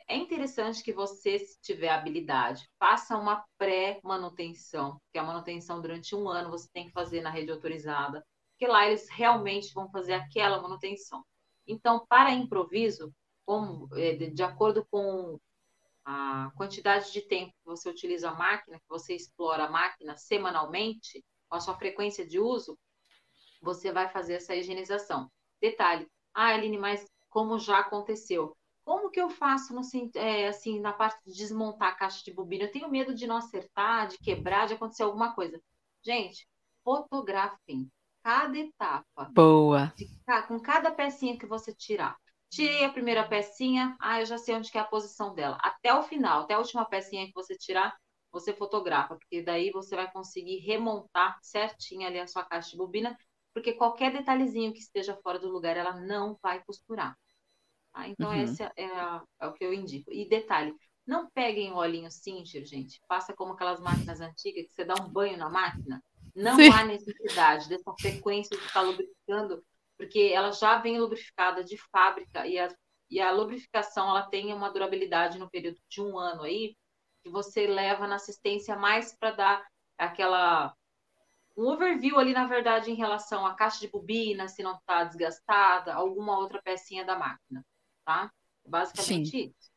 é 0.08 0.16
interessante 0.16 0.84
que 0.84 0.94
você, 0.94 1.40
se 1.40 1.60
tiver 1.62 1.90
habilidade, 1.90 2.68
faça 2.80 3.18
uma 3.18 3.44
pré-manutenção, 3.58 5.00
que 5.12 5.18
é 5.18 5.22
a 5.22 5.26
manutenção 5.26 5.82
durante 5.82 6.16
um 6.16 6.30
ano 6.30 6.52
você 6.52 6.70
tem 6.74 6.88
que 6.88 6.94
fazer 6.94 7.22
na 7.22 7.30
rede 7.30 7.52
autorizada, 7.52 8.26
porque 8.52 8.68
lá 8.68 8.86
eles 8.86 9.10
realmente 9.10 9.74
vão 9.74 9.90
fazer 9.90 10.14
aquela 10.14 10.62
manutenção. 10.62 11.24
Então, 11.68 12.06
para 12.08 12.32
improviso, 12.32 13.14
como, 13.46 13.88
é, 13.96 14.14
de 14.16 14.44
acordo 14.44 14.86
com 14.90 15.40
a 16.06 16.52
quantidade 16.56 17.12
de 17.12 17.22
tempo 17.22 17.52
que 17.52 17.66
você 17.66 17.90
utiliza 17.90 18.30
a 18.30 18.36
máquina, 18.36 18.80
que 18.80 18.90
você 18.90 19.16
explora 19.16 19.66
a 19.66 19.70
máquina 19.72 20.18
semanalmente, 20.18 21.24
com 21.50 21.56
a 21.56 21.60
sua 21.60 21.78
frequência 21.78 22.28
de 22.28 22.40
uso, 22.40 22.78
você 23.62 23.92
vai 23.92 24.10
fazer 24.10 24.34
essa 24.34 24.56
higienização. 24.56 25.30
Detalhe, 25.62 26.08
ah, 26.34 26.48
Aline, 26.48 26.78
mas 26.78 27.06
como 27.30 27.58
já 27.58 27.80
aconteceu? 27.80 28.56
Como 28.84 29.10
que 29.10 29.22
eu 29.22 29.30
faço 29.30 29.74
no, 29.74 29.82
é, 30.16 30.48
assim, 30.48 30.80
na 30.80 30.92
parte 30.92 31.24
de 31.26 31.34
desmontar 31.38 31.90
a 31.90 31.96
caixa 31.96 32.22
de 32.24 32.34
bobina? 32.34 32.66
Eu 32.66 32.72
tenho 32.72 32.90
medo 32.90 33.16
de 33.16 33.26
não 33.26 33.38
acertar, 33.38 34.08
de 34.08 34.18
quebrar, 34.18 34.68
de 34.68 34.74
acontecer 34.74 35.04
alguma 35.04 35.34
coisa. 35.34 35.62
Gente, 36.04 36.46
fotografem 36.84 37.90
cada 38.22 38.58
etapa. 38.58 39.30
Boa. 39.32 39.94
De, 39.96 40.08
com 40.48 40.60
cada 40.60 40.92
pecinha 40.92 41.38
que 41.38 41.46
você 41.46 41.74
tirar. 41.74 42.18
Tirei 42.54 42.86
a 42.86 42.94
primeira 42.94 43.28
pecinha, 43.28 43.98
ah, 44.00 44.20
eu 44.20 44.28
já 44.28 44.38
sei 44.38 44.54
onde 44.54 44.70
é 44.76 44.80
a 44.80 44.84
posição 44.84 45.34
dela. 45.34 45.58
Até 45.60 45.92
o 45.92 46.04
final, 46.04 46.44
até 46.44 46.54
a 46.54 46.60
última 46.60 46.86
pecinha 46.86 47.26
que 47.26 47.34
você 47.34 47.58
tirar, 47.58 47.98
você 48.32 48.54
fotografa, 48.54 49.16
porque 49.16 49.42
daí 49.42 49.72
você 49.72 49.96
vai 49.96 50.12
conseguir 50.12 50.60
remontar 50.60 51.36
certinho 51.42 52.06
ali 52.06 52.20
a 52.20 52.28
sua 52.28 52.44
caixa 52.44 52.70
de 52.70 52.78
bobina, 52.78 53.18
porque 53.56 53.74
qualquer 53.74 54.14
detalhezinho 54.14 54.72
que 54.72 54.78
esteja 54.78 55.18
fora 55.24 55.40
do 55.40 55.50
lugar, 55.50 55.76
ela 55.76 56.00
não 56.00 56.38
vai 56.44 56.64
costurar. 56.64 57.18
Tá? 57.92 58.08
Então, 58.08 58.30
uhum. 58.30 58.44
esse 58.44 58.62
é, 58.62 58.86
a, 58.86 59.24
é, 59.42 59.48
o 59.48 59.54
que 59.54 59.66
eu 59.66 59.74
indico. 59.74 60.14
E 60.14 60.30
detalhe, 60.30 60.76
não 61.08 61.32
peguem 61.32 61.72
o 61.72 61.78
olhinho 61.78 62.12
Sinter, 62.12 62.64
gente. 62.66 63.02
Faça 63.08 63.34
como 63.34 63.54
aquelas 63.54 63.82
máquinas 63.82 64.22
antigas, 64.22 64.68
que 64.68 64.74
você 64.74 64.86
dá 64.86 64.94
um 65.02 65.10
banho 65.10 65.38
na 65.38 65.50
máquina. 65.50 66.04
Não 66.36 66.56
Sim. 66.56 66.70
há 66.70 66.86
necessidade 66.86 67.68
dessa 67.68 67.92
frequência 68.00 68.56
de 68.56 68.64
estar 68.64 68.82
lubrificando, 68.82 69.64
porque 70.04 70.32
ela 70.34 70.52
já 70.52 70.78
vem 70.78 71.00
lubrificada 71.00 71.64
de 71.64 71.78
fábrica 71.78 72.46
e 72.46 72.60
a, 72.60 72.68
e 73.10 73.22
a 73.22 73.32
lubrificação 73.32 74.10
ela 74.10 74.24
tem 74.24 74.54
uma 74.54 74.70
durabilidade 74.70 75.40
no 75.40 75.50
período 75.50 75.80
de 75.90 76.02
um 76.02 76.18
ano 76.18 76.44
aí, 76.44 76.76
que 77.24 77.30
você 77.30 77.66
leva 77.68 78.06
na 78.06 78.16
assistência 78.16 78.76
mais 78.76 79.16
para 79.18 79.32
dar 79.32 79.66
aquela 79.98 80.76
um 81.56 81.68
overview 81.68 82.18
ali, 82.18 82.34
na 82.34 82.48
verdade, 82.48 82.90
em 82.90 82.96
relação 82.96 83.46
à 83.46 83.54
caixa 83.54 83.80
de 83.80 83.88
bobina, 83.88 84.48
se 84.48 84.64
não 84.64 84.76
está 84.76 85.04
desgastada, 85.04 85.94
alguma 85.94 86.38
outra 86.38 86.60
pecinha 86.64 87.06
da 87.06 87.16
máquina 87.16 87.64
tá? 88.04 88.30
Basicamente 88.68 89.30
Sim. 89.30 89.38
isso. 89.46 89.74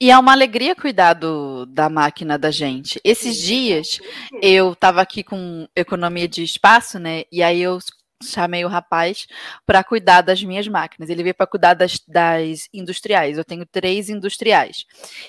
E 0.00 0.10
é 0.10 0.18
uma 0.18 0.32
alegria 0.32 0.76
cuidar 0.76 1.14
do, 1.14 1.66
da 1.66 1.90
máquina 1.90 2.38
da 2.38 2.50
gente. 2.50 3.00
Esses 3.02 3.36
Sim, 3.38 3.46
dias 3.46 4.00
eu 4.40 4.72
estava 4.72 5.00
aqui 5.00 5.24
com 5.24 5.66
economia 5.74 6.28
de 6.28 6.44
espaço, 6.44 6.98
né? 7.00 7.24
E 7.32 7.42
aí 7.42 7.60
eu 7.60 7.78
chamei 8.22 8.64
o 8.64 8.68
rapaz 8.68 9.26
para 9.64 9.84
cuidar 9.84 10.22
das 10.22 10.42
minhas 10.42 10.66
máquinas. 10.66 11.10
Ele 11.10 11.22
veio 11.22 11.34
para 11.34 11.46
cuidar 11.46 11.74
das, 11.74 12.00
das, 12.06 12.68
industriais. 12.72 13.36
Eu 13.36 13.44
tenho 13.44 13.66
três 13.66 14.08
industriais. 14.08 14.86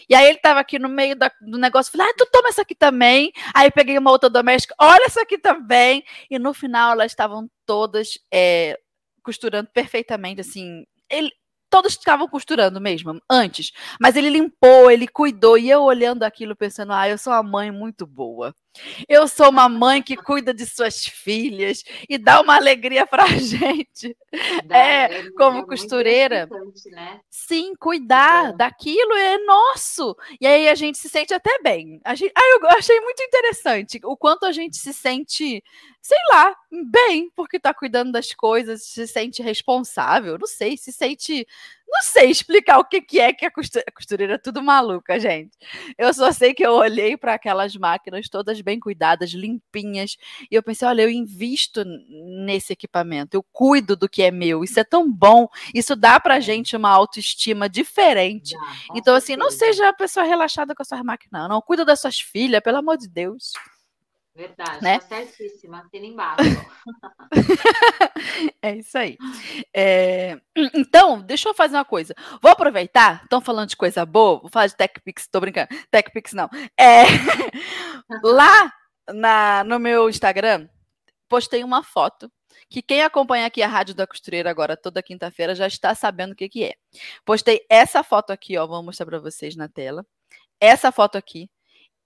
E 0.09 0.15
aí 0.15 0.25
ele 0.25 0.37
estava 0.37 0.59
aqui 0.59 0.79
no 0.79 0.89
meio 0.89 1.15
da, 1.15 1.31
do 1.41 1.57
negócio, 1.57 1.91
falei, 1.91 2.07
ah, 2.09 2.15
tu 2.17 2.25
toma 2.31 2.49
essa 2.49 2.61
aqui 2.61 2.75
também. 2.75 3.31
Aí 3.53 3.69
peguei 3.71 3.97
uma 3.97 4.11
outra 4.11 4.29
doméstica, 4.29 4.75
olha 4.79 5.05
essa 5.05 5.21
aqui 5.21 5.37
também. 5.37 6.03
E 6.29 6.39
no 6.39 6.53
final 6.53 6.93
elas 6.93 7.11
estavam 7.11 7.49
todas 7.65 8.17
é, 8.33 8.79
costurando 9.23 9.69
perfeitamente, 9.73 10.41
assim. 10.41 10.85
Ele, 11.09 11.31
todos 11.69 11.93
estavam 11.93 12.27
costurando 12.27 12.79
mesmo, 12.79 13.19
antes. 13.29 13.71
Mas 13.99 14.15
ele 14.15 14.29
limpou, 14.29 14.89
ele 14.89 15.07
cuidou. 15.07 15.57
E 15.57 15.69
eu 15.69 15.83
olhando 15.83 16.23
aquilo, 16.23 16.55
pensando, 16.55 16.93
ah, 16.93 17.07
eu 17.09 17.17
sou 17.17 17.33
uma 17.33 17.43
mãe 17.43 17.71
muito 17.71 18.05
boa. 18.05 18.55
Eu 19.07 19.27
sou 19.27 19.49
uma 19.49 19.67
mãe 19.69 20.01
que 20.01 20.15
cuida 20.15 20.53
de 20.53 20.65
suas 20.65 21.05
filhas 21.05 21.83
e 22.09 22.17
dá 22.17 22.41
uma 22.41 22.55
alegria 22.55 23.05
para 23.05 23.23
a 23.23 23.27
gente. 23.37 24.15
Dá, 24.65 24.77
é, 24.77 25.19
é, 25.19 25.31
como 25.31 25.59
é 25.59 25.65
costureira. 25.65 26.47
Né? 26.91 27.19
Sim, 27.29 27.73
cuidar 27.75 28.53
daquilo 28.53 29.13
é 29.13 29.37
nosso. 29.39 30.15
E 30.39 30.47
aí 30.47 30.67
a 30.67 30.75
gente 30.75 30.97
se 30.97 31.09
sente 31.09 31.33
até 31.33 31.59
bem. 31.61 31.99
A 32.03 32.15
gente, 32.15 32.31
ah, 32.35 32.57
eu 32.61 32.69
achei 32.77 32.99
muito 33.01 33.21
interessante 33.21 33.99
o 34.03 34.15
quanto 34.17 34.45
a 34.45 34.51
gente 34.51 34.77
se 34.77 34.93
sente, 34.93 35.63
sei 36.01 36.17
lá, 36.31 36.55
bem, 36.91 37.31
porque 37.35 37.57
está 37.57 37.73
cuidando 37.73 38.11
das 38.11 38.33
coisas, 38.33 38.83
se 38.83 39.07
sente 39.07 39.41
responsável, 39.41 40.37
não 40.37 40.47
sei, 40.47 40.77
se 40.77 40.91
sente 40.91 41.47
não 41.87 42.01
sei 42.01 42.29
explicar 42.29 42.79
o 42.79 42.85
que, 42.85 43.01
que 43.01 43.19
é 43.19 43.31
que 43.31 43.45
a 43.45 43.51
costureira, 43.51 43.85
a 43.87 43.91
costureira 43.91 44.33
é 44.33 44.37
tudo 44.37 44.61
maluca, 44.61 45.19
gente. 45.19 45.57
Eu 45.97 46.13
só 46.13 46.31
sei 46.31 46.53
que 46.53 46.65
eu 46.65 46.73
olhei 46.73 47.15
para 47.15 47.33
aquelas 47.33 47.75
máquinas 47.75 48.27
todas 48.29 48.59
bem 48.61 48.79
cuidadas, 48.79 49.31
limpinhas, 49.31 50.17
e 50.51 50.55
eu 50.55 50.61
pensei, 50.61 50.87
olha, 50.87 51.03
eu 51.03 51.09
invisto 51.09 51.83
nesse 51.85 52.73
equipamento, 52.73 53.35
eu 53.35 53.45
cuido 53.51 53.95
do 53.95 54.09
que 54.09 54.21
é 54.21 54.31
meu, 54.31 54.63
isso 54.63 54.79
é 54.79 54.83
tão 54.83 55.11
bom, 55.11 55.47
isso 55.73 55.95
dá 55.95 56.19
pra 56.19 56.39
gente 56.39 56.75
uma 56.75 56.89
autoestima 56.89 57.69
diferente. 57.69 58.55
então, 58.93 59.15
assim, 59.15 59.35
não 59.35 59.49
seja 59.49 59.89
a 59.89 59.93
pessoa 59.93 60.25
relaxada 60.25 60.75
com 60.75 60.81
as 60.81 60.87
suas 60.87 61.01
máquinas, 61.01 61.47
não. 61.49 61.61
Cuida 61.61 61.85
das 61.85 62.01
suas 62.01 62.19
filhas, 62.19 62.61
pelo 62.61 62.77
amor 62.77 62.97
de 62.97 63.07
Deus. 63.07 63.53
Verdade, 64.37 64.83
né? 64.83 64.99
tá 64.99 65.07
certíssima, 65.07 65.81
assina 65.81 66.05
embaixo. 66.05 66.43
é 68.61 68.75
isso 68.75 68.95
aí. 68.95 69.17
É... 69.75 70.39
Então, 70.75 71.19
deixa 71.23 71.49
eu 71.49 71.55
fazer 71.55 71.75
uma 71.75 71.83
coisa. 71.83 72.13
Vou 72.39 72.51
aproveitar, 72.51 73.23
estão 73.23 73.41
falando 73.41 73.69
de 73.69 73.75
coisa 73.75 74.05
boa, 74.05 74.39
vou 74.39 74.49
falar 74.51 74.67
de 74.67 74.75
TechPix, 74.75 75.27
tô 75.27 75.39
brincando. 75.39 75.69
TechPix 75.89 76.33
não. 76.33 76.47
É... 76.79 77.05
Lá 78.21 78.71
na, 79.11 79.63
no 79.63 79.79
meu 79.79 80.07
Instagram, 80.07 80.69
postei 81.27 81.63
uma 81.63 81.81
foto 81.81 82.31
que 82.69 82.83
quem 82.83 83.01
acompanha 83.01 83.47
aqui 83.47 83.63
a 83.63 83.67
Rádio 83.67 83.95
da 83.95 84.05
Costureira 84.05 84.51
agora 84.51 84.77
toda 84.77 85.01
quinta-feira 85.01 85.55
já 85.55 85.65
está 85.65 85.95
sabendo 85.95 86.33
o 86.33 86.35
que, 86.35 86.47
que 86.47 86.63
é. 86.63 86.75
Postei 87.25 87.65
essa 87.67 88.03
foto 88.03 88.29
aqui, 88.29 88.55
ó, 88.55 88.67
vou 88.67 88.83
mostrar 88.83 89.07
para 89.07 89.17
vocês 89.17 89.55
na 89.55 89.67
tela. 89.67 90.05
Essa 90.61 90.91
foto 90.91 91.17
aqui. 91.17 91.49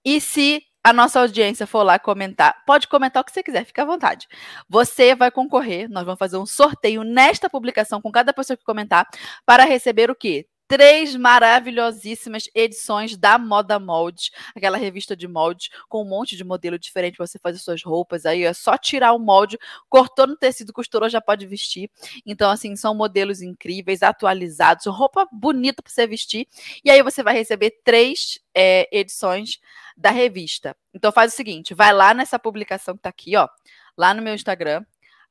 E 0.02 0.18
se 0.18 0.64
a 0.84 0.92
nossa 0.92 1.20
audiência 1.20 1.66
for 1.66 1.82
lá 1.82 1.98
comentar, 1.98 2.64
pode 2.66 2.88
comentar 2.88 3.22
o 3.22 3.24
que 3.24 3.32
você 3.32 3.42
quiser, 3.42 3.64
fica 3.64 3.82
à 3.82 3.84
vontade. 3.84 4.28
Você 4.68 5.14
vai 5.14 5.30
concorrer, 5.30 5.88
nós 5.88 6.04
vamos 6.04 6.18
fazer 6.18 6.36
um 6.36 6.46
sorteio 6.46 7.04
nesta 7.04 7.48
publicação 7.48 8.00
com 8.00 8.10
cada 8.10 8.32
pessoa 8.32 8.56
que 8.56 8.64
comentar 8.64 9.06
para 9.46 9.64
receber 9.64 10.10
o 10.10 10.14
quê? 10.14 10.46
Três 10.72 11.14
maravilhosíssimas 11.14 12.48
edições 12.54 13.14
da 13.14 13.36
Moda 13.36 13.78
Molde, 13.78 14.30
aquela 14.56 14.78
revista 14.78 15.14
de 15.14 15.28
molde 15.28 15.68
com 15.86 16.00
um 16.00 16.08
monte 16.08 16.34
de 16.34 16.42
modelo 16.42 16.78
diferente 16.78 17.18
para 17.18 17.26
você 17.26 17.38
fazer 17.38 17.58
suas 17.58 17.82
roupas. 17.82 18.24
Aí 18.24 18.42
é 18.42 18.54
só 18.54 18.78
tirar 18.78 19.12
o 19.12 19.18
molde, 19.18 19.58
cortou 19.86 20.26
no 20.26 20.34
tecido, 20.34 20.72
costurou, 20.72 21.10
já 21.10 21.20
pode 21.20 21.46
vestir. 21.46 21.90
Então, 22.24 22.50
assim, 22.50 22.74
são 22.74 22.94
modelos 22.94 23.42
incríveis, 23.42 24.02
atualizados, 24.02 24.86
roupa 24.86 25.28
bonita 25.30 25.82
para 25.82 25.92
você 25.92 26.06
vestir. 26.06 26.48
E 26.82 26.90
aí 26.90 27.02
você 27.02 27.22
vai 27.22 27.34
receber 27.34 27.74
três 27.84 28.40
é, 28.54 28.88
edições 28.90 29.58
da 29.94 30.10
revista. 30.10 30.74
Então 30.94 31.12
faz 31.12 31.34
o 31.34 31.36
seguinte, 31.36 31.74
vai 31.74 31.92
lá 31.92 32.14
nessa 32.14 32.38
publicação 32.38 32.96
que 32.96 33.02
tá 33.02 33.10
aqui, 33.10 33.36
ó, 33.36 33.46
lá 33.94 34.14
no 34.14 34.22
meu 34.22 34.34
Instagram, 34.34 34.82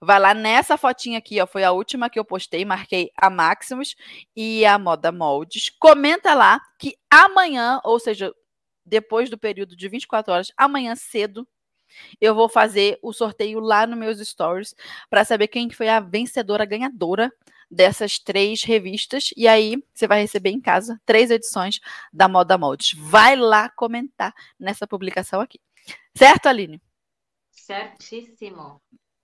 Vai 0.03 0.19
lá 0.19 0.33
nessa 0.33 0.77
fotinha 0.77 1.19
aqui, 1.19 1.39
ó, 1.39 1.45
foi 1.45 1.63
a 1.63 1.71
última 1.71 2.09
que 2.09 2.17
eu 2.17 2.25
postei, 2.25 2.65
marquei 2.65 3.11
a 3.15 3.29
Maximus 3.29 3.95
e 4.35 4.65
a 4.65 4.79
Moda 4.79 5.11
Moldes. 5.11 5.69
Comenta 5.69 6.33
lá 6.33 6.59
que 6.79 6.97
amanhã, 7.07 7.79
ou 7.83 7.99
seja, 7.99 8.33
depois 8.83 9.29
do 9.29 9.37
período 9.37 9.75
de 9.75 9.87
24 9.87 10.33
horas, 10.33 10.51
amanhã 10.57 10.95
cedo, 10.95 11.47
eu 12.19 12.33
vou 12.33 12.49
fazer 12.49 12.97
o 13.03 13.13
sorteio 13.13 13.59
lá 13.59 13.85
nos 13.85 13.99
meus 13.99 14.17
stories 14.27 14.73
para 15.07 15.23
saber 15.23 15.47
quem 15.47 15.69
foi 15.69 15.87
a 15.87 15.99
vencedora, 15.99 16.63
a 16.63 16.65
ganhadora 16.65 17.31
dessas 17.69 18.17
três 18.17 18.63
revistas. 18.63 19.29
E 19.37 19.47
aí 19.47 19.77
você 19.93 20.07
vai 20.07 20.21
receber 20.21 20.49
em 20.49 20.59
casa 20.59 20.99
três 21.05 21.29
edições 21.29 21.79
da 22.11 22.27
Moda 22.27 22.57
Moldes. 22.57 22.93
Vai 22.97 23.35
lá 23.35 23.69
comentar 23.69 24.33
nessa 24.59 24.87
publicação 24.87 25.39
aqui. 25.41 25.59
Certo, 26.15 26.47
Aline? 26.47 26.81
Certíssimo. 27.51 28.81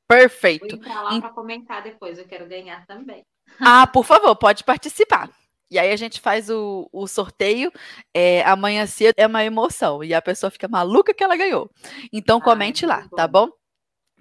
Perfeito. 0.07 0.67
Vou 0.67 0.77
entrar 0.77 1.01
lá 1.01 1.19
para 1.19 1.29
comentar 1.29 1.83
depois, 1.83 2.17
eu 2.17 2.25
quero 2.25 2.47
ganhar 2.47 2.85
também. 2.85 3.25
Ah, 3.59 3.85
por 3.87 4.05
favor, 4.05 4.35
pode 4.35 4.63
participar. 4.63 5.29
E 5.69 5.77
aí 5.77 5.91
a 5.91 5.95
gente 5.95 6.21
faz 6.21 6.49
o, 6.49 6.89
o 6.93 7.07
sorteio. 7.07 7.71
É, 8.13 8.41
amanhã 8.43 8.85
cedo 8.85 9.15
é 9.17 9.27
uma 9.27 9.43
emoção. 9.43 10.03
E 10.03 10.13
a 10.13 10.21
pessoa 10.21 10.49
fica 10.49 10.67
maluca 10.67 11.13
que 11.13 11.23
ela 11.23 11.35
ganhou. 11.35 11.69
Então 12.11 12.39
comente 12.39 12.85
Ai, 12.85 12.89
lá, 12.89 13.01
bom. 13.01 13.15
tá 13.15 13.27
bom? 13.27 13.49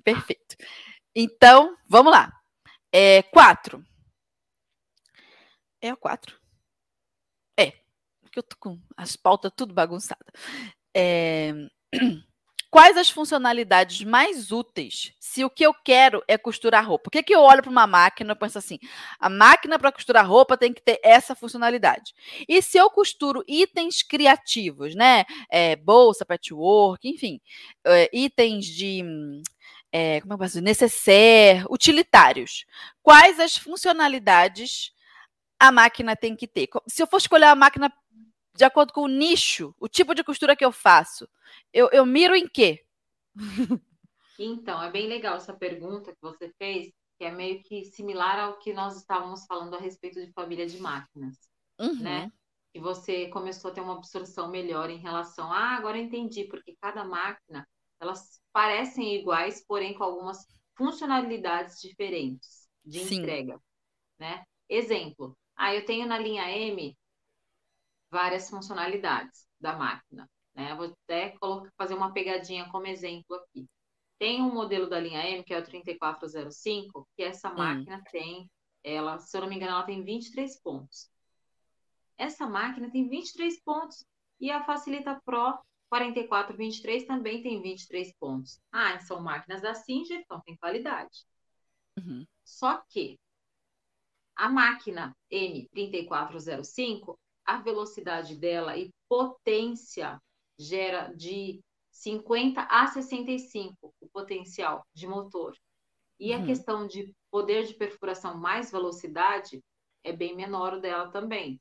Perfeito. 0.02 0.56
Então, 1.14 1.76
vamos 1.88 2.12
lá. 2.12 2.32
É, 2.92 3.22
quatro. 3.22 3.84
É 5.80 5.92
o 5.92 5.96
quatro. 5.96 6.38
É. 7.58 7.72
Porque 8.20 8.38
eu 8.38 8.42
tô 8.42 8.56
com 8.58 8.80
as 8.96 9.16
pautas 9.16 9.52
tudo 9.56 9.72
bagunçadas. 9.72 10.26
É... 10.94 11.52
Quais 12.70 12.96
as 12.96 13.08
funcionalidades 13.08 14.02
mais 14.02 14.50
úteis 14.50 15.12
se 15.20 15.44
o 15.44 15.50
que 15.50 15.64
eu 15.64 15.72
quero 15.72 16.22
é 16.26 16.36
costurar 16.36 16.86
roupa? 16.86 17.08
O 17.08 17.10
que, 17.10 17.22
que 17.22 17.34
eu 17.34 17.40
olho 17.40 17.62
para 17.62 17.70
uma 17.70 17.86
máquina 17.86 18.32
e 18.32 18.36
penso 18.36 18.58
assim: 18.58 18.78
a 19.18 19.28
máquina 19.28 19.78
para 19.78 19.92
costurar 19.92 20.26
roupa 20.28 20.56
tem 20.56 20.72
que 20.72 20.82
ter 20.82 21.00
essa 21.02 21.34
funcionalidade. 21.34 22.14
E 22.48 22.60
se 22.60 22.76
eu 22.78 22.90
costuro 22.90 23.44
itens 23.46 24.02
criativos, 24.02 24.94
né? 24.94 25.24
É, 25.50 25.76
bolsa, 25.76 26.24
patchwork, 26.24 27.08
enfim, 27.08 27.40
é, 27.84 28.10
itens 28.12 28.66
de. 28.66 29.02
É, 29.92 30.20
como 30.20 30.34
é 30.34 30.36
que 30.36 30.42
eu 30.42 30.46
dizer? 30.46 30.60
Necessaire, 30.60 31.64
utilitários. 31.70 32.66
Quais 33.02 33.38
as 33.38 33.56
funcionalidades 33.56 34.92
a 35.58 35.72
máquina 35.72 36.16
tem 36.16 36.34
que 36.36 36.46
ter? 36.46 36.68
Se 36.88 37.02
eu 37.02 37.06
for 37.06 37.18
escolher 37.18 37.46
a 37.46 37.54
máquina 37.54 37.90
de 38.56 38.64
acordo 38.64 38.92
com 38.92 39.02
o 39.02 39.08
nicho, 39.08 39.74
o 39.78 39.88
tipo 39.88 40.14
de 40.14 40.24
costura 40.24 40.56
que 40.56 40.64
eu 40.64 40.72
faço, 40.72 41.28
eu, 41.72 41.88
eu 41.92 42.04
miro 42.06 42.34
em 42.34 42.48
quê? 42.48 42.84
Então, 44.38 44.82
é 44.82 44.90
bem 44.90 45.06
legal 45.06 45.36
essa 45.36 45.54
pergunta 45.54 46.12
que 46.12 46.20
você 46.20 46.52
fez, 46.58 46.92
que 47.16 47.24
é 47.24 47.30
meio 47.30 47.62
que 47.62 47.86
similar 47.86 48.38
ao 48.38 48.58
que 48.58 48.72
nós 48.72 48.96
estávamos 48.96 49.46
falando 49.46 49.74
a 49.74 49.80
respeito 49.80 50.20
de 50.20 50.30
família 50.32 50.66
de 50.66 50.78
máquinas, 50.78 51.38
uhum. 51.78 52.02
né? 52.02 52.30
Que 52.72 52.78
você 52.78 53.28
começou 53.28 53.70
a 53.70 53.74
ter 53.74 53.80
uma 53.80 53.96
absorção 53.96 54.50
melhor 54.50 54.90
em 54.90 54.98
relação, 54.98 55.50
ah, 55.50 55.76
agora 55.76 55.96
entendi, 55.96 56.44
porque 56.44 56.76
cada 56.78 57.02
máquina, 57.02 57.66
elas 57.98 58.38
parecem 58.52 59.14
iguais, 59.14 59.64
porém 59.66 59.94
com 59.94 60.04
algumas 60.04 60.46
funcionalidades 60.74 61.80
diferentes 61.80 62.68
de 62.84 63.00
Sim. 63.00 63.20
entrega, 63.20 63.58
né? 64.18 64.44
Exemplo, 64.68 65.34
ah, 65.56 65.74
eu 65.74 65.84
tenho 65.86 66.06
na 66.06 66.18
linha 66.18 66.50
M 66.50 66.94
várias 68.10 68.48
funcionalidades 68.48 69.46
da 69.60 69.74
máquina. 69.76 70.28
Né? 70.54 70.74
Vou 70.74 70.94
até 71.04 71.30
colocar, 71.38 71.70
fazer 71.76 71.94
uma 71.94 72.12
pegadinha 72.12 72.68
como 72.70 72.86
exemplo 72.86 73.36
aqui. 73.36 73.66
Tem 74.18 74.40
um 74.40 74.52
modelo 74.52 74.88
da 74.88 74.98
linha 74.98 75.22
M, 75.28 75.44
que 75.44 75.52
é 75.52 75.58
o 75.58 75.64
3405, 75.64 77.06
que 77.16 77.22
essa 77.22 77.50
hum. 77.50 77.56
máquina 77.56 78.02
tem, 78.10 78.50
ela, 78.82 79.18
se 79.18 79.36
eu 79.36 79.42
não 79.42 79.48
me 79.48 79.56
engano, 79.56 79.72
ela 79.72 79.82
tem 79.82 80.02
23 80.02 80.60
pontos. 80.60 81.10
Essa 82.16 82.46
máquina 82.46 82.90
tem 82.90 83.08
23 83.08 83.62
pontos 83.62 84.04
e 84.40 84.50
a 84.50 84.64
Facilita 84.64 85.20
Pro 85.24 85.58
4423 85.90 87.04
também 87.04 87.42
tem 87.42 87.60
23 87.60 88.12
pontos. 88.18 88.60
Ah, 88.72 88.98
são 89.00 89.20
máquinas 89.20 89.62
da 89.62 89.74
Singer, 89.74 90.20
então 90.20 90.40
tem 90.40 90.56
qualidade. 90.56 91.26
Uhum. 91.98 92.26
Só 92.44 92.82
que 92.88 93.18
a 94.34 94.48
máquina 94.48 95.16
M3405, 95.30 97.16
a 97.46 97.58
velocidade 97.58 98.34
dela 98.34 98.76
e 98.76 98.90
potência 99.08 100.20
gera 100.58 101.12
de 101.14 101.60
50 101.90 102.62
a 102.62 102.86
65 102.88 103.94
o 104.00 104.08
potencial 104.08 104.84
de 104.92 105.06
motor. 105.06 105.56
E 106.18 106.32
a 106.32 106.44
questão 106.44 106.86
de 106.86 107.14
poder 107.30 107.64
de 107.66 107.74
perfuração 107.74 108.36
mais 108.36 108.70
velocidade 108.70 109.62
é 110.02 110.12
bem 110.12 110.34
menor 110.34 110.80
dela 110.80 111.10
também. 111.10 111.60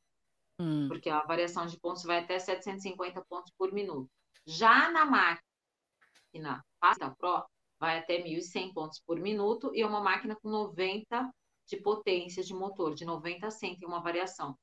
Uhum. 0.59 0.88
Porque 0.88 1.09
a 1.09 1.21
variação 1.23 1.65
de 1.65 1.77
pontos 1.79 2.03
vai 2.03 2.19
até 2.19 2.39
750 2.39 3.23
pontos 3.25 3.51
por 3.57 3.73
minuto. 3.73 4.09
Já 4.45 4.89
na 4.91 5.05
máquina 5.05 6.63
Pasta 6.79 7.13
Pro, 7.17 7.45
vai 7.79 7.99
até 7.99 8.23
1.100 8.23 8.73
pontos 8.73 9.01
por 9.05 9.19
minuto 9.19 9.71
e 9.73 9.81
é 9.81 9.88
uma 9.88 10.01
máquina 10.01 10.36
com 10.36 10.49
90 10.49 11.29
de 11.67 11.77
potência 11.77 12.43
de 12.43 12.53
motor, 12.53 12.93
de 12.93 13.05
90 13.05 13.47
a 13.47 13.51
100 13.51 13.79
tem 13.79 13.88
uma 13.88 14.01
variação 14.01 14.55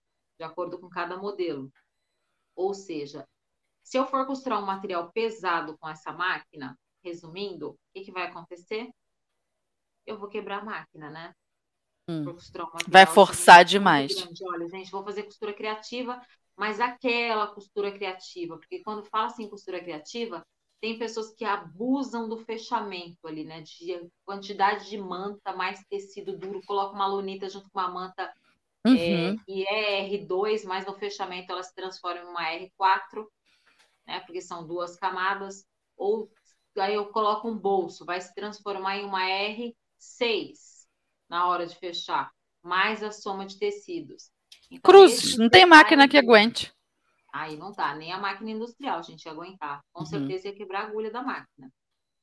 de 0.43 0.45
acordo 0.45 0.79
com 0.79 0.89
cada 0.89 1.17
modelo. 1.17 1.73
Ou 2.57 2.75
seja, 2.75 3.27
se 3.81 3.97
eu 3.97 4.07
for 4.07 4.27
costurar 4.27 4.61
um 4.61 4.67
material 4.67 5.11
pesado 5.13 5.79
com 5.79 5.89
essa 5.89 6.13
máquina, 6.13 6.77
resumindo, 7.03 7.71
o 7.71 7.79
que, 7.95 8.05
que 8.05 8.13
vai 8.13 8.25
acontecer? 8.25 8.91
Eu 10.05 10.19
vou 10.19 10.29
quebrar 10.29 10.59
a 10.59 10.65
máquina, 10.65 11.11
né? 11.11 11.33
Hum. 12.09 12.25
vai 12.89 13.07
forçar 13.07 13.65
demais. 13.65 14.13
Olha, 14.43 14.69
gente, 14.69 14.91
vou 14.91 15.05
fazer 15.05 15.23
costura 15.23 15.55
criativa, 15.55 16.21
mas 16.57 16.81
aquela 16.81 17.47
costura 17.47 17.93
criativa, 17.93 18.59
porque 18.59 18.83
quando 18.83 19.05
fala 19.05 19.27
assim 19.27 19.49
costura 19.49 19.81
criativa, 19.81 20.45
tem 20.81 20.99
pessoas 20.99 21.33
que 21.33 21.45
abusam 21.45 22.29
do 22.29 22.39
fechamento 22.39 23.29
ali, 23.29 23.45
né? 23.45 23.61
De 23.61 24.11
quantidade 24.25 24.91
de 24.91 24.99
manta, 24.99 25.55
mais 25.55 25.85
tecido 25.85 26.37
duro, 26.37 26.61
coloca 26.67 26.97
uma 26.97 27.07
lunita 27.07 27.49
junto 27.49 27.71
com 27.71 27.79
uma 27.79 27.89
manta 27.89 28.35
Uhum. 28.85 28.95
É, 28.95 29.37
e 29.47 29.65
é 29.65 30.09
R2, 30.09 30.65
mas 30.65 30.85
no 30.87 30.95
fechamento 30.95 31.53
ela 31.53 31.63
se 31.63 31.75
transforma 31.75 32.21
em 32.21 32.25
uma 32.25 32.43
R4, 32.43 33.27
né? 34.07 34.21
Porque 34.21 34.41
são 34.41 34.67
duas 34.67 34.97
camadas. 34.97 35.65
Ou 35.97 36.31
aí 36.79 36.95
eu 36.95 37.07
coloco 37.07 37.49
um 37.49 37.57
bolso, 37.57 38.05
vai 38.05 38.21
se 38.21 38.35
transformar 38.35 38.97
em 38.97 39.05
uma 39.05 39.23
R6 39.23 40.87
na 41.29 41.47
hora 41.49 41.67
de 41.67 41.77
fechar, 41.77 42.31
mais 42.63 43.03
a 43.03 43.13
soma 43.13 43.47
de 43.47 43.59
tecidos. 43.59 44.31
Então, 44.71 44.91
Cruz, 44.91 45.37
não 45.37 45.49
tem 45.49 45.65
máquina 45.65 46.09
que 46.09 46.19
aguente. 46.19 46.73
Aí 47.33 47.57
não 47.57 47.73
tá, 47.73 47.95
nem 47.95 48.13
a 48.13 48.19
máquina 48.19 48.51
industrial 48.51 48.99
a 48.99 49.03
gente 49.03 49.25
ia 49.25 49.33
aguentar. 49.33 49.81
Com 49.93 50.01
uhum. 50.01 50.07
certeza 50.07 50.49
ia 50.49 50.55
quebrar 50.55 50.81
a 50.81 50.87
agulha 50.89 51.11
da 51.11 51.23
máquina. 51.23 51.73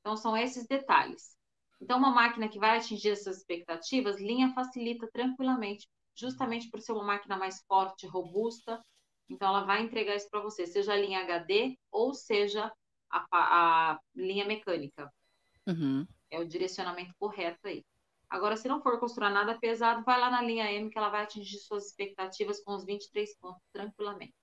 Então 0.01 0.15
são 0.15 0.35
esses 0.37 0.67
detalhes. 0.67 1.37
Então, 1.81 1.97
uma 1.97 2.11
máquina 2.11 2.49
que 2.49 2.59
vai 2.59 2.77
atingir 2.77 3.11
essas 3.11 3.37
expectativas, 3.37 4.19
linha 4.19 4.53
facilita 4.53 5.09
tranquilamente 5.13 5.87
justamente 6.15 6.69
por 6.69 6.81
ser 6.81 6.91
uma 6.91 7.03
máquina 7.03 7.37
mais 7.37 7.61
forte, 7.67 8.07
robusta. 8.07 8.81
Então, 9.29 9.47
ela 9.47 9.63
vai 9.63 9.81
entregar 9.81 10.15
isso 10.15 10.29
para 10.29 10.41
você, 10.41 10.65
seja 10.65 10.93
a 10.93 10.97
linha 10.97 11.21
HD 11.21 11.77
ou 11.91 12.13
seja 12.13 12.71
a, 13.09 13.25
a 13.31 13.99
linha 14.15 14.45
mecânica. 14.45 15.11
Uhum. 15.67 16.07
É 16.31 16.39
o 16.39 16.47
direcionamento 16.47 17.13
correto 17.19 17.67
aí. 17.67 17.83
Agora, 18.29 18.55
se 18.55 18.67
não 18.67 18.81
for 18.81 18.99
construir 18.99 19.31
nada 19.31 19.57
pesado, 19.57 20.03
vai 20.03 20.19
lá 20.19 20.29
na 20.29 20.41
linha 20.41 20.71
M 20.71 20.89
que 20.89 20.97
ela 20.97 21.09
vai 21.09 21.23
atingir 21.23 21.57
suas 21.57 21.87
expectativas 21.87 22.61
com 22.63 22.75
os 22.75 22.85
23 22.85 23.35
pontos 23.39 23.61
tranquilamente. 23.73 24.33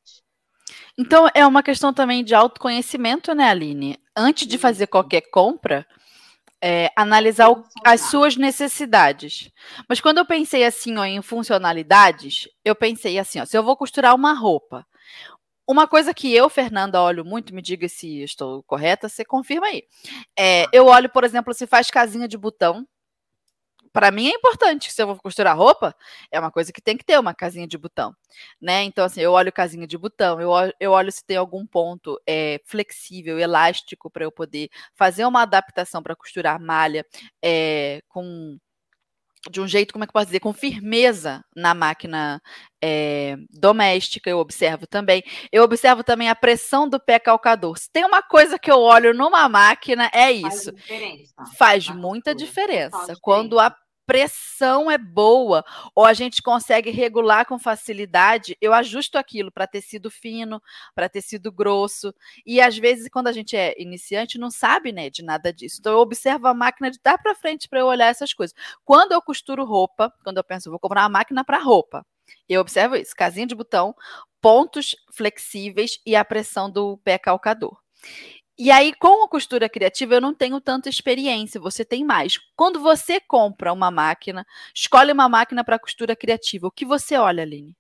Então, 0.99 1.29
é 1.35 1.47
uma 1.47 1.63
questão 1.63 1.93
também 1.95 2.25
de 2.25 2.35
autoconhecimento, 2.35 3.33
né, 3.33 3.45
Aline? 3.49 3.97
Antes 4.17 4.49
de 4.49 4.59
fazer 4.59 4.89
qualquer 4.89 5.23
compra, 5.31 5.87
é, 6.63 6.91
analisar 6.97 7.51
o, 7.51 7.65
as 7.85 8.03
suas 8.03 8.37
necessidades. 8.37 9.51
Mas 9.89 10.01
quando 10.01 10.19
eu 10.19 10.27
pensei 10.27 10.65
assim 10.65 10.97
ó, 10.97 11.05
em 11.05 11.21
funcionalidades, 11.23 12.49
eu 12.65 12.75
pensei 12.75 13.19
assim, 13.19 13.41
ó, 13.41 13.45
se 13.45 13.57
eu 13.57 13.63
vou 13.63 13.77
costurar 13.77 14.15
uma 14.15 14.33
roupa, 14.33 14.87
uma 15.69 15.89
coisa 15.89 16.15
que 16.15 16.33
eu, 16.33 16.49
Fernanda, 16.49 17.03
olho 17.03 17.25
muito, 17.25 17.55
me 17.55 17.61
diga 17.61 17.89
se 17.89 18.23
estou 18.23 18.63
correta, 18.63 19.09
você 19.09 19.25
confirma 19.25 19.67
aí. 19.67 19.83
É, 20.39 20.67
eu 20.73 20.87
olho, 20.87 21.09
por 21.11 21.25
exemplo, 21.25 21.53
se 21.53 21.67
faz 21.67 21.91
casinha 21.91 22.29
de 22.29 22.39
botão. 22.39 22.87
Para 23.97 24.11
mim 24.11 24.27
é 24.29 24.33
importante, 24.33 24.93
se 24.93 25.03
eu 25.03 25.07
vou 25.07 25.17
costurar 25.17 25.57
roupa, 25.57 25.97
é 26.31 26.39
uma 26.39 26.51
coisa 26.51 26.71
que 26.71 26.83
tem 26.83 26.99
que 26.99 27.05
ter 27.05 27.19
uma 27.19 27.33
casinha 27.33 27.67
de 27.67 27.79
botão, 27.79 28.15
né? 28.61 28.83
Então, 28.83 29.07
assim, 29.07 29.23
eu 29.23 29.33
olho 29.33 29.51
casinha 29.51 29.87
de 29.87 29.97
botão, 29.97 30.39
eu 30.39 30.51
olho, 30.51 30.75
eu 30.79 30.93
olho 30.93 31.11
se 31.11 31.25
tem 31.25 31.39
algum 31.39 31.67
ponto 31.67 32.21
é, 32.29 32.61
flexível, 32.67 33.39
elástico, 33.39 34.11
para 34.11 34.23
eu 34.23 34.31
poder 34.31 34.69
fazer 34.95 35.25
uma 35.25 35.41
adaptação 35.41 36.03
para 36.03 36.15
costurar 36.15 36.61
malha 36.61 37.07
é, 37.43 38.03
com 38.07 38.59
de 39.51 39.61
um 39.61 39.69
jeito, 39.69 39.93
como 39.93 40.05
é 40.05 40.07
que 40.07 40.11
eu 40.11 40.13
posso 40.15 40.27
dizer, 40.27 40.41
com 40.41 40.53
firmeza 40.53 41.43
na 41.55 41.73
máquina 41.73 42.43
é, 42.83 43.37
doméstica, 43.49 44.29
eu 44.29 44.39
observo 44.39 44.87
também. 44.87 45.23
Eu 45.51 45.63
observo 45.63 46.03
também 46.03 46.29
a 46.29 46.35
pressão 46.35 46.89
do 46.89 47.01
pé 47.01 47.19
calcador. 47.19 47.79
Se 47.79 47.91
tem 47.91 48.05
uma 48.05 48.23
coisa 48.23 48.59
que 48.59 48.71
eu 48.71 48.81
olho 48.81 49.15
numa 49.15 49.49
máquina, 49.49 50.11
é 50.13 50.33
isso. 50.33 50.73
Faz, 51.37 51.57
Faz 51.57 51.89
muita 51.89 52.35
diferença. 52.35 53.15
Quando 53.23 53.59
a 53.59 53.75
pressão 54.07 54.91
é 54.91 54.97
boa, 54.97 55.65
ou 55.95 56.05
a 56.05 56.13
gente 56.13 56.41
consegue 56.41 56.91
regular 56.91 57.45
com 57.45 57.59
facilidade, 57.59 58.57
eu 58.61 58.73
ajusto 58.73 59.19
aquilo 59.19 59.51
para 59.51 59.67
tecido 59.67 60.11
fino, 60.11 60.63
para 60.95 61.09
tecido 61.09 61.51
grosso. 61.51 62.15
E 62.47 62.61
às 62.61 62.79
vezes, 62.79 63.09
quando 63.11 63.27
a 63.29 63.33
gente 63.33 63.57
é 63.57 63.75
iniciante, 63.79 64.39
não 64.39 64.51
sabe 64.51 64.93
né, 64.93 65.11
de 65.11 65.23
nada 65.23 65.53
disso. 65.53 65.79
Então, 65.81 65.93
eu 65.93 65.99
observo 65.99 66.47
a 66.47 66.55
máquina 66.55 66.91
de 66.91 66.99
dar 67.03 67.19
para 67.19 67.35
frente 67.35 67.69
para 67.69 67.81
eu 67.81 67.87
olhar 67.87 68.07
essas 68.09 68.33
coisas. 68.33 68.55
Quando 68.85 69.13
eu 69.13 69.21
costuro 69.21 69.65
roupa, 69.65 70.13
quando 70.23 70.39
eu 70.39 70.45
penso, 70.45 70.71
vou 70.71 70.79
comprar 70.79 71.03
uma 71.03 71.09
máquina 71.09 71.45
para 71.45 71.59
roupa, 71.59 72.07
eu 72.49 72.61
observo 72.61 72.97
isso: 72.97 73.15
casinha 73.15 73.47
de 73.47 73.55
botão, 73.55 73.95
pontos 74.41 74.95
flexíveis 75.13 75.99
e 76.07 76.15
a 76.15 76.25
pressão 76.25 76.71
do 76.71 76.99
pé 76.99 77.19
calcador. 77.19 77.77
E 78.59 78.71
aí, 78.71 78.95
com 78.95 79.23
a 79.23 79.29
costura 79.29 79.69
criativa, 79.69 80.15
eu 80.15 80.21
não 80.21 80.33
tenho 80.33 80.59
tanta 80.63 80.89
experiência, 80.89 81.61
você 81.61 81.85
tem 81.85 82.03
mais. 82.03 82.39
Quando 82.57 82.81
você 82.81 83.21
compra 83.21 83.71
uma 83.71 83.91
máquina, 83.91 84.47
escolhe 84.75 85.13
uma 85.13 85.29
máquina 85.29 85.63
para 85.63 85.79
costura 85.79 86.17
criativa, 86.17 86.67
o 86.67 86.71
que 86.71 86.87
você 86.87 87.19
olha, 87.19 87.43
Aline? 87.43 87.77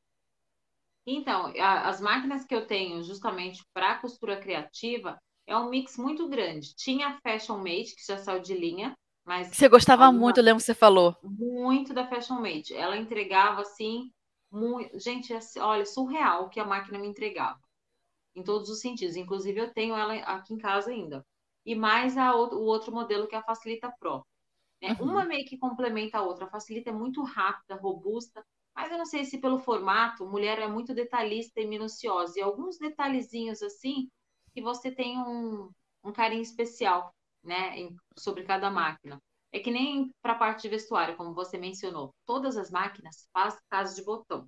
Então, 1.06 1.50
a, 1.58 1.88
as 1.88 1.98
máquinas 1.98 2.44
que 2.44 2.54
eu 2.54 2.66
tenho 2.66 3.02
justamente 3.02 3.62
para 3.72 3.98
costura 4.00 4.36
criativa 4.36 5.16
é 5.46 5.56
um 5.56 5.70
mix 5.70 5.96
muito 5.96 6.28
grande. 6.28 6.74
Tinha 6.74 7.08
a 7.08 7.18
Fashion 7.20 7.56
Made, 7.56 7.94
que 7.94 8.06
já 8.06 8.18
saiu 8.18 8.42
de 8.42 8.52
linha, 8.52 8.92
mas. 9.24 9.48
Você 9.48 9.70
gostava 9.70 10.04
alguma... 10.04 10.24
muito, 10.24 10.38
eu 10.38 10.44
lembro 10.44 10.58
que 10.58 10.66
você 10.66 10.74
falou. 10.74 11.16
Muito 11.22 11.94
da 11.94 12.06
Fashion 12.06 12.40
Made. 12.40 12.74
Ela 12.74 12.98
entregava 12.98 13.62
assim, 13.62 14.10
muito. 14.52 14.98
Gente, 14.98 15.32
assim, 15.32 15.58
olha, 15.58 15.86
surreal 15.86 16.44
o 16.44 16.48
que 16.50 16.60
a 16.60 16.66
máquina 16.66 16.98
me 16.98 17.08
entregava 17.08 17.65
em 18.36 18.42
todos 18.42 18.68
os 18.68 18.80
sentidos. 18.80 19.16
Inclusive, 19.16 19.58
eu 19.58 19.72
tenho 19.72 19.96
ela 19.96 20.14
aqui 20.14 20.54
em 20.54 20.58
casa 20.58 20.90
ainda. 20.90 21.24
E 21.64 21.74
mais 21.74 22.16
a, 22.16 22.34
o 22.36 22.62
outro 22.62 22.92
modelo 22.92 23.26
que 23.26 23.34
é 23.34 23.38
a 23.38 23.42
Facilita 23.42 23.92
Pro. 23.98 24.24
Né? 24.80 24.96
Uhum. 25.00 25.10
Uma 25.10 25.24
meio 25.24 25.44
que 25.46 25.58
complementa 25.58 26.18
a 26.18 26.22
outra. 26.22 26.44
A 26.44 26.50
Facilita 26.50 26.90
é 26.90 26.92
muito 26.92 27.22
rápida, 27.22 27.74
robusta, 27.74 28.44
mas 28.74 28.92
eu 28.92 28.98
não 28.98 29.06
sei 29.06 29.24
se 29.24 29.38
pelo 29.38 29.58
formato, 29.58 30.26
mulher 30.26 30.58
é 30.58 30.68
muito 30.68 30.94
detalhista 30.94 31.60
e 31.60 31.66
minuciosa. 31.66 32.38
E 32.38 32.42
alguns 32.42 32.78
detalhezinhos 32.78 33.62
assim, 33.62 34.08
que 34.52 34.60
você 34.62 34.90
tem 34.92 35.18
um, 35.18 35.70
um 36.04 36.12
carinho 36.12 36.42
especial 36.42 37.12
né, 37.42 37.78
em, 37.78 37.96
sobre 38.16 38.44
cada 38.44 38.70
máquina. 38.70 39.18
É 39.50 39.58
que 39.58 39.70
nem 39.70 40.10
para 40.20 40.34
a 40.34 40.38
parte 40.38 40.62
de 40.62 40.68
vestuário, 40.68 41.16
como 41.16 41.32
você 41.32 41.56
mencionou. 41.56 42.14
Todas 42.26 42.56
as 42.58 42.70
máquinas 42.70 43.26
fazem 43.32 43.58
caso 43.70 43.96
de 43.96 44.04
botão. 44.04 44.46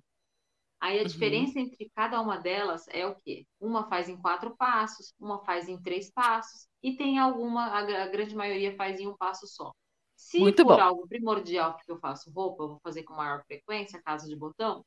Aí 0.79 0.97
a 0.97 1.01
uhum. 1.01 1.07
diferença 1.07 1.59
entre 1.59 1.91
cada 1.93 2.21
uma 2.21 2.37
delas 2.37 2.87
é 2.89 3.05
o 3.05 3.15
quê? 3.15 3.45
Uma 3.59 3.89
faz 3.89 4.07
em 4.07 4.15
quatro 4.15 4.55
passos, 4.55 5.13
uma 5.19 5.43
faz 5.43 5.67
em 5.67 5.81
três 5.81 6.09
passos, 6.09 6.67
e 6.81 6.95
tem 6.95 7.19
alguma, 7.19 7.65
a, 7.65 8.07
grande 8.07 8.33
maioria 8.33 8.75
faz 8.75 8.99
em 8.99 9.07
um 9.07 9.17
passo 9.17 9.45
só. 9.45 9.73
Se 10.15 10.39
Muito 10.39 10.63
for 10.63 10.77
bom. 10.77 10.81
algo 10.81 11.07
primordial, 11.07 11.73
porque 11.73 11.91
eu 11.91 11.99
faço 11.99 12.31
roupa, 12.31 12.63
eu 12.63 12.67
vou 12.69 12.79
fazer 12.81 13.03
com 13.03 13.13
maior 13.13 13.43
frequência, 13.45 14.01
casa 14.01 14.27
de 14.27 14.35
botão, 14.35 14.85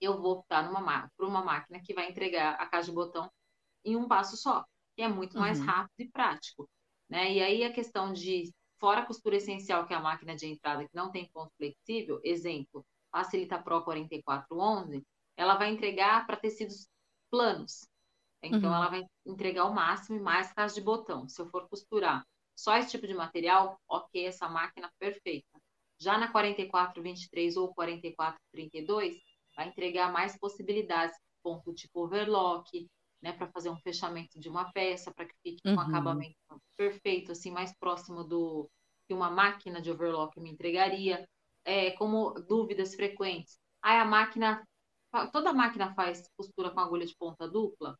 eu 0.00 0.20
vou 0.20 0.38
optar 0.38 0.62
numa, 0.62 1.10
por 1.16 1.28
uma 1.28 1.44
máquina 1.44 1.80
que 1.80 1.94
vai 1.94 2.10
entregar 2.10 2.54
a 2.54 2.66
casa 2.66 2.86
de 2.86 2.94
botão 2.94 3.30
em 3.84 3.96
um 3.96 4.08
passo 4.08 4.36
só, 4.36 4.64
que 4.96 5.02
é 5.02 5.08
muito 5.08 5.38
mais 5.38 5.58
uhum. 5.58 5.66
rápido 5.66 6.00
e 6.00 6.08
prático. 6.08 6.68
Né? 7.08 7.34
E 7.34 7.42
aí 7.42 7.64
a 7.64 7.72
questão 7.72 8.12
de, 8.12 8.50
fora 8.78 9.02
a 9.02 9.06
costura 9.06 9.36
essencial, 9.36 9.86
que 9.86 9.92
é 9.92 9.96
a 9.96 10.00
máquina 10.00 10.34
de 10.34 10.46
entrada, 10.46 10.84
que 10.84 10.94
não 10.94 11.10
tem 11.10 11.30
ponto 11.32 11.52
flexível, 11.56 12.18
exemplo, 12.24 12.84
Facilita 13.12 13.62
Pro 13.62 13.84
4411, 13.84 15.04
ela 15.36 15.56
vai 15.56 15.70
entregar 15.70 16.26
para 16.26 16.36
tecidos 16.36 16.88
planos. 17.30 17.86
Então, 18.42 18.70
uhum. 18.70 18.76
ela 18.76 18.88
vai 18.88 19.06
entregar 19.24 19.66
o 19.66 19.74
máximo 19.74 20.18
e 20.18 20.20
mais 20.20 20.52
caso 20.52 20.74
de 20.74 20.80
botão. 20.80 21.28
Se 21.28 21.40
eu 21.40 21.46
for 21.46 21.68
costurar 21.68 22.26
só 22.56 22.76
esse 22.76 22.90
tipo 22.90 23.06
de 23.06 23.14
material, 23.14 23.78
ok, 23.88 24.26
essa 24.26 24.48
máquina 24.48 24.90
perfeita. 24.98 25.60
Já 25.98 26.18
na 26.18 26.30
4423 26.32 27.56
ou 27.56 27.72
4432, 27.74 29.16
vai 29.56 29.68
entregar 29.68 30.12
mais 30.12 30.36
possibilidades, 30.36 31.16
ponto 31.42 31.72
tipo 31.72 32.04
overlock, 32.04 32.88
né, 33.20 33.32
para 33.32 33.46
fazer 33.48 33.70
um 33.70 33.76
fechamento 33.76 34.38
de 34.40 34.48
uma 34.48 34.72
peça, 34.72 35.12
para 35.12 35.26
que 35.26 35.34
fique 35.42 35.60
uhum. 35.64 35.74
um 35.74 35.80
acabamento 35.80 36.36
perfeito, 36.76 37.30
assim, 37.30 37.52
mais 37.52 37.72
próximo 37.78 38.24
do 38.24 38.68
que 39.06 39.14
uma 39.14 39.30
máquina 39.30 39.80
de 39.80 39.90
overlock 39.90 40.38
me 40.40 40.50
entregaria 40.50 41.24
é, 41.64 41.92
como 41.92 42.32
dúvidas 42.34 42.94
frequentes. 42.94 43.58
Aí 43.80 43.98
a 43.98 44.04
máquina, 44.04 44.66
toda 45.32 45.52
máquina 45.52 45.94
faz 45.94 46.28
costura 46.36 46.70
com 46.70 46.80
agulha 46.80 47.06
de 47.06 47.16
ponta 47.16 47.48
dupla, 47.48 47.96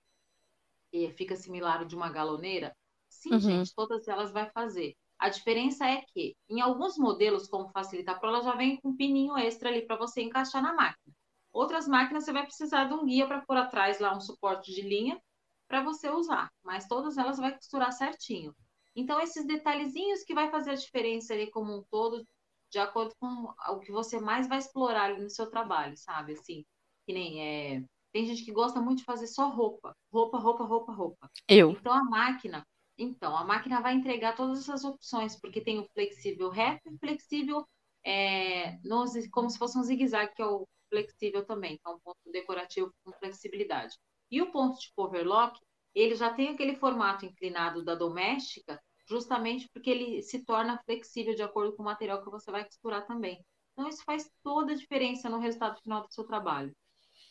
e 0.92 1.10
fica 1.12 1.34
similar 1.34 1.84
de 1.86 1.96
uma 1.96 2.10
galoneira? 2.10 2.76
Sim, 3.08 3.32
uhum. 3.32 3.40
gente, 3.40 3.74
todas 3.74 4.06
elas 4.06 4.30
vai 4.30 4.50
fazer. 4.50 4.94
A 5.18 5.28
diferença 5.28 5.86
é 5.86 6.02
que, 6.12 6.36
em 6.48 6.60
alguns 6.60 6.98
modelos, 6.98 7.48
como 7.48 7.70
Facilita 7.70 8.14
Pro, 8.14 8.28
ela 8.28 8.42
já 8.42 8.54
vem 8.54 8.76
com 8.80 8.90
um 8.90 8.96
pininho 8.96 9.36
extra 9.38 9.68
ali 9.70 9.86
para 9.86 9.96
você 9.96 10.22
encaixar 10.22 10.62
na 10.62 10.74
máquina. 10.74 11.14
Outras 11.52 11.86
máquinas 11.86 12.24
você 12.24 12.32
vai 12.32 12.44
precisar 12.44 12.86
de 12.86 12.94
um 12.94 13.04
guia 13.04 13.26
para 13.26 13.42
pôr 13.42 13.56
atrás 13.56 14.00
lá 14.00 14.16
um 14.16 14.20
suporte 14.20 14.72
de 14.74 14.82
linha 14.82 15.20
para 15.68 15.82
você 15.82 16.10
usar, 16.10 16.50
mas 16.62 16.86
todas 16.86 17.16
elas 17.16 17.38
vai 17.38 17.54
costurar 17.54 17.92
certinho. 17.92 18.54
Então, 18.96 19.20
esses 19.20 19.46
detalhezinhos 19.46 20.22
que 20.24 20.34
vai 20.34 20.50
fazer 20.50 20.72
a 20.72 20.74
diferença 20.74 21.32
ali 21.32 21.50
como 21.50 21.74
um 21.74 21.84
todo, 21.90 22.26
de 22.72 22.78
acordo 22.78 23.14
com 23.20 23.52
o 23.68 23.78
que 23.80 23.92
você 23.92 24.18
mais 24.18 24.48
vai 24.48 24.58
explorar 24.58 25.04
ali 25.04 25.22
no 25.22 25.28
seu 25.28 25.48
trabalho, 25.50 25.94
sabe? 25.96 26.32
Assim, 26.32 26.64
que 27.06 27.12
nem 27.12 27.40
é. 27.40 27.84
Tem 28.12 28.24
gente 28.26 28.44
que 28.44 28.52
gosta 28.52 28.80
muito 28.80 29.00
de 29.00 29.04
fazer 29.04 29.26
só 29.26 29.48
roupa, 29.50 29.94
roupa, 30.10 30.38
roupa, 30.38 30.64
roupa, 30.64 30.92
roupa. 30.92 31.30
Eu. 31.46 31.70
Então 31.72 31.92
a 31.92 32.02
máquina, 32.02 32.66
então 32.96 33.36
a 33.36 33.44
máquina 33.44 33.80
vai 33.80 33.94
entregar 33.94 34.34
todas 34.34 34.60
essas 34.60 34.84
opções, 34.84 35.38
porque 35.38 35.60
tem 35.60 35.80
o 35.80 35.88
flexível 35.92 36.48
reto 36.48 36.88
e 36.88 36.98
flexível 36.98 37.66
é, 38.04 38.78
nos, 38.82 39.12
como 39.28 39.50
se 39.50 39.58
fosse 39.58 39.78
um 39.78 39.82
zigue-zague, 39.82 40.34
que 40.34 40.42
é 40.42 40.46
o 40.46 40.66
flexível 40.88 41.44
também, 41.44 41.76
que 41.76 41.86
é 41.86 41.90
um 41.90 42.00
ponto 42.00 42.18
decorativo 42.32 42.92
com 43.04 43.12
flexibilidade. 43.12 43.96
E 44.30 44.40
o 44.40 44.50
ponto 44.50 44.78
de 44.78 44.90
overlock, 44.96 45.58
ele 45.94 46.14
já 46.14 46.32
tem 46.32 46.48
aquele 46.48 46.76
formato 46.76 47.26
inclinado 47.26 47.84
da 47.84 47.94
doméstica, 47.94 48.80
justamente 49.06 49.68
porque 49.72 49.90
ele 49.90 50.22
se 50.22 50.44
torna 50.44 50.82
flexível 50.84 51.34
de 51.34 51.42
acordo 51.42 51.74
com 51.74 51.82
o 51.82 51.84
material 51.84 52.22
que 52.22 52.30
você 52.30 52.50
vai 52.50 52.64
costurar 52.64 53.06
também. 53.06 53.44
Então, 53.72 53.88
isso 53.88 54.04
faz 54.04 54.30
toda 54.42 54.72
a 54.72 54.76
diferença 54.76 55.28
no 55.28 55.38
resultado 55.38 55.80
final 55.80 56.02
do 56.02 56.12
seu 56.12 56.24
trabalho. 56.24 56.74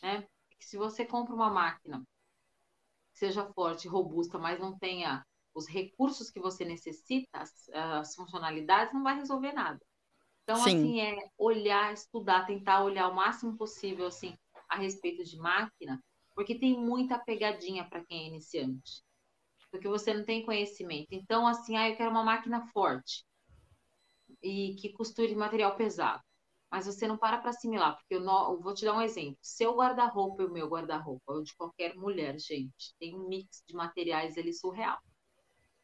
Né? 0.02 0.26
Se 0.58 0.76
você 0.76 1.04
compra 1.04 1.34
uma 1.34 1.50
máquina 1.50 2.02
que 3.12 3.18
seja 3.18 3.46
forte, 3.52 3.88
robusta, 3.88 4.38
mas 4.38 4.58
não 4.58 4.76
tenha 4.78 5.24
os 5.54 5.68
recursos 5.68 6.30
que 6.30 6.40
você 6.40 6.64
necessita, 6.64 7.28
as, 7.34 7.68
as 7.70 8.14
funcionalidades, 8.14 8.92
não 8.94 9.02
vai 9.02 9.16
resolver 9.16 9.52
nada. 9.52 9.80
Então, 10.42 10.56
Sim. 10.64 10.76
assim, 10.76 11.00
é 11.00 11.28
olhar, 11.38 11.92
estudar, 11.92 12.46
tentar 12.46 12.82
olhar 12.82 13.08
o 13.08 13.14
máximo 13.14 13.56
possível, 13.56 14.06
assim, 14.06 14.34
a 14.68 14.76
respeito 14.76 15.22
de 15.22 15.36
máquina, 15.36 16.02
porque 16.34 16.58
tem 16.58 16.76
muita 16.76 17.18
pegadinha 17.18 17.88
para 17.88 18.04
quem 18.04 18.24
é 18.24 18.28
iniciante 18.28 19.02
porque 19.72 19.88
você 19.88 20.12
não 20.12 20.22
tem 20.22 20.44
conhecimento. 20.44 21.08
Então, 21.10 21.46
assim, 21.46 21.76
ah, 21.76 21.88
eu 21.88 21.96
quero 21.96 22.10
uma 22.10 22.22
máquina 22.22 22.64
forte 22.68 23.24
e 24.42 24.74
que 24.74 24.92
costure 24.92 25.34
material 25.34 25.74
pesado. 25.74 26.22
Mas 26.70 26.86
você 26.86 27.06
não 27.06 27.18
para 27.18 27.38
para 27.38 27.50
assimilar, 27.50 27.96
porque 27.96 28.14
eu, 28.14 28.20
não, 28.20 28.52
eu, 28.52 28.60
vou 28.60 28.74
te 28.74 28.84
dar 28.84 28.94
um 28.94 29.02
exemplo. 29.02 29.36
Seu 29.40 29.74
guarda-roupa 29.74 30.42
e 30.42 30.46
o 30.46 30.52
meu 30.52 30.68
guarda-roupa, 30.68 31.32
ou 31.32 31.42
de 31.42 31.54
qualquer 31.54 31.94
mulher, 31.94 32.38
gente, 32.38 32.94
tem 32.98 33.14
um 33.14 33.28
mix 33.28 33.62
de 33.66 33.74
materiais 33.74 34.38
ali 34.38 34.52
surreal. 34.52 34.98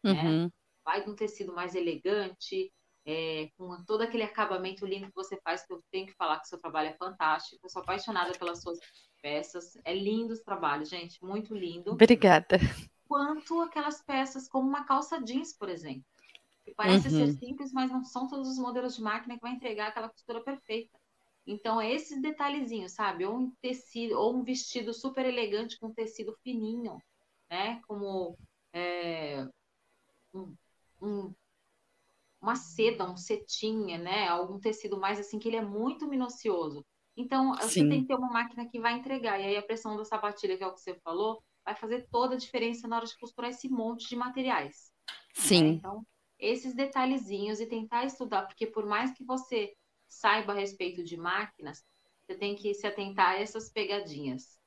Né? 0.02 0.12
Uhum. 0.12 0.44
Né? 0.44 0.50
Vai 0.84 1.04
de 1.04 1.10
um 1.10 1.14
tecido 1.14 1.54
mais 1.54 1.74
elegante, 1.74 2.72
é, 3.06 3.50
com 3.56 3.84
todo 3.84 4.02
aquele 4.02 4.22
acabamento 4.22 4.86
lindo 4.86 5.08
que 5.08 5.14
você 5.14 5.38
faz, 5.42 5.66
que 5.66 5.72
eu 5.72 5.82
tenho 5.90 6.06
que 6.06 6.14
falar 6.14 6.38
que 6.40 6.46
o 6.46 6.48
seu 6.48 6.58
trabalho 6.58 6.88
é 6.88 6.96
fantástico. 6.96 7.60
Eu 7.62 7.70
sou 7.70 7.82
apaixonada 7.82 8.32
pelas 8.38 8.62
suas 8.62 8.78
peças. 9.20 9.76
É 9.84 9.94
lindo 9.94 10.32
os 10.32 10.40
trabalhos, 10.40 10.88
gente, 10.88 11.22
muito 11.22 11.54
lindo. 11.54 11.92
Obrigada 11.92 12.58
quanto 13.08 13.60
aquelas 13.62 14.02
peças 14.02 14.46
como 14.46 14.68
uma 14.68 14.84
calça 14.84 15.20
jeans, 15.20 15.52
por 15.52 15.68
exemplo. 15.70 16.04
Que 16.64 16.74
parece 16.74 17.08
uhum. 17.08 17.26
ser 17.26 17.32
simples, 17.38 17.72
mas 17.72 17.90
não 17.90 18.04
são 18.04 18.28
todos 18.28 18.46
os 18.46 18.58
modelos 18.58 18.96
de 18.96 19.02
máquina 19.02 19.34
que 19.34 19.40
vai 19.40 19.52
entregar 19.52 19.88
aquela 19.88 20.10
costura 20.10 20.42
perfeita. 20.42 20.96
Então, 21.46 21.80
esses 21.80 22.20
detalhezinhos, 22.20 22.92
sabe? 22.92 23.24
Ou 23.24 23.34
um 23.34 23.50
tecido, 23.62 24.18
ou 24.18 24.36
um 24.36 24.44
vestido 24.44 24.92
super 24.92 25.24
elegante 25.24 25.80
com 25.80 25.90
tecido 25.90 26.36
fininho, 26.42 27.00
né? 27.50 27.80
Como 27.88 28.36
é, 28.74 29.48
um, 30.34 30.54
um, 31.00 31.34
uma 32.38 32.54
seda, 32.54 33.10
um 33.10 33.16
cetim, 33.16 33.96
né? 33.96 34.28
Algum 34.28 34.60
tecido 34.60 35.00
mais 35.00 35.18
assim, 35.18 35.38
que 35.38 35.48
ele 35.48 35.56
é 35.56 35.64
muito 35.64 36.06
minucioso. 36.06 36.84
Então, 37.16 37.54
Sim. 37.54 37.62
você 37.62 37.88
tem 37.88 38.02
que 38.02 38.08
ter 38.08 38.14
uma 38.14 38.30
máquina 38.30 38.68
que 38.68 38.78
vai 38.78 38.92
entregar. 38.92 39.40
E 39.40 39.44
aí, 39.44 39.56
a 39.56 39.62
pressão 39.62 39.96
da 39.96 40.04
sapatilha, 40.04 40.58
que 40.58 40.62
é 40.62 40.66
o 40.66 40.74
que 40.74 40.82
você 40.82 40.94
falou, 40.96 41.42
vai 41.68 41.74
fazer 41.74 42.08
toda 42.10 42.34
a 42.34 42.38
diferença 42.38 42.88
na 42.88 42.96
hora 42.96 43.06
de 43.06 43.18
costurar 43.18 43.50
esse 43.50 43.68
monte 43.68 44.08
de 44.08 44.16
materiais. 44.16 44.90
Né? 45.06 45.14
Sim. 45.34 45.66
Então, 45.72 46.06
esses 46.38 46.74
detalhezinhos 46.74 47.60
e 47.60 47.66
tentar 47.66 48.04
estudar, 48.04 48.46
porque 48.46 48.66
por 48.66 48.86
mais 48.86 49.12
que 49.12 49.22
você 49.22 49.74
saiba 50.06 50.52
a 50.52 50.56
respeito 50.56 51.04
de 51.04 51.16
máquinas, 51.16 51.84
você 52.24 52.34
tem 52.36 52.54
que 52.54 52.72
se 52.72 52.86
atentar 52.86 53.32
a 53.32 53.38
essas 53.38 53.70
pegadinhas, 53.70 54.58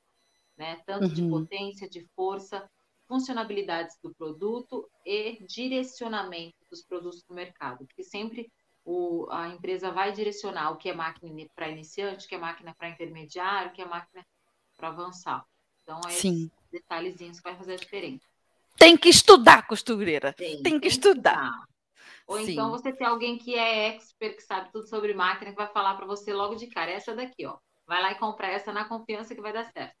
né? 0.56 0.80
Tanto 0.86 1.06
uhum. 1.06 1.14
de 1.14 1.28
potência, 1.28 1.88
de 1.88 2.06
força, 2.14 2.70
funcionalidades 3.08 3.96
do 4.00 4.14
produto 4.14 4.88
e 5.04 5.44
direcionamento 5.46 6.56
dos 6.70 6.84
produtos 6.84 7.24
no 7.28 7.34
mercado, 7.34 7.84
porque 7.86 8.04
sempre 8.04 8.52
o, 8.84 9.26
a 9.30 9.48
empresa 9.48 9.90
vai 9.90 10.12
direcionar 10.12 10.70
o 10.70 10.76
que 10.76 10.88
é 10.88 10.94
máquina 10.94 11.32
para 11.54 11.68
iniciante, 11.68 12.26
o 12.26 12.28
que 12.28 12.34
é 12.34 12.38
máquina 12.38 12.74
para 12.76 12.90
intermediário, 12.90 13.70
o 13.70 13.74
que 13.74 13.82
é 13.82 13.86
máquina 13.86 14.24
para 14.76 14.88
avançar. 14.88 15.44
Então, 15.82 16.00
é 16.06 16.10
Sim. 16.10 16.50
Detalhezinhos 16.72 17.38
que 17.38 17.44
vai 17.44 17.56
fazer 17.56 17.74
a 17.74 17.76
diferença. 17.76 18.24
Tem 18.76 18.96
que 18.96 19.08
estudar, 19.08 19.66
costureira. 19.66 20.32
Tem, 20.32 20.54
tem, 20.54 20.62
tem 20.62 20.80
que 20.80 20.88
estudar. 20.88 21.44
estudar. 21.44 21.72
Ou 22.26 22.38
Sim. 22.38 22.52
então 22.52 22.70
você 22.70 22.92
tem 22.92 23.06
alguém 23.06 23.36
que 23.36 23.54
é 23.54 23.88
expert, 23.88 24.36
que 24.36 24.42
sabe 24.42 24.70
tudo 24.72 24.88
sobre 24.88 25.12
máquina, 25.12 25.50
que 25.50 25.56
vai 25.56 25.68
falar 25.68 25.94
para 25.94 26.06
você 26.06 26.32
logo 26.32 26.54
de 26.54 26.66
cara, 26.66 26.90
essa 26.90 27.14
daqui, 27.14 27.44
ó. 27.46 27.58
Vai 27.86 28.00
lá 28.00 28.12
e 28.12 28.14
compra 28.14 28.46
essa 28.46 28.72
na 28.72 28.84
confiança 28.84 29.34
que 29.34 29.40
vai 29.40 29.52
dar 29.52 29.64
certo. 29.64 29.94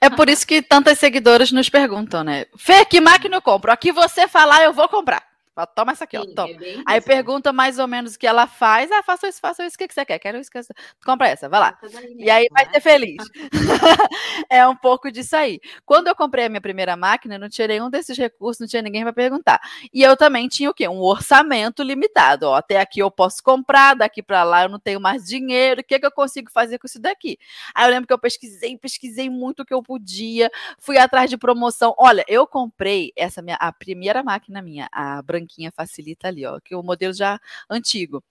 É 0.00 0.08
por 0.08 0.28
isso 0.28 0.46
que 0.46 0.62
tantas 0.62 0.98
seguidoras 0.98 1.50
nos 1.50 1.68
perguntam, 1.68 2.22
né? 2.22 2.46
Fê, 2.56 2.84
que 2.84 3.00
máquina 3.00 3.36
eu 3.36 3.42
compro? 3.42 3.72
Aqui 3.72 3.92
você 3.92 4.28
falar, 4.28 4.62
eu 4.62 4.72
vou 4.72 4.88
comprar. 4.88 5.33
Fala, 5.54 5.66
toma 5.68 5.92
essa 5.92 6.02
aqui, 6.02 6.18
Sim, 6.18 6.26
ó. 6.28 6.34
Toma. 6.34 6.52
É 6.52 6.82
Aí 6.84 7.00
pergunta 7.00 7.52
mais 7.52 7.78
ou 7.78 7.86
menos 7.86 8.16
o 8.16 8.18
que 8.18 8.26
ela 8.26 8.44
faz. 8.44 8.90
Ah, 8.90 9.04
faça 9.04 9.28
isso, 9.28 9.40
faça 9.40 9.64
isso. 9.64 9.76
O 9.76 9.78
que, 9.78 9.86
que 9.86 9.94
você 9.94 10.04
quer? 10.04 10.18
Quero 10.18 10.38
isso, 10.38 10.50
quero 10.50 10.64
isso. 10.64 10.72
Compra 11.04 11.28
essa, 11.28 11.48
vai 11.48 11.60
lá. 11.60 11.78
e 12.18 12.28
aí 12.28 12.48
vai 12.50 12.64
né? 12.64 12.72
ser 12.72 12.80
feliz. 12.80 13.16
é 14.50 14.66
um 14.66 14.74
pouco 14.74 15.12
disso 15.12 15.36
aí. 15.36 15.60
Quando 15.86 16.08
eu 16.08 16.16
comprei 16.16 16.46
a 16.46 16.48
minha 16.48 16.60
primeira 16.60 16.96
máquina, 16.96 17.38
não 17.38 17.48
tinha 17.48 17.68
nenhum 17.68 17.88
desses 17.88 18.18
recursos, 18.18 18.60
não 18.60 18.66
tinha 18.66 18.82
ninguém 18.82 19.04
para 19.04 19.12
perguntar. 19.12 19.60
E 19.92 20.02
eu 20.02 20.16
também 20.16 20.48
tinha 20.48 20.68
o 20.68 20.74
quê? 20.74 20.88
Um 20.88 21.00
orçamento 21.00 21.84
limitado. 21.84 22.48
Ó, 22.48 22.56
até 22.56 22.80
aqui 22.80 22.98
eu 22.98 23.10
posso 23.10 23.40
comprar, 23.40 23.94
daqui 23.94 24.24
para 24.24 24.42
lá 24.42 24.64
eu 24.64 24.68
não 24.68 24.80
tenho 24.80 25.00
mais 25.00 25.24
dinheiro. 25.24 25.82
O 25.82 25.84
que, 25.84 26.00
que 26.00 26.06
eu 26.06 26.12
consigo 26.12 26.50
fazer 26.50 26.78
com 26.78 26.88
isso 26.88 27.00
daqui? 27.00 27.38
Aí 27.76 27.86
eu 27.86 27.90
lembro 27.90 28.08
que 28.08 28.12
eu 28.12 28.18
pesquisei, 28.18 28.76
pesquisei 28.76 29.30
muito 29.30 29.62
o 29.62 29.64
que 29.64 29.72
eu 29.72 29.82
podia, 29.84 30.50
fui 30.80 30.98
atrás 30.98 31.30
de 31.30 31.36
promoção. 31.36 31.94
Olha, 31.96 32.24
eu 32.26 32.44
comprei 32.44 33.12
essa 33.14 33.40
minha, 33.40 33.56
a 33.56 33.70
primeira 33.70 34.20
máquina 34.24 34.60
minha, 34.60 34.88
a 34.90 35.22
branca 35.22 35.43
branquinha 35.44 35.70
facilita 35.70 36.28
ali, 36.28 36.44
ó, 36.46 36.58
que 36.58 36.74
é 36.74 36.76
o 36.76 36.82
modelo 36.82 37.12
já 37.12 37.38
antigo. 37.68 38.22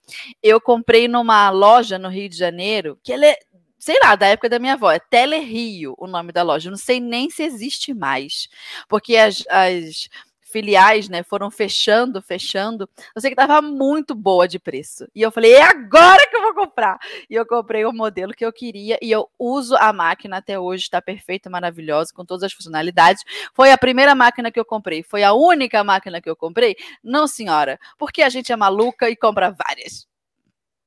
Eu 0.42 0.60
comprei 0.60 1.08
numa 1.08 1.50
loja 1.50 1.98
no 1.98 2.08
Rio 2.08 2.28
de 2.28 2.36
Janeiro, 2.36 2.98
que 3.02 3.12
ele 3.12 3.26
é 3.26 3.38
sei 3.78 3.98
lá, 4.02 4.16
da 4.16 4.26
época 4.28 4.48
da 4.48 4.58
minha 4.58 4.72
avó, 4.72 4.90
é 4.90 4.98
Telerio 4.98 5.94
o 5.98 6.06
nome 6.06 6.32
da 6.32 6.42
loja. 6.42 6.68
Eu 6.68 6.70
não 6.70 6.78
sei 6.78 6.98
nem 7.00 7.28
se 7.28 7.42
existe 7.42 7.92
mais, 7.92 8.48
porque 8.88 9.14
as, 9.14 9.44
as 9.50 10.08
filiais, 10.54 11.08
né, 11.08 11.24
foram 11.24 11.50
fechando, 11.50 12.22
fechando. 12.22 12.88
Eu 13.12 13.20
sei 13.20 13.28
que 13.28 13.40
estava 13.40 13.60
muito 13.60 14.14
boa 14.14 14.46
de 14.46 14.60
preço. 14.60 15.04
E 15.12 15.20
eu 15.20 15.32
falei, 15.32 15.54
é 15.54 15.62
agora 15.62 16.24
que 16.30 16.36
eu 16.36 16.42
vou 16.42 16.54
comprar. 16.54 16.96
E 17.28 17.34
eu 17.34 17.44
comprei 17.44 17.84
o 17.84 17.92
modelo 17.92 18.32
que 18.32 18.46
eu 18.46 18.52
queria 18.52 18.96
e 19.02 19.10
eu 19.10 19.28
uso 19.36 19.74
a 19.74 19.92
máquina 19.92 20.36
até 20.36 20.56
hoje, 20.56 20.84
está 20.84 21.02
perfeita, 21.02 21.50
maravilhosa, 21.50 22.12
com 22.14 22.24
todas 22.24 22.44
as 22.44 22.52
funcionalidades. 22.52 23.24
Foi 23.52 23.72
a 23.72 23.78
primeira 23.78 24.14
máquina 24.14 24.52
que 24.52 24.60
eu 24.60 24.64
comprei, 24.64 25.02
foi 25.02 25.24
a 25.24 25.32
única 25.32 25.82
máquina 25.82 26.20
que 26.20 26.30
eu 26.30 26.36
comprei? 26.36 26.76
Não, 27.02 27.26
senhora, 27.26 27.80
porque 27.98 28.22
a 28.22 28.28
gente 28.28 28.52
é 28.52 28.56
maluca 28.56 29.10
e 29.10 29.16
compra 29.16 29.50
várias. 29.50 30.06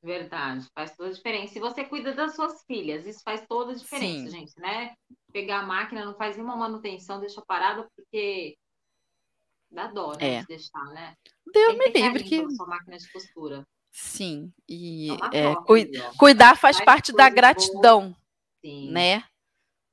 Verdade, 0.02 0.66
faz 0.74 0.96
toda 0.96 1.10
a 1.10 1.14
diferença. 1.14 1.58
E 1.58 1.62
você 1.62 1.84
cuida 1.84 2.14
das 2.14 2.36
suas 2.36 2.64
filhas, 2.64 3.06
isso 3.06 3.22
faz 3.22 3.46
toda 3.46 3.74
a 3.74 3.76
diferença, 3.76 4.32
Sim. 4.32 4.40
gente, 4.40 4.58
né? 4.62 4.94
Pegar 5.34 5.60
a 5.60 5.66
máquina, 5.66 6.06
não 6.06 6.16
faz 6.16 6.38
nenhuma 6.38 6.56
manutenção, 6.56 7.20
deixa 7.20 7.42
parada, 7.42 7.86
porque 7.94 8.56
Dá 9.72 9.88
dó, 9.88 10.14
né? 10.20 10.36
É. 10.36 10.42
De 10.42 10.48
deixar, 10.48 10.86
né? 10.94 11.14
Deus 11.54 11.78
me 11.78 11.90
livre 11.90 12.24
que. 12.24 12.50
Sua 12.52 12.68
máquina 12.68 12.98
de 12.98 13.12
costura. 13.12 13.66
Sim, 13.92 14.54
e 14.70 15.10
é, 15.34 15.46
é 15.46 15.56
cu 15.56 15.74
cuidar 16.20 16.56
faz, 16.56 16.80
parte 16.80 17.12
da 17.12 17.30
gratidão, 17.30 18.16
né? 18.64 19.24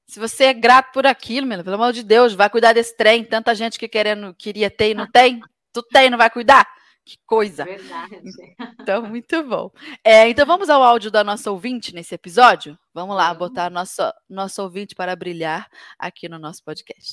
Se 0.07 0.21
você 0.21 0.45
é 0.45 0.53
grato 0.53 0.93
por 0.93 1.07
aquilo, 1.07 1.47
meu, 1.47 1.65
pelo 1.65 1.77
amor 1.77 1.93
de 1.93 2.03
Deus, 2.03 2.35
vai 2.35 2.51
cuidar 2.51 2.75
desse 2.75 2.95
trem. 2.95 3.25
Tanta 3.25 3.55
gente 3.55 3.79
que 3.79 3.89
querendo, 3.89 4.35
queria 4.35 4.71
ter 4.71 4.91
e 4.91 4.95
não 4.95 5.11
tem. 5.11 5.41
Tu 5.73 5.83
tem, 5.85 6.11
não 6.11 6.19
vai 6.19 6.29
cuidar? 6.29 6.67
Que 7.05 7.19
coisa. 7.27 7.65
Verdade. 7.65 8.21
Então, 8.81 9.03
muito 9.03 9.43
bom. 9.43 9.71
É, 10.03 10.29
então, 10.29 10.47
vamos 10.47 10.71
ao 10.71 10.83
áudio 10.83 11.11
da 11.11 11.25
nossa 11.25 11.51
ouvinte 11.51 11.95
nesse 11.95 12.15
episódio? 12.15 12.79
Vamos 12.93 13.17
lá, 13.17 13.33
botar 13.33 13.71
nosso, 13.71 14.03
nosso 14.29 14.63
ouvinte 14.63 14.95
para 14.95 15.17
brilhar 15.17 15.69
aqui 15.99 16.29
no 16.29 16.39
nosso 16.39 16.63
podcast. 16.63 17.13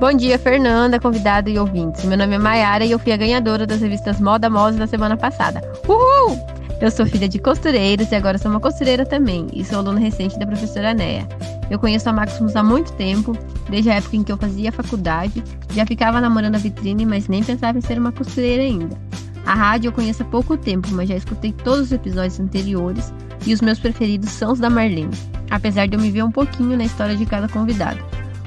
Bom 0.00 0.14
dia, 0.14 0.38
Fernanda, 0.38 0.98
convidada 0.98 1.50
e 1.50 1.58
ouvintes. 1.58 2.06
Meu 2.06 2.16
nome 2.16 2.34
é 2.34 2.38
Mayara 2.38 2.86
e 2.86 2.90
eu 2.90 2.98
fui 2.98 3.12
a 3.12 3.18
ganhadora 3.18 3.66
das 3.66 3.82
revistas 3.82 4.18
Moda 4.18 4.48
Mose 4.48 4.78
na 4.78 4.86
semana 4.86 5.14
passada. 5.14 5.60
Uhul! 5.86 6.38
Eu 6.80 6.90
sou 6.90 7.04
filha 7.04 7.28
de 7.28 7.38
costureiros 7.38 8.10
e 8.10 8.14
agora 8.14 8.38
sou 8.38 8.50
uma 8.50 8.60
costureira 8.60 9.04
também, 9.04 9.46
e 9.52 9.62
sou 9.62 9.78
aluna 9.78 10.00
recente 10.00 10.38
da 10.38 10.46
professora 10.46 10.94
Néa. 10.94 11.28
Eu 11.70 11.78
conheço 11.78 12.08
a 12.08 12.14
Maximus 12.14 12.56
há 12.56 12.62
muito 12.62 12.94
tempo, 12.94 13.36
desde 13.68 13.90
a 13.90 13.96
época 13.96 14.16
em 14.16 14.24
que 14.24 14.32
eu 14.32 14.38
fazia 14.38 14.72
faculdade, 14.72 15.44
já 15.74 15.84
ficava 15.84 16.18
namorando 16.18 16.54
a 16.54 16.58
vitrine, 16.58 17.04
mas 17.04 17.28
nem 17.28 17.44
pensava 17.44 17.76
em 17.76 17.82
ser 17.82 17.98
uma 17.98 18.10
costureira 18.10 18.62
ainda. 18.62 18.96
A 19.44 19.52
rádio 19.52 19.88
eu 19.88 19.92
conheço 19.92 20.22
há 20.22 20.26
pouco 20.26 20.56
tempo, 20.56 20.88
mas 20.92 21.10
já 21.10 21.16
escutei 21.16 21.52
todos 21.52 21.82
os 21.82 21.92
episódios 21.92 22.40
anteriores 22.40 23.12
e 23.44 23.52
os 23.52 23.60
meus 23.60 23.78
preferidos 23.78 24.30
são 24.30 24.52
os 24.52 24.58
da 24.58 24.70
Marlene, 24.70 25.10
apesar 25.50 25.86
de 25.86 25.94
eu 25.94 26.00
me 26.00 26.10
ver 26.10 26.24
um 26.24 26.32
pouquinho 26.32 26.74
na 26.74 26.84
história 26.84 27.14
de 27.14 27.26
cada 27.26 27.50
convidado. 27.50 28.02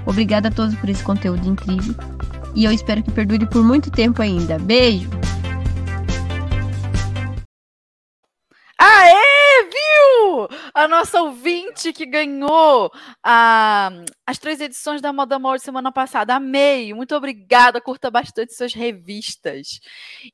Obrigada 0.05 0.49
a 0.49 0.51
todos 0.51 0.75
por 0.75 0.89
esse 0.89 1.03
conteúdo 1.03 1.47
incrível 1.47 1.95
e 2.55 2.65
eu 2.65 2.71
espero 2.71 3.01
que 3.03 3.11
perdure 3.11 3.47
por 3.47 3.63
muito 3.63 3.89
tempo 3.89 4.21
ainda. 4.21 4.59
Beijo! 4.59 5.09
Aê, 8.77 9.63
viu? 9.63 10.47
A 10.73 10.87
nossa 10.87 11.21
ouvinte 11.21 11.93
que 11.93 12.05
ganhou 12.05 12.91
a, 13.23 13.89
as 14.27 14.37
três 14.37 14.59
edições 14.61 15.01
da 15.01 15.11
Moda 15.11 15.39
Molde 15.39 15.63
semana 15.63 15.91
passada. 15.91 16.35
Amei! 16.35 16.93
Muito 16.93 17.15
obrigada. 17.15 17.81
Curta 17.81 18.11
bastante 18.11 18.53
suas 18.53 18.73
revistas. 18.73 19.79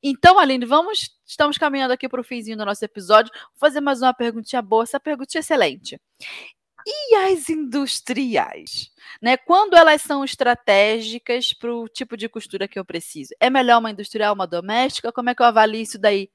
Então, 0.04 0.38
Aline, 0.38 0.66
vamos. 0.66 1.12
Estamos 1.26 1.58
caminhando 1.58 1.94
aqui 1.94 2.10
para 2.10 2.20
o 2.20 2.24
finzinho 2.24 2.58
do 2.58 2.66
nosso 2.66 2.84
episódio. 2.84 3.32
Vou 3.34 3.60
fazer 3.60 3.82
mais 3.82 4.02
uma 4.02 4.14
perguntinha 4.14 4.62
boa. 4.62 4.84
Essa 4.84 5.00
perguntinha 5.00 5.40
é 5.40 5.44
excelente. 5.44 6.02
E 6.86 7.16
as 7.16 7.50
industriais? 7.50 8.90
Né? 9.22 9.36
Quando 9.38 9.76
elas 9.76 10.02
são 10.02 10.24
estratégicas 10.24 11.54
para 11.54 11.74
o 11.74 11.90
tipo 11.90 12.16
de 12.16 12.30
costura 12.30 12.68
que 12.68 12.80
eu 12.80 12.86
preciso? 12.86 13.34
É 13.40 13.50
melhor 13.50 13.80
uma 13.80 13.92
industrial, 13.92 14.34
uma 14.34 14.48
doméstica? 14.48 15.12
Como 15.12 15.30
é 15.30 15.36
que 15.36 15.42
eu 15.42 15.46
avalio 15.46 15.82
isso 15.82 16.00
daí? 16.00 16.32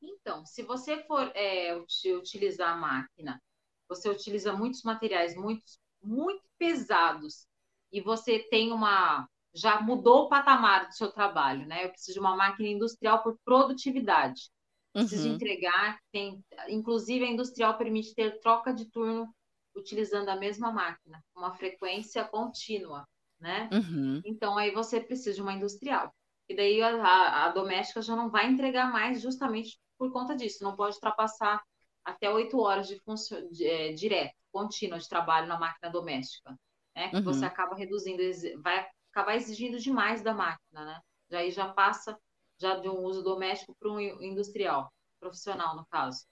Então, 0.00 0.46
se 0.46 0.62
você 0.62 1.02
for 1.04 1.30
é, 1.34 1.76
utilizar 1.76 2.70
a 2.70 2.76
máquina, 2.76 3.42
você 3.86 4.08
utiliza 4.08 4.52
muitos 4.54 4.82
materiais 4.82 5.36
muito, 5.36 5.64
muito 6.02 6.42
pesados 6.58 7.46
e 7.92 8.00
você 8.00 8.38
tem 8.38 8.72
uma. 8.72 9.28
Já 9.52 9.80
mudou 9.80 10.24
o 10.24 10.28
patamar 10.28 10.88
do 10.88 10.94
seu 10.94 11.12
trabalho, 11.12 11.66
né? 11.66 11.84
Eu 11.84 11.90
preciso 11.90 12.14
de 12.14 12.20
uma 12.20 12.34
máquina 12.34 12.68
industrial 12.68 13.22
por 13.22 13.38
produtividade 13.44 14.50
precisa 14.94 15.28
uhum. 15.28 15.34
entregar. 15.34 15.98
Tem, 16.12 16.42
inclusive, 16.68 17.24
a 17.24 17.28
industrial 17.28 17.76
permite 17.76 18.14
ter 18.14 18.40
troca 18.40 18.72
de 18.72 18.86
turno 18.86 19.28
utilizando 19.74 20.28
a 20.28 20.36
mesma 20.36 20.70
máquina, 20.70 21.22
uma 21.34 21.54
frequência 21.54 22.24
contínua, 22.24 23.06
né? 23.40 23.68
Uhum. 23.72 24.22
Então, 24.24 24.56
aí 24.56 24.70
você 24.70 25.00
precisa 25.00 25.34
de 25.34 25.42
uma 25.42 25.52
industrial. 25.52 26.12
E 26.48 26.54
daí 26.54 26.82
a, 26.82 26.94
a, 26.96 27.44
a, 27.46 27.48
doméstica 27.50 28.02
já 28.02 28.14
não 28.14 28.30
vai 28.30 28.46
entregar 28.46 28.92
mais 28.92 29.20
justamente 29.20 29.78
por 29.98 30.12
conta 30.12 30.36
disso. 30.36 30.62
Não 30.62 30.76
pode 30.76 30.96
ultrapassar 30.96 31.62
até 32.04 32.30
oito 32.30 32.58
horas 32.58 32.86
de 32.86 32.98
função 33.00 33.48
de, 33.50 33.66
é, 33.66 33.92
direto, 33.92 34.34
contínua 34.52 34.98
de 34.98 35.08
trabalho 35.08 35.46
na 35.46 35.58
máquina 35.58 35.90
doméstica, 35.90 36.54
né? 36.94 37.08
Que 37.08 37.16
uhum. 37.16 37.22
você 37.22 37.44
acaba 37.44 37.74
reduzindo, 37.74 38.22
vai 38.62 38.86
acabar 39.10 39.36
exigindo 39.36 39.78
demais 39.78 40.22
da 40.22 40.34
máquina, 40.34 40.84
né? 40.84 41.00
Daí 41.30 41.50
já 41.50 41.68
passa 41.72 42.18
já 42.58 42.76
de 42.76 42.88
um 42.88 42.98
uso 42.98 43.22
doméstico 43.22 43.74
para 43.78 43.90
um 43.90 44.00
industrial, 44.00 44.92
profissional, 45.18 45.74
no 45.74 45.86
caso. 45.86 46.24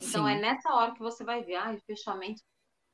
Então, 0.00 0.26
Sim. 0.26 0.32
é 0.32 0.40
nessa 0.40 0.72
hora 0.72 0.94
que 0.94 1.00
você 1.00 1.24
vai 1.24 1.42
ver, 1.42 1.56
ah, 1.56 1.76
fechamento 1.84 2.40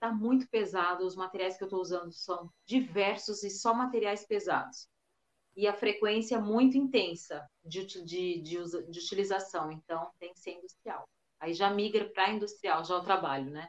está 0.05 0.13
muito 0.13 0.47
pesado, 0.49 1.07
os 1.07 1.17
materiais 1.17 1.57
que 1.57 1.65
eu 1.65 1.67
estou 1.67 1.81
usando 1.81 2.13
são 2.13 2.51
diversos 2.67 3.43
e 3.43 3.51
só 3.51 3.73
materiais 3.73 4.27
pesados. 4.27 4.87
E 5.57 5.67
a 5.67 5.73
frequência 5.73 6.37
é 6.37 6.41
muito 6.41 6.77
intensa 6.77 7.47
de, 7.65 7.87
de, 7.87 8.41
de, 8.43 8.43
de 8.43 8.99
utilização, 8.99 9.71
então 9.71 10.11
tem 10.19 10.33
que 10.33 10.41
ser 10.41 10.53
industrial. 10.53 11.09
Aí 11.41 11.55
já 11.55 11.71
migra 11.71 12.05
para 12.13 12.31
industrial, 12.31 12.85
já 12.85 12.95
é 12.95 12.99
o 12.99 13.03
trabalho, 13.03 13.51
né? 13.51 13.69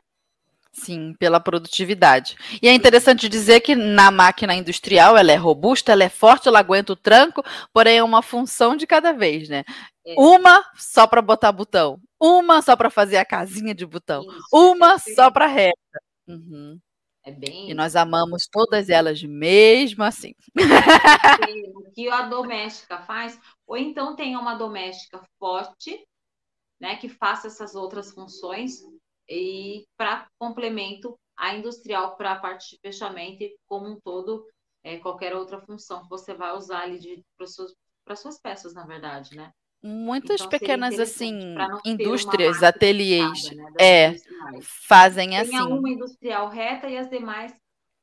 Sim, 0.74 1.14
pela 1.18 1.40
produtividade. 1.40 2.36
E 2.62 2.68
é 2.68 2.74
interessante 2.74 3.30
dizer 3.30 3.62
que 3.62 3.76
na 3.76 4.12
máquina 4.12 4.54
industrial 4.54 5.16
ela 5.16 5.32
é 5.32 5.36
robusta, 5.38 5.94
ela 5.94 6.04
é 6.04 6.10
forte, 6.10 6.50
ela 6.50 6.60
aguenta 6.60 6.92
o 6.92 6.98
tranco, 6.98 7.42
porém 7.72 8.00
é 8.00 8.04
uma 8.04 8.22
função 8.22 8.76
de 8.76 8.86
cada 8.86 9.14
vez, 9.14 9.48
né? 9.48 9.64
É. 10.06 10.16
Uma 10.18 10.66
só 10.76 11.08
para 11.08 11.22
botar 11.22 11.54
botão, 11.54 11.98
uma 12.20 12.62
só 12.62 12.76
para 12.76 12.90
fazer 12.90 13.18
a 13.18 13.26
casinha 13.26 13.74
de 13.74 13.86
botão, 13.86 14.22
Isso, 14.22 14.48
uma 14.52 14.96
é 14.96 14.98
só 15.16 15.32
para 15.32 15.48
reta. 15.48 16.05
Uhum. 16.28 16.80
É 17.24 17.32
bem. 17.32 17.70
E 17.70 17.74
nós 17.74 17.96
amamos 17.96 18.48
todas 18.52 18.90
elas 18.90 19.22
mesmo 19.24 20.04
assim. 20.04 20.34
O 21.74 21.92
que 21.92 22.08
a 22.10 22.24
doméstica 22.24 23.02
faz, 23.02 23.40
ou 23.66 23.76
então 23.78 24.16
tem 24.16 24.36
uma 24.36 24.56
doméstica 24.56 25.24
forte, 25.40 26.06
né, 26.80 26.98
que 26.98 27.10
faça 27.10 27.48
essas 27.48 27.74
outras 27.74 28.12
funções 28.12 28.82
e 29.28 29.86
para 29.98 30.28
complemento 30.38 31.18
a 31.36 31.56
industrial 31.56 32.16
para 32.16 32.34
a 32.34 32.40
parte 32.40 32.72
de 32.72 32.80
fechamento 32.80 33.44
e 33.44 33.58
como 33.66 33.88
um 33.88 34.00
todo 34.00 34.46
é, 34.84 35.00
qualquer 35.00 35.36
outra 35.36 35.60
função 35.62 36.04
que 36.04 36.10
você 36.10 36.34
vai 36.34 36.56
usar 36.56 36.82
ali 36.82 37.26
para 37.36 37.48
suas, 37.48 37.74
suas 38.18 38.40
peças, 38.40 38.74
na 38.74 38.86
verdade, 38.86 39.36
né? 39.36 39.52
Muitas 39.86 40.42
então, 40.42 40.50
pequenas 40.50 41.00
assim 41.00 41.56
indústrias, 41.86 42.64
ateliês, 42.64 43.52
né, 43.52 43.74
é, 43.80 44.16
fazem 44.62 45.30
Tenha 45.30 45.42
assim. 45.42 45.58
uma 45.58 45.90
industrial 45.90 46.50
reta 46.50 46.90
e 46.90 46.98
as 46.98 47.10
demais 47.10 47.54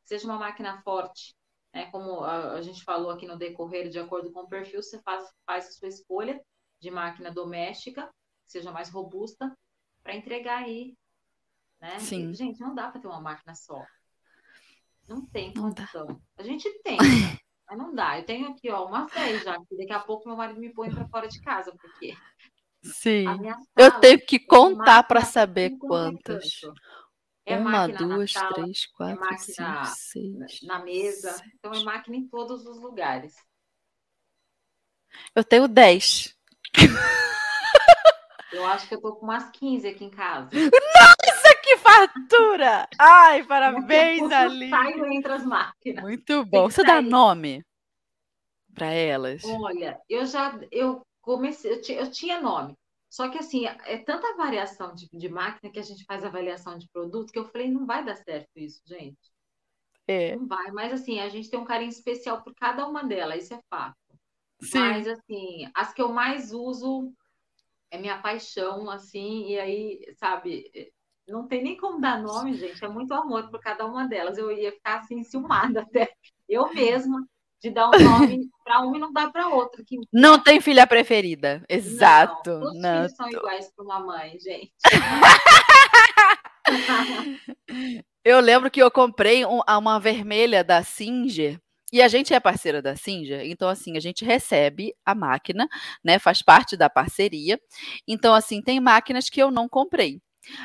seja 0.05 0.27
uma 0.27 0.39
máquina 0.39 0.81
forte, 0.83 1.35
né? 1.75 1.87
Como 1.91 2.21
a, 2.21 2.53
a, 2.53 2.63
gente 2.63 2.85
falou 2.85 3.11
aqui 3.11 3.27
no 3.27 3.37
decorrer, 3.37 3.89
de 3.89 3.99
acordo 3.99 4.31
com 4.31 4.41
o 4.41 4.49
perfil, 4.49 4.83
você 4.83 5.01
faz, 5.03 5.25
faz 5.47 5.67
a 5.67 5.71
sua 5.73 5.89
escolha 5.89 6.41
de 6.81 6.91
máquina 6.91 7.31
doméstica, 7.31 8.09
seja 8.47 8.71
mais 8.71 8.89
robusta, 8.89 9.53
para 10.03 10.15
entregar 10.15 10.59
aí 10.59 10.95
né? 11.83 11.99
Sim. 11.99 12.31
E, 12.31 12.35
gente, 12.35 12.61
não 12.61 12.73
dá 12.73 12.89
para 12.89 13.01
ter 13.01 13.09
uma 13.09 13.21
máquina 13.21 13.57
só. 13.57 13.85
Não 15.09 15.27
tem 15.27 15.53
condição. 15.53 16.23
A 16.39 16.43
gente 16.45 16.71
tem, 16.85 16.97
não 17.77 17.95
dá. 17.95 18.19
Eu 18.19 18.25
tenho 18.25 18.49
aqui, 18.49 18.71
ó, 18.71 18.87
uma 18.87 19.07
10 19.07 19.43
já, 19.43 19.59
que 19.59 19.77
daqui 19.77 19.93
a 19.93 20.01
pouco 20.01 20.29
meu 20.29 20.37
marido 20.37 20.61
me 20.61 20.73
põe 20.73 20.91
para 20.91 21.07
fora 21.09 21.29
de 21.29 21.41
casa, 21.41 21.73
porque. 21.81 22.15
Sim. 22.83 23.27
Eu 23.77 23.93
tenho 24.01 24.21
que 24.25 24.39
contar 24.39 25.05
para 25.05 25.25
saber 25.25 25.79
quantas. 25.79 26.61
É 27.45 27.57
uma, 27.57 27.89
duas, 27.89 28.33
sala, 28.33 28.55
três, 28.55 28.85
é 28.85 28.97
quatro, 28.97 29.35
é 29.35 29.39
cinco, 29.39 29.87
seis. 29.87 30.63
Na 30.63 30.79
mesa. 30.79 31.33
Sete. 31.33 31.51
Então 31.59 31.73
é 31.73 31.83
máquina 31.83 32.17
em 32.17 32.29
todos 32.29 32.67
os 32.67 32.81
lugares. 32.81 33.35
Eu 35.35 35.45
tenho 35.45 35.67
10. 35.69 36.37
Eu 38.53 38.67
acho 38.67 38.87
que 38.87 38.95
eu 38.95 39.01
tô 39.01 39.17
com 39.17 39.25
umas 39.25 39.51
15 39.51 39.89
aqui 39.89 40.05
em 40.05 40.11
casa. 40.11 40.51
Nossa, 40.53 41.52
que 41.63 41.77
fartura! 41.79 42.89
Ai, 42.99 43.45
parabéns, 43.45 44.31
Ali. 44.31 44.71
Entre 45.15 45.33
as 45.33 45.45
máquinas. 45.45 46.03
Muito 46.03 46.45
bom. 46.45 46.69
Você 46.69 46.83
dá 46.83 47.01
nome 47.01 47.65
para 48.75 48.93
elas? 48.93 49.43
Olha, 49.45 50.01
eu 50.09 50.27
já 50.27 50.59
eu 50.71 51.07
comecei, 51.21 51.73
eu, 51.73 51.97
eu, 51.97 52.11
tinha 52.11 52.41
nome. 52.41 52.77
Só 53.09 53.29
que 53.29 53.39
assim, 53.39 53.67
é 53.67 53.99
tanta 53.99 54.37
variação 54.37 54.95
de, 54.95 55.09
de 55.13 55.29
máquina 55.29 55.71
que 55.71 55.79
a 55.79 55.83
gente 55.83 56.05
faz 56.05 56.25
avaliação 56.25 56.79
de 56.79 56.89
produto 56.89 57.33
que 57.33 57.39
eu 57.39 57.45
falei, 57.45 57.71
não 57.71 57.87
vai 57.87 58.05
dar 58.05 58.17
certo 58.17 58.49
isso, 58.57 58.81
gente. 58.87 59.31
É. 60.07 60.35
Não 60.35 60.47
vai, 60.47 60.71
mas 60.73 60.93
assim, 60.93 61.21
a 61.21 61.29
gente 61.29 61.51
tem 61.51 61.61
um 61.61 61.65
carinho 61.65 61.91
especial 61.91 62.43
por 62.43 62.55
cada 62.55 62.87
uma 62.89 63.05
delas, 63.05 63.45
isso 63.45 63.55
é 63.55 63.61
fato. 63.69 63.97
Sim. 64.63 64.79
Mas 64.79 65.07
assim, 65.07 65.71
as 65.75 65.93
que 65.93 66.01
eu 66.01 66.09
mais 66.09 66.53
uso 66.53 67.13
é 67.91 67.99
minha 67.99 68.21
paixão, 68.21 68.89
assim, 68.89 69.49
e 69.49 69.59
aí, 69.61 70.15
sabe, 70.17 70.71
não 71.29 71.47
tem 71.47 71.63
nem 71.63 71.77
como 71.77 72.01
dar 72.01 72.21
nome, 72.21 72.55
gente, 72.55 72.85
é 72.85 72.89
muito 72.89 73.15
amor 73.15 73.49
por 73.51 73.61
cada 73.61 73.87
uma 73.87 74.07
delas. 74.07 74.39
Eu 74.39 74.51
ia 74.51 74.73
ficar 74.73 75.01
assim, 75.01 75.21
enciumada 75.21 75.83
até 75.83 76.11
eu 76.49 76.73
mesma 76.73 77.27
de 77.61 77.71
dar 77.71 77.89
um 77.89 77.99
nome 77.99 78.49
para 78.65 78.81
uma 78.81 78.97
e 78.97 79.01
não 79.01 79.13
dar 79.13 79.31
para 79.31 79.49
outra. 79.49 79.83
Que... 79.87 79.99
Não 80.13 80.39
tem 80.39 80.61
filha 80.61 80.87
preferida, 80.87 81.63
exato. 81.69 82.51
Não, 82.51 82.61
todos 82.61 82.81
não. 82.81 82.97
filhos 82.97 83.17
são 83.17 83.31
iguais 83.31 83.73
para 83.75 83.85
uma 83.85 84.01
mãe, 84.01 84.39
gente. 84.39 84.73
eu 88.25 88.41
lembro 88.41 88.71
que 88.71 88.83
eu 88.83 88.91
comprei 88.91 89.45
um, 89.47 89.61
uma 89.69 90.01
vermelha 90.01 90.65
da 90.65 90.83
Singer 90.83 91.61
e 91.93 92.01
a 92.01 92.09
gente 92.09 92.33
é 92.33 92.41
parceira 92.41 92.81
da 92.81 92.97
Singer, 92.97 93.43
então 93.45 93.69
assim, 93.69 93.99
a 93.99 94.01
gente 94.01 94.25
recebe 94.25 94.95
a 95.05 95.15
máquina, 95.15 95.69
né? 96.03 96.19
Faz 96.19 96.43
parte 96.43 96.75
da 96.75 96.89
parceria. 96.89 97.61
Então, 98.09 98.35
assim, 98.35 98.63
tem 98.63 98.81
máquinas 98.81 99.29
que 99.29 99.41
eu 99.41 99.51
não 99.51 99.69
comprei. 99.69 100.19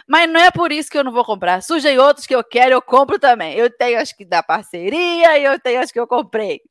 Mas 0.08 0.30
não 0.30 0.40
é 0.40 0.52
por 0.52 0.72
isso 0.72 0.90
que 0.90 0.98
eu 0.98 1.04
não 1.04 1.12
vou 1.12 1.26
comprar. 1.26 1.62
Surgem 1.62 1.98
outros 1.98 2.26
que 2.26 2.36
eu 2.36 2.44
quero, 2.44 2.74
eu 2.74 2.82
compro 2.82 3.20
também. 3.20 3.54
Eu 3.56 3.70
tenho 3.70 4.00
as 4.00 4.12
que 4.12 4.26
da 4.26 4.42
parceria 4.42 5.38
e 5.38 5.44
eu 5.44 5.60
tenho 5.60 5.82
as 5.82 5.92
que 5.92 6.00
eu 6.00 6.08
comprei. 6.08 6.62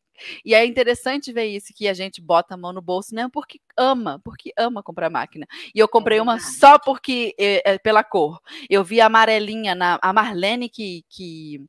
E 0.45 0.55
é 0.55 0.65
interessante 0.65 1.33
ver 1.33 1.47
isso, 1.47 1.73
que 1.75 1.89
a 1.89 1.95
gente 1.95 2.21
bota 2.21 2.55
a 2.55 2.57
mão 2.57 2.73
no 2.73 2.81
bolso, 2.81 3.15
né? 3.15 3.29
Porque 3.33 3.61
ama, 3.77 4.21
porque 4.25 4.53
ama 4.57 4.83
comprar 4.83 5.11
máquina. 5.11 5.47
E 5.75 5.79
eu 5.79 5.89
comprei 5.89 6.19
é 6.19 6.23
uma 6.23 6.39
só 6.41 6.79
porque, 6.79 7.35
é, 7.39 7.75
é, 7.75 7.79
pela 7.79 8.03
cor. 8.03 8.41
Eu 8.69 8.83
vi 8.83 9.01
a 9.01 9.07
amarelinha, 9.07 9.75
na, 9.75 9.99
a 10.01 10.13
Marlene 10.13 10.69
que, 10.69 11.05
que 11.09 11.61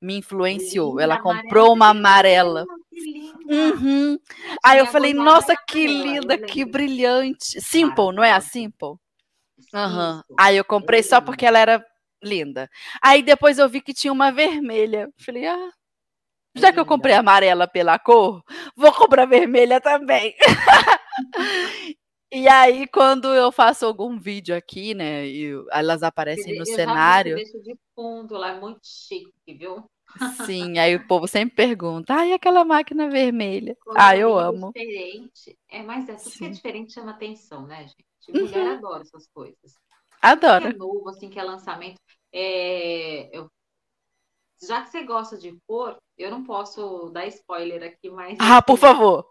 me 0.00 0.16
influenciou. 0.18 0.98
Ela 0.98 1.20
comprou 1.20 1.72
uma 1.72 1.88
amarela. 1.88 2.64
Uhum. 3.46 4.18
Aí 4.64 4.78
eu 4.78 4.86
falei, 4.86 5.12
nossa, 5.12 5.54
que 5.56 5.86
linda, 5.86 6.38
que 6.38 6.64
brilhante. 6.64 7.60
Simple, 7.60 8.14
não 8.14 8.24
é 8.24 8.32
a 8.32 8.40
Simple? 8.40 8.96
Uhum. 9.74 10.22
Aí 10.38 10.56
eu 10.56 10.64
comprei 10.64 11.02
só 11.02 11.20
porque 11.20 11.46
ela 11.46 11.58
era 11.58 11.84
linda. 12.22 12.68
Aí 13.02 13.22
depois 13.22 13.58
eu 13.58 13.68
vi 13.68 13.80
que 13.80 13.94
tinha 13.94 14.12
uma 14.12 14.30
vermelha. 14.30 15.08
Falei, 15.18 15.46
ah, 15.46 15.70
já 16.54 16.72
que 16.72 16.80
eu 16.80 16.86
comprei 16.86 17.14
amarela 17.14 17.68
pela 17.68 17.98
cor, 17.98 18.42
vou 18.76 18.92
comprar 18.92 19.26
vermelha 19.26 19.80
também. 19.80 20.34
e 22.32 22.48
aí, 22.48 22.86
quando 22.88 23.32
eu 23.32 23.52
faço 23.52 23.86
algum 23.86 24.18
vídeo 24.18 24.56
aqui, 24.56 24.94
né, 24.94 25.26
e 25.26 25.52
elas 25.70 26.02
aparecem 26.02 26.54
no 26.54 26.62
eu 26.62 26.66
cenário. 26.66 27.38
Já 27.38 27.44
de 27.44 27.78
fundo 27.94 28.34
lá, 28.34 28.50
é 28.50 28.60
muito 28.60 28.80
chique, 28.82 29.54
viu? 29.54 29.84
Sim, 30.44 30.78
aí 30.78 30.96
o 30.96 31.06
povo 31.06 31.28
sempre 31.28 31.54
pergunta, 31.54 32.14
ai, 32.14 32.32
aquela 32.32 32.64
máquina 32.64 33.08
vermelha. 33.08 33.76
Quando 33.80 33.96
ah, 33.96 34.16
eu 34.16 34.36
amo. 34.36 34.72
Diferente. 34.74 35.56
É, 35.68 35.82
mas 35.82 36.08
é 36.08 36.14
tudo 36.14 36.32
que 36.32 36.44
é 36.44 36.48
diferente 36.48 36.92
chama 36.92 37.12
atenção, 37.12 37.64
né, 37.64 37.82
gente? 37.82 38.09
Mulher 38.32 38.66
uhum. 38.66 38.72
adora 38.72 39.02
essas 39.02 39.26
coisas. 39.28 39.74
Adora. 40.20 40.68
Que 40.68 40.76
é 40.76 40.78
novo, 40.78 41.08
assim, 41.08 41.30
que 41.30 41.38
é 41.38 41.42
lançamento. 41.42 41.98
É, 42.32 43.36
eu 43.36 43.50
já 44.62 44.82
que 44.82 44.90
você 44.90 45.02
gosta 45.04 45.38
de 45.38 45.56
cor, 45.66 45.96
eu 46.18 46.30
não 46.30 46.44
posso 46.44 47.08
dar 47.10 47.26
spoiler 47.26 47.82
aqui, 47.82 48.10
mas. 48.10 48.36
Ah, 48.38 48.60
por 48.60 48.76
favor! 48.76 49.26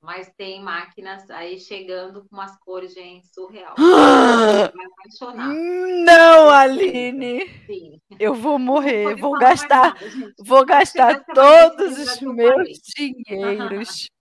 Mas 0.00 0.30
tem 0.36 0.62
máquinas 0.62 1.28
aí 1.30 1.58
chegando 1.58 2.24
com 2.28 2.36
umas 2.36 2.56
cores, 2.60 2.94
gente, 2.94 3.26
surreal. 3.34 3.74
vai 3.76 4.86
apaixonar. 4.86 5.48
Não, 5.48 6.50
Aline! 6.50 7.48
Sim. 7.66 8.00
Eu 8.18 8.34
vou 8.34 8.58
morrer, 8.58 9.16
vou 9.16 9.32
gastar, 9.38 9.94
nada, 9.94 10.34
vou 10.44 10.64
gastar 10.64 11.24
todos 11.34 11.98
os 11.98 12.20
meus 12.20 12.78
dinheiros. 12.96 14.08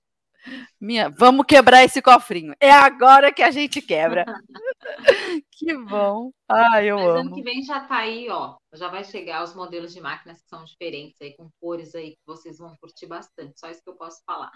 Minha, 0.80 1.10
vamos 1.10 1.45
quebrar 1.45 1.84
esse 1.84 2.02
cofrinho. 2.02 2.54
É 2.60 2.72
agora 2.72 3.34
que 3.34 3.41
a 3.41 3.52
gente 3.52 3.82
quebra. 3.82 4.26
que 5.52 5.76
bom. 5.78 6.32
Ah, 6.48 6.84
eu 6.84 6.98
Mas 6.98 7.08
amo. 7.08 7.20
Ano 7.20 7.36
que 7.36 7.41
vem 7.41 7.64
já 7.64 7.80
tá 7.82 7.98
aí, 7.98 8.30
ó. 8.30 8.56
Já 8.74 8.88
vai 8.88 9.04
chegar 9.04 9.43
os 9.43 9.56
modelos 9.56 9.93
de 9.93 10.00
máquinas 10.00 10.41
que 10.41 10.48
são 10.48 10.64
diferentes 10.64 11.16
aí, 11.22 11.36
com 11.36 11.50
cores 11.60 11.95
aí 11.95 12.12
que 12.12 12.22
vocês 12.26 12.58
vão 12.58 12.76
curtir 12.80 13.08
bastante. 13.08 13.60
Só 13.60 13.70
isso 13.70 13.82
que 13.84 13.89
eu 13.89 13.95
posso 13.95 14.22
falar. 14.26 14.52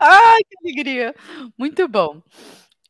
Ai, 0.00 0.40
que 0.48 0.56
alegria. 0.62 1.14
Muito 1.58 1.86
bom. 1.86 2.22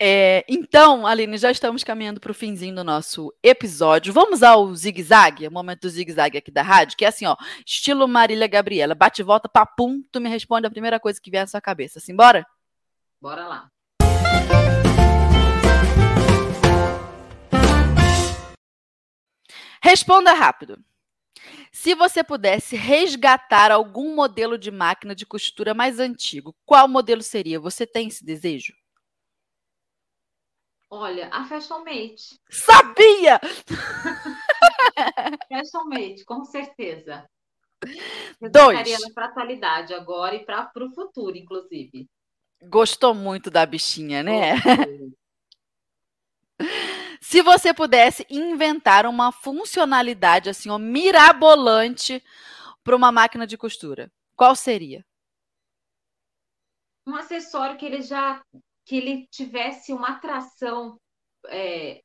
É, 0.03 0.47
então, 0.49 1.07
Aline, 1.07 1.37
já 1.37 1.51
estamos 1.51 1.85
caminhando 1.85 2.21
para 2.21 2.31
o 2.31 2.35
finzinho 2.35 2.75
do 2.75 2.83
nosso 2.83 3.35
episódio. 3.43 4.15
Vamos 4.15 4.43
ao 4.43 4.75
zigue-zague, 4.75 5.47
o 5.47 5.53
momento 5.53 5.83
do 5.83 5.91
zigue-zague 5.91 6.39
aqui 6.39 6.51
da 6.51 6.63
rádio, 6.63 6.97
que 6.97 7.05
é 7.05 7.09
assim, 7.09 7.27
ó, 7.27 7.37
estilo 7.67 8.09
Marília 8.09 8.47
Gabriela. 8.47 8.95
Bate 8.95 9.21
e 9.21 9.25
volta, 9.25 9.47
papum, 9.47 10.03
tu 10.11 10.19
me 10.19 10.31
responde 10.31 10.67
a 10.67 10.71
primeira 10.71 10.99
coisa 10.99 11.21
que 11.21 11.31
vier 11.31 11.43
na 11.43 11.47
sua 11.47 11.61
cabeça. 11.61 12.01
Simbora? 12.01 12.47
Bora 13.21 13.47
lá. 13.47 13.69
Responda 19.83 20.33
rápido. 20.33 20.79
Se 21.71 21.95
você 21.95 22.25
pudesse 22.25 22.75
resgatar 22.75 23.71
algum 23.71 24.15
modelo 24.15 24.57
de 24.57 24.71
máquina 24.71 25.15
de 25.15 25.27
costura 25.27 25.75
mais 25.75 26.01
antigo, 26.01 26.57
qual 26.65 26.89
modelo 26.89 27.23
seria? 27.23 27.61
Você 27.61 27.87
tem 27.87 28.09
esse 28.09 28.25
desejo? 28.25 28.73
Olha, 30.91 31.29
a 31.33 31.45
Fashion 31.45 31.85
Mate. 31.85 32.41
Sabia! 32.51 33.39
Fashion 35.49 35.85
Mate, 35.85 36.25
com 36.25 36.45
certeza. 36.45 37.25
Eu 38.41 38.51
Dois. 38.51 39.15
para 39.15 39.27
a 39.27 39.29
atualidade 39.29 39.95
agora 39.95 40.35
e 40.35 40.45
para 40.45 40.69
o 40.77 40.91
futuro, 40.93 41.37
inclusive. 41.37 42.09
Gostou 42.63 43.15
muito 43.15 43.51
da 43.51 43.65
bichinha, 43.65 44.25
né? 44.25 44.55
Se 47.23 47.41
você 47.41 47.73
pudesse 47.73 48.27
inventar 48.29 49.07
uma 49.07 49.31
funcionalidade 49.31 50.51
assim, 50.51 50.69
ó, 50.71 50.79
mirabolante 50.79 52.21
para 52.83 52.97
uma 52.97 53.13
máquina 53.13 53.47
de 53.47 53.57
costura, 53.57 54.11
qual 54.35 54.57
seria? 54.57 55.07
Um 57.07 57.15
acessório 57.15 57.79
que 57.79 57.87
ele 57.87 58.03
já 58.03 58.43
que 58.85 58.97
ele 58.97 59.27
tivesse 59.29 59.93
uma 59.93 60.11
atração, 60.11 60.99
é, 61.47 62.03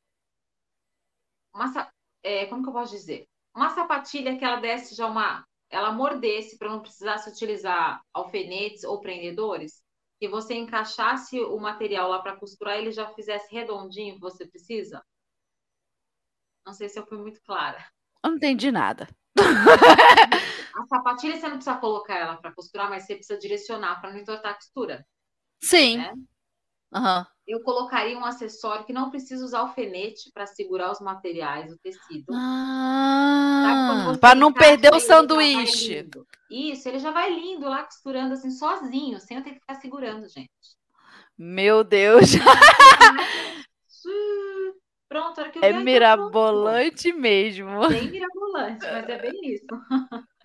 uma, 1.54 1.92
é, 2.22 2.46
como 2.46 2.62
que 2.62 2.68
eu 2.68 2.72
posso 2.72 2.92
dizer? 2.92 3.28
Uma 3.54 3.70
sapatilha 3.70 4.36
que 4.36 4.44
ela 4.44 4.60
desse 4.60 4.94
já 4.94 5.06
uma, 5.06 5.46
ela 5.70 5.92
mordesse 5.92 6.58
para 6.58 6.68
não 6.68 6.80
precisar 6.80 7.18
se 7.18 7.30
utilizar 7.30 8.02
alfinetes 8.12 8.84
ou 8.84 9.00
prendedores, 9.00 9.82
que 10.18 10.28
você 10.28 10.54
encaixasse 10.54 11.40
o 11.40 11.58
material 11.58 12.08
lá 12.08 12.20
para 12.20 12.36
costurar, 12.36 12.76
ele 12.78 12.92
já 12.92 13.08
fizesse 13.14 13.52
redondinho 13.54 14.14
que 14.14 14.20
você 14.20 14.46
precisa. 14.46 15.04
Não 16.66 16.72
sei 16.72 16.88
se 16.88 16.98
eu 16.98 17.06
fui 17.06 17.18
muito 17.18 17.40
clara. 17.42 17.78
Eu 18.24 18.30
não 18.30 18.36
entendi 18.36 18.70
nada. 18.70 19.08
A 20.74 20.86
sapatilha 20.88 21.36
você 21.36 21.48
não 21.48 21.56
precisa 21.56 21.78
colocar 21.78 22.16
ela 22.16 22.36
para 22.36 22.52
costurar, 22.52 22.90
mas 22.90 23.04
você 23.04 23.14
precisa 23.14 23.38
direcionar 23.38 24.00
para 24.00 24.12
não 24.12 24.18
entortar 24.18 24.52
a 24.52 24.54
costura. 24.54 25.06
Sim. 25.62 25.98
Né? 25.98 26.12
Uhum. 26.96 27.24
Eu 27.46 27.60
colocaria 27.62 28.18
um 28.18 28.24
acessório 28.24 28.84
que 28.84 28.92
não 28.92 29.10
precisa 29.10 29.44
usar 29.44 29.60
alfinete 29.60 30.30
para 30.32 30.46
segurar 30.46 30.90
os 30.90 31.00
materiais, 31.00 31.70
o 31.72 31.78
tecido. 31.78 32.32
Ah, 32.32 34.16
para 34.20 34.34
não 34.34 34.52
perder 34.52 34.92
o 34.92 34.98
sanduíche. 34.98 36.08
Isso, 36.50 36.88
ele 36.88 36.98
já 36.98 37.10
vai 37.10 37.32
lindo 37.32 37.68
lá 37.68 37.84
costurando 37.84 38.34
assim 38.34 38.50
sozinho, 38.50 39.20
sem 39.20 39.36
eu 39.36 39.44
ter 39.44 39.50
que 39.50 39.60
ficar 39.60 39.76
segurando, 39.76 40.28
gente. 40.28 40.50
Meu 41.38 41.84
Deus. 41.84 42.30
Pronto, 45.08 45.40
hora 45.40 45.50
que 45.50 45.58
eu 45.58 45.62
É 45.62 45.72
mirabolante 45.72 47.12
pronto. 47.12 47.20
mesmo. 47.20 47.88
Bem 47.88 48.10
mirabolante, 48.10 48.84
mas 48.86 49.08
é 49.08 49.18
bem 49.18 49.40
isso. 49.44 49.66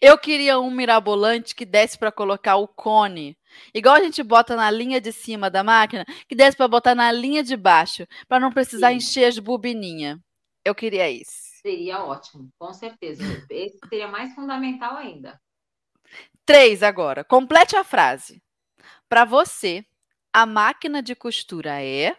Eu 0.00 0.18
queria 0.18 0.58
um 0.60 0.70
mirabolante 0.70 1.54
que 1.54 1.64
desse 1.64 1.98
para 1.98 2.12
colocar 2.12 2.56
o 2.56 2.68
cone, 2.68 3.38
igual 3.74 3.94
a 3.94 4.00
gente 4.00 4.22
bota 4.22 4.54
na 4.54 4.70
linha 4.70 5.00
de 5.00 5.12
cima 5.12 5.48
da 5.50 5.64
máquina, 5.64 6.04
que 6.28 6.34
desse 6.34 6.56
para 6.56 6.68
botar 6.68 6.94
na 6.94 7.10
linha 7.10 7.42
de 7.42 7.56
baixo, 7.56 8.06
para 8.28 8.38
não 8.38 8.52
precisar 8.52 8.90
Sim. 8.90 8.96
encher 8.96 9.24
as 9.24 9.38
bobininhas. 9.38 10.18
Eu 10.64 10.74
queria 10.74 11.08
isso. 11.10 11.32
Seria 11.62 12.04
ótimo, 12.04 12.50
com 12.58 12.72
certeza. 12.72 13.22
Esse 13.50 13.78
seria 13.88 14.08
mais 14.08 14.34
fundamental 14.34 14.96
ainda. 14.96 15.40
Três 16.44 16.82
agora. 16.82 17.24
Complete 17.24 17.76
a 17.76 17.82
frase. 17.82 18.42
Para 19.08 19.24
você, 19.24 19.84
a 20.32 20.44
máquina 20.44 21.02
de 21.02 21.14
costura 21.14 21.82
é 21.82 22.16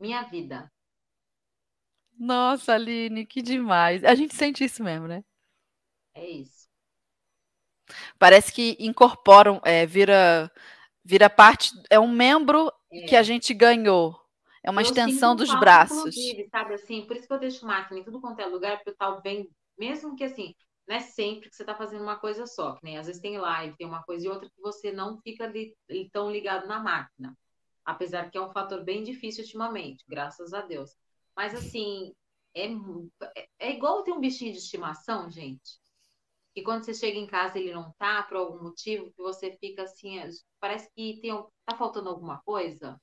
minha 0.00 0.22
vida. 0.22 0.70
Nossa, 2.18 2.74
Aline, 2.74 3.26
que 3.26 3.42
demais. 3.42 4.02
A 4.04 4.14
gente 4.14 4.34
sente 4.34 4.64
isso 4.64 4.82
mesmo, 4.82 5.06
né? 5.06 5.22
É 6.16 6.26
isso. 6.26 6.66
Parece 8.18 8.52
que 8.52 8.76
incorporam, 8.80 9.60
é, 9.64 9.86
vira, 9.86 10.50
vira 11.04 11.28
parte, 11.28 11.70
é 11.90 12.00
um 12.00 12.10
membro 12.10 12.72
é. 12.90 13.02
que 13.02 13.14
a 13.14 13.22
gente 13.22 13.52
ganhou. 13.52 14.18
É 14.64 14.70
uma 14.70 14.80
eu 14.80 14.86
extensão 14.86 15.36
dos 15.36 15.54
braços. 15.60 16.14
Sabe 16.50 16.74
assim, 16.74 17.02
por 17.06 17.16
isso 17.16 17.28
que 17.28 17.32
eu 17.32 17.38
deixo 17.38 17.66
máquina 17.66 18.00
em 18.00 18.02
tudo 18.02 18.20
quanto 18.20 18.40
é 18.40 18.46
lugar, 18.46 18.78
porque 18.78 18.90
eu 18.90 18.96
tal 18.96 19.20
bem, 19.20 19.48
mesmo 19.78 20.16
que 20.16 20.24
assim, 20.24 20.54
não 20.88 20.96
é 20.96 21.00
sempre 21.00 21.48
que 21.48 21.54
você 21.54 21.62
está 21.62 21.74
fazendo 21.74 22.02
uma 22.02 22.16
coisa 22.16 22.46
só, 22.46 22.74
que 22.74 22.82
nem 22.82 22.98
às 22.98 23.06
vezes 23.06 23.22
tem 23.22 23.38
live, 23.38 23.76
tem 23.76 23.86
uma 23.86 24.02
coisa 24.02 24.26
e 24.26 24.28
outra 24.28 24.48
que 24.48 24.60
você 24.60 24.90
não 24.90 25.20
fica 25.20 25.52
tão 26.10 26.30
ligado 26.30 26.66
na 26.66 26.80
máquina. 26.80 27.36
Apesar 27.84 28.30
que 28.30 28.38
é 28.38 28.40
um 28.40 28.50
fator 28.50 28.82
bem 28.82 29.04
difícil 29.04 29.44
ultimamente, 29.44 30.04
graças 30.08 30.52
a 30.52 30.62
Deus. 30.62 30.96
Mas 31.36 31.54
assim, 31.54 32.12
é, 32.52 32.66
é 33.60 33.72
igual 33.72 34.02
ter 34.02 34.12
um 34.12 34.18
bichinho 34.18 34.52
de 34.52 34.58
estimação, 34.58 35.30
gente 35.30 35.78
e 36.56 36.62
quando 36.62 36.84
você 36.84 36.94
chega 36.94 37.18
em 37.18 37.26
casa 37.26 37.58
ele 37.58 37.74
não 37.74 37.92
tá 37.98 38.22
por 38.22 38.38
algum 38.38 38.62
motivo, 38.62 39.12
que 39.12 39.22
você 39.22 39.52
fica 39.60 39.82
assim, 39.82 40.18
é, 40.18 40.30
parece 40.58 40.90
que 40.94 41.20
tem, 41.20 41.30
tá 41.66 41.76
faltando 41.76 42.08
alguma 42.08 42.40
coisa. 42.40 42.98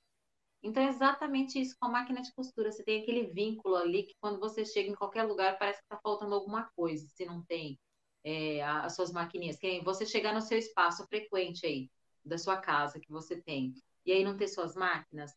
Então 0.64 0.82
é 0.82 0.88
exatamente 0.88 1.62
isso 1.62 1.76
com 1.80 1.86
a 1.86 1.92
máquina 1.92 2.22
de 2.22 2.34
costura. 2.34 2.72
Você 2.72 2.84
tem 2.84 3.04
aquele 3.04 3.28
vínculo 3.28 3.76
ali 3.76 4.04
que 4.04 4.16
quando 4.20 4.40
você 4.40 4.66
chega 4.66 4.90
em 4.90 4.96
qualquer 4.96 5.24
lugar 5.24 5.60
parece 5.60 5.82
que 5.82 5.88
tá 5.88 6.00
faltando 6.02 6.34
alguma 6.34 6.68
coisa, 6.76 7.06
se 7.06 7.26
não 7.26 7.44
tem 7.44 7.78
é, 8.24 8.64
as 8.64 8.96
suas 8.96 9.12
maquininhas. 9.12 9.58
Que 9.58 9.82
você 9.82 10.04
chegar 10.04 10.34
no 10.34 10.42
seu 10.42 10.58
espaço 10.58 11.06
frequente 11.08 11.64
aí, 11.66 11.92
da 12.26 12.40
sua 12.40 12.58
casa 12.58 13.00
que 13.00 13.12
você 13.12 13.40
tem, 13.40 13.76
e 14.04 14.12
aí 14.12 14.24
não 14.24 14.36
ter 14.36 14.48
suas 14.48 14.76
máquinas, 14.76 15.36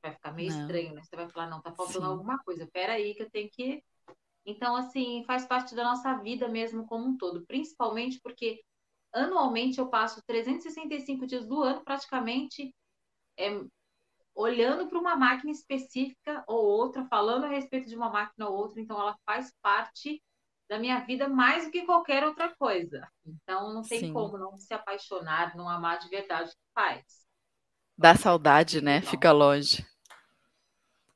vai 0.00 0.12
ficar 0.12 0.32
meio 0.32 0.48
não. 0.48 0.60
estranho, 0.60 0.94
né? 0.94 1.02
Você 1.02 1.16
vai 1.16 1.28
falar, 1.28 1.50
não, 1.50 1.60
tá 1.60 1.72
faltando 1.72 2.06
Sim. 2.06 2.12
alguma 2.12 2.38
coisa. 2.44 2.66
Pera 2.72 2.94
aí 2.94 3.14
que 3.14 3.24
eu 3.24 3.30
tenho 3.30 3.50
que 3.50 3.82
então, 4.44 4.74
assim, 4.76 5.24
faz 5.26 5.46
parte 5.46 5.74
da 5.74 5.84
nossa 5.84 6.14
vida 6.18 6.48
mesmo 6.48 6.86
como 6.86 7.06
um 7.06 7.16
todo, 7.16 7.44
principalmente 7.46 8.20
porque 8.22 8.62
anualmente 9.12 9.78
eu 9.78 9.88
passo 9.88 10.22
365 10.26 11.26
dias 11.26 11.46
do 11.46 11.62
ano 11.62 11.84
praticamente 11.84 12.74
é, 13.38 13.60
olhando 14.34 14.88
para 14.88 14.98
uma 14.98 15.16
máquina 15.16 15.52
específica 15.52 16.42
ou 16.46 16.64
outra, 16.64 17.04
falando 17.06 17.44
a 17.44 17.48
respeito 17.48 17.88
de 17.88 17.96
uma 17.96 18.10
máquina 18.10 18.48
ou 18.48 18.56
outra, 18.56 18.80
então 18.80 18.98
ela 18.98 19.16
faz 19.24 19.52
parte 19.62 20.22
da 20.68 20.78
minha 20.78 21.00
vida 21.00 21.28
mais 21.28 21.66
do 21.66 21.70
que 21.70 21.84
qualquer 21.84 22.24
outra 22.24 22.54
coisa. 22.56 23.06
Então 23.26 23.74
não 23.74 23.82
tem 23.82 24.00
Sim. 24.00 24.12
como 24.12 24.38
não 24.38 24.58
se 24.58 24.72
apaixonar, 24.72 25.54
não 25.54 25.68
amar 25.68 25.98
de 25.98 26.08
verdade 26.08 26.50
o 26.50 26.52
que 26.52 26.72
faz. 26.74 27.04
Dá 27.96 28.14
saudade, 28.16 28.80
né? 28.80 29.02
Fica 29.02 29.30
longe. 29.32 29.86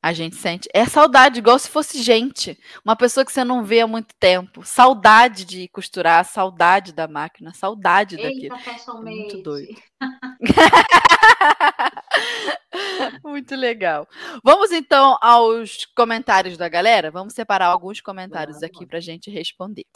A 0.06 0.12
gente 0.12 0.36
sente. 0.36 0.68
É 0.72 0.86
saudade, 0.86 1.40
igual 1.40 1.58
se 1.58 1.68
fosse 1.68 2.00
gente. 2.00 2.56
Uma 2.84 2.94
pessoa 2.94 3.26
que 3.26 3.32
você 3.32 3.42
não 3.42 3.64
vê 3.64 3.80
há 3.80 3.88
muito 3.88 4.14
tempo. 4.20 4.64
Saudade 4.64 5.44
de 5.44 5.66
costurar, 5.66 6.24
saudade 6.24 6.92
da 6.92 7.08
máquina, 7.08 7.52
saudade 7.52 8.14
Eita, 8.14 8.28
daquilo. 8.28 8.54
É 8.54 9.00
muito 9.00 9.42
doido. 9.42 9.74
muito 13.24 13.56
legal. 13.56 14.06
Vamos 14.44 14.70
então 14.70 15.18
aos 15.20 15.86
comentários 15.86 16.56
da 16.56 16.68
galera? 16.68 17.10
Vamos 17.10 17.34
separar 17.34 17.66
alguns 17.66 18.00
comentários 18.00 18.60
Vamos. 18.60 18.76
aqui 18.76 18.86
para 18.86 18.98
a 18.98 19.02
gente 19.02 19.28
responder. 19.28 19.86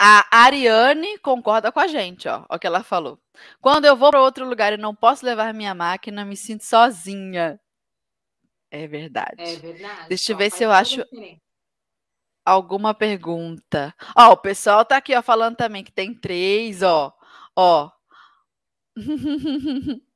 A 0.00 0.24
Ariane 0.30 1.18
concorda 1.18 1.72
com 1.72 1.80
a 1.80 1.88
gente, 1.88 2.28
ó, 2.28 2.44
o 2.48 2.58
que 2.58 2.66
ela 2.66 2.84
falou. 2.84 3.18
Quando 3.60 3.84
eu 3.84 3.96
vou 3.96 4.10
para 4.10 4.22
outro 4.22 4.48
lugar 4.48 4.72
e 4.72 4.76
não 4.76 4.94
posso 4.94 5.26
levar 5.26 5.52
minha 5.52 5.74
máquina, 5.74 6.24
me 6.24 6.36
sinto 6.36 6.64
sozinha. 6.64 7.60
É 8.70 8.86
verdade. 8.86 9.34
É 9.38 9.56
verdade. 9.56 10.08
Deixa 10.08 10.32
eu 10.32 10.36
ver 10.36 10.50
se 10.50 10.62
eu 10.62 10.70
acho 10.70 11.02
alguma 12.44 12.94
pergunta. 12.94 13.94
Ó, 14.16 14.32
o 14.32 14.36
pessoal 14.36 14.84
tá 14.84 14.96
aqui, 14.96 15.14
ó, 15.14 15.22
falando 15.22 15.56
também 15.56 15.82
que 15.82 15.92
tem 15.92 16.14
três, 16.14 16.82
ó. 16.82 17.12
Ó. 17.56 17.90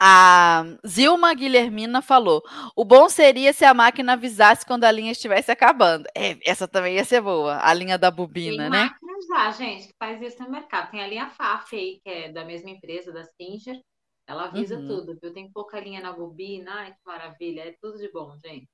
A 0.00 0.64
Zilma 0.86 1.34
Guilhermina 1.34 2.00
falou: 2.00 2.42
o 2.76 2.84
bom 2.84 3.08
seria 3.08 3.52
se 3.52 3.64
a 3.64 3.74
máquina 3.74 4.12
avisasse 4.12 4.64
quando 4.64 4.84
a 4.84 4.92
linha 4.92 5.10
estivesse 5.10 5.50
acabando. 5.50 6.06
É, 6.14 6.38
essa 6.48 6.68
também 6.68 6.96
ia 6.96 7.04
ser 7.04 7.20
boa, 7.20 7.58
a 7.60 7.74
linha 7.74 7.98
da 7.98 8.10
bobina, 8.10 8.64
Tem 8.64 8.70
né? 8.70 8.88
Tem 9.00 9.08
máquina 9.08 9.18
já, 9.28 9.50
gente, 9.50 9.88
que 9.88 9.94
faz 9.98 10.22
isso 10.22 10.42
no 10.42 10.50
mercado. 10.50 10.90
Tem 10.90 11.02
a 11.02 11.06
linha 11.08 11.28
FAF 11.30 11.74
aí, 11.74 12.00
que 12.02 12.08
é 12.08 12.32
da 12.32 12.44
mesma 12.44 12.70
empresa, 12.70 13.12
da 13.12 13.24
Singer. 13.24 13.80
Ela 14.28 14.44
avisa 14.44 14.76
uhum. 14.76 14.86
tudo, 14.86 15.18
viu? 15.20 15.32
Tem 15.32 15.50
pouca 15.50 15.80
linha 15.80 16.02
na 16.02 16.12
bobina. 16.12 16.70
Ai, 16.74 16.92
que 16.92 16.98
maravilha. 17.04 17.62
É 17.62 17.74
tudo 17.80 17.98
de 17.98 18.12
bom, 18.12 18.36
gente. 18.44 18.68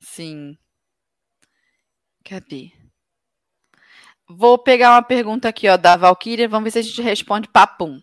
Sim. 0.00 0.58
Cadê? 2.24 2.72
Vou 4.28 4.58
pegar 4.58 4.92
uma 4.92 5.02
pergunta 5.02 5.48
aqui, 5.48 5.68
ó, 5.68 5.76
da 5.76 5.96
Valkyria. 5.96 6.48
Vamos 6.48 6.64
ver 6.64 6.70
se 6.72 6.78
a 6.80 6.82
gente 6.82 7.00
responde 7.00 7.48
papum. 7.48 8.02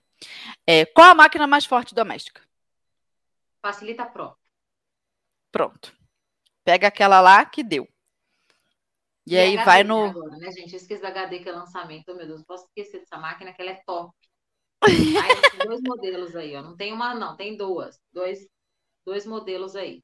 É, 0.74 0.86
qual 0.86 1.11
a 1.11 1.13
máquina 1.13 1.45
mais 1.45 1.65
forte 1.65 1.93
doméstica? 1.93 2.41
Facilita 3.61 4.05
Pro. 4.05 4.38
Pronto. 5.51 5.93
Pega 6.63 6.88
aquela 6.88 7.19
lá 7.19 7.43
que 7.43 7.61
deu. 7.61 7.86
E, 9.28 9.34
e 9.34 9.38
aí 9.38 9.57
HD 9.57 9.65
vai 9.65 9.84
no. 9.84 10.05
Agora, 10.05 10.38
né, 10.38 10.49
gente? 10.53 10.72
Eu 10.72 10.78
esqueci 10.78 11.01
da 11.01 11.09
HD 11.09 11.39
que 11.39 11.49
é 11.49 11.51
lançamento. 11.51 12.15
Meu 12.15 12.26
Deus, 12.26 12.39
não 12.39 12.45
posso 12.45 12.67
esquecer 12.67 13.01
dessa 13.01 13.17
máquina 13.17 13.51
que 13.51 13.61
ela 13.61 13.72
é 13.72 13.82
top. 13.86 14.15
aí, 14.82 15.51
tem 15.51 15.67
dois 15.67 15.82
modelos 15.82 16.34
aí, 16.38 16.55
ó. 16.55 16.61
Não 16.61 16.78
tem 16.78 16.93
uma, 16.93 17.13
não, 17.13 17.36
tem 17.36 17.57
duas. 17.57 17.99
Dois, 18.09 18.47
dois 19.05 19.26
modelos 19.26 19.76
aí. 19.76 20.01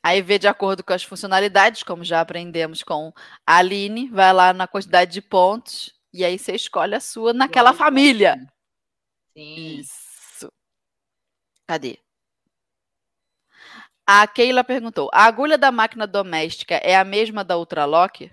Aí 0.00 0.22
vê 0.22 0.38
de 0.38 0.46
acordo 0.46 0.84
com 0.84 0.92
as 0.92 1.02
funcionalidades, 1.02 1.82
como 1.82 2.04
já 2.04 2.20
aprendemos 2.20 2.84
com 2.84 3.12
a 3.44 3.56
Aline, 3.56 4.08
vai 4.10 4.32
lá 4.32 4.52
na 4.52 4.68
quantidade 4.68 5.10
de 5.10 5.22
pontos 5.22 5.92
e 6.12 6.24
aí 6.24 6.38
você 6.38 6.54
escolhe 6.54 6.94
a 6.94 7.00
sua 7.00 7.32
naquela 7.32 7.72
família. 7.72 8.36
Sim. 9.34 9.78
Isso. 9.80 10.52
Cadê? 11.66 11.98
A 14.06 14.26
Keila 14.26 14.64
perguntou: 14.64 15.08
a 15.12 15.24
agulha 15.24 15.56
da 15.56 15.72
máquina 15.72 16.06
doméstica 16.06 16.74
é 16.76 16.96
a 16.96 17.04
mesma 17.04 17.44
da 17.44 17.56
Ultralock? 17.56 18.30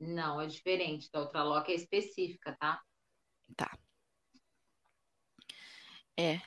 Não, 0.00 0.40
é 0.40 0.46
diferente. 0.46 1.10
Da 1.12 1.20
Ultralock 1.20 1.70
é 1.70 1.74
específica, 1.74 2.56
tá? 2.58 2.80
Tá. 3.56 3.70
É, 6.16 6.40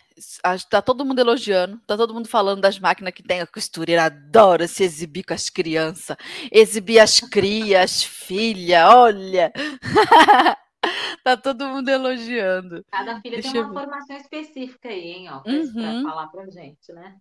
tá 0.69 0.81
todo 0.81 1.05
mundo 1.05 1.19
elogiando, 1.19 1.77
tá 1.85 1.97
todo 1.97 2.13
mundo 2.13 2.27
falando 2.29 2.61
das 2.61 2.79
máquinas 2.79 3.13
que 3.13 3.21
tem. 3.21 3.41
A 3.41 3.47
costureira 3.47 4.05
adora 4.05 4.67
se 4.67 4.83
exibir 4.83 5.23
com 5.23 5.33
as 5.33 5.49
crianças, 5.49 6.15
exibir 6.51 6.99
as 6.99 7.19
crias, 7.19 8.01
filha, 8.03 8.89
olha. 8.89 9.51
tá 11.23 11.37
todo 11.37 11.67
mundo 11.67 11.89
elogiando. 11.89 12.83
Cada 12.91 13.19
filha 13.21 13.37
Deixa 13.37 13.51
tem 13.51 13.61
uma 13.61 13.73
formação 13.73 14.17
específica 14.17 14.89
aí, 14.89 15.11
hein, 15.11 15.29
ó, 15.29 15.39
pra, 15.39 15.51
uhum. 15.51 15.73
pra 15.73 16.01
falar 16.03 16.27
pra 16.27 16.49
gente, 16.49 16.91
né? 16.93 17.17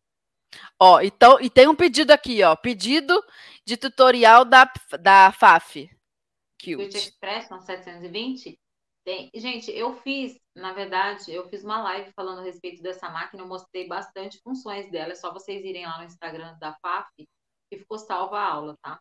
Ó, 0.80 1.00
então, 1.00 1.40
e 1.40 1.50
tem 1.50 1.68
um 1.68 1.74
pedido 1.74 2.10
aqui, 2.12 2.42
ó, 2.42 2.54
pedido 2.56 3.22
de 3.64 3.76
tutorial 3.76 4.44
da, 4.44 4.70
da 5.00 5.32
FAF. 5.32 5.90
Cute. 6.62 6.96
Express, 6.96 7.48
720? 7.48 8.58
Tem. 9.04 9.30
Gente, 9.34 9.70
eu 9.70 9.94
fiz, 10.02 10.36
na 10.54 10.72
verdade, 10.72 11.32
eu 11.32 11.48
fiz 11.48 11.62
uma 11.62 11.80
live 11.82 12.10
falando 12.12 12.40
a 12.40 12.44
respeito 12.44 12.82
dessa 12.82 13.08
máquina, 13.08 13.42
eu 13.42 13.46
mostrei 13.46 13.86
bastante 13.86 14.40
funções 14.42 14.90
dela, 14.90 15.12
é 15.12 15.14
só 15.14 15.32
vocês 15.32 15.64
irem 15.64 15.86
lá 15.86 15.98
no 15.98 16.04
Instagram 16.04 16.56
da 16.58 16.74
FAF 16.74 17.08
e 17.70 17.78
ficou 17.78 17.98
salva 17.98 18.38
a 18.38 18.48
aula, 18.48 18.76
tá? 18.82 18.98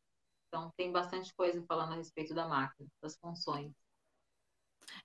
Então 0.48 0.72
tem 0.78 0.92
bastante 0.92 1.34
coisa 1.34 1.64
falando 1.68 1.94
a 1.94 1.96
respeito 1.96 2.36
da 2.36 2.48
máquina, 2.48 2.88
das 3.02 3.18
funções. 3.18 3.74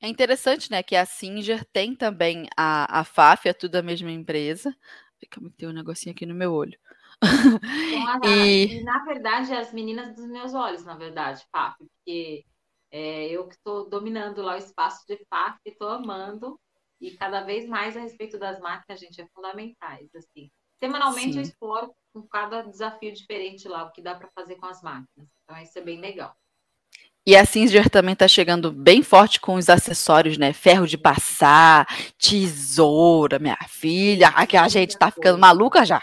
É 0.01 0.09
interessante, 0.09 0.71
né, 0.71 0.83
que 0.83 0.97
a 0.97 1.05
Singer 1.05 1.65
tem 1.67 1.95
também 1.95 2.49
a, 2.57 3.01
a 3.01 3.05
FAF, 3.05 3.49
é 3.49 3.53
tudo 3.53 3.77
a 3.77 3.83
mesma 3.83 4.11
empresa. 4.11 4.75
Calma 5.31 5.51
que 5.51 5.57
tem 5.57 5.69
um 5.69 5.73
negocinho 5.73 6.15
aqui 6.15 6.25
no 6.25 6.35
meu 6.35 6.53
olho. 6.53 6.79
Então, 7.23 8.21
e... 8.25 8.79
e... 8.79 8.85
na 8.85 9.05
verdade, 9.05 9.53
as 9.53 9.73
meninas 9.73 10.15
dos 10.15 10.27
meus 10.27 10.55
olhos, 10.55 10.85
na 10.85 10.97
verdade, 10.97 11.45
FAF, 11.53 11.77
porque 11.79 12.45
é, 12.91 13.29
eu 13.29 13.47
que 13.47 13.55
estou 13.55 13.89
dominando 13.89 14.43
lá 14.43 14.55
o 14.55 14.59
espaço 14.59 15.07
de 15.07 15.17
FAF, 15.29 15.59
estou 15.65 15.89
amando, 15.89 16.59
e 17.01 17.11
cada 17.13 17.43
vez 17.43 17.67
mais 17.67 17.97
a 17.97 18.01
respeito 18.01 18.39
das 18.39 18.61
máquinas, 18.61 19.01
gente, 19.01 19.21
é 19.21 19.27
fundamentais, 19.35 20.09
assim. 20.15 20.51
Semanalmente 20.79 21.33
Sim. 21.33 21.39
eu 21.39 21.43
exploro 21.43 21.95
com 22.13 22.27
cada 22.27 22.63
desafio 22.63 23.13
diferente 23.13 23.69
lá, 23.69 23.85
o 23.85 23.93
que 23.93 24.03
dá 24.03 24.15
para 24.15 24.31
fazer 24.35 24.57
com 24.57 24.67
as 24.67 24.83
máquinas. 24.83 25.29
Então, 25.45 25.63
isso 25.63 25.79
é 25.79 25.83
bem 25.83 26.01
legal. 26.01 26.35
E 27.27 27.37
a 27.37 27.45
Singer 27.45 27.91
também 27.91 28.15
está 28.15 28.27
chegando 28.27 28.73
bem 28.73 29.03
forte 29.03 29.41
com 29.41 29.55
os 29.55 29.69
acessórios, 29.69 30.39
né? 30.39 30.53
Ferro 30.53 30.87
de 30.87 30.97
passar, 30.97 31.87
tesoura, 32.19 33.39
minha 33.39 33.59
filha. 33.69 34.29
Aqui 34.29 34.57
a 34.57 34.69
gente 34.69 34.91
está 34.91 35.11
ficando 35.11 35.39
maluca 35.39 35.85
já. 35.85 36.03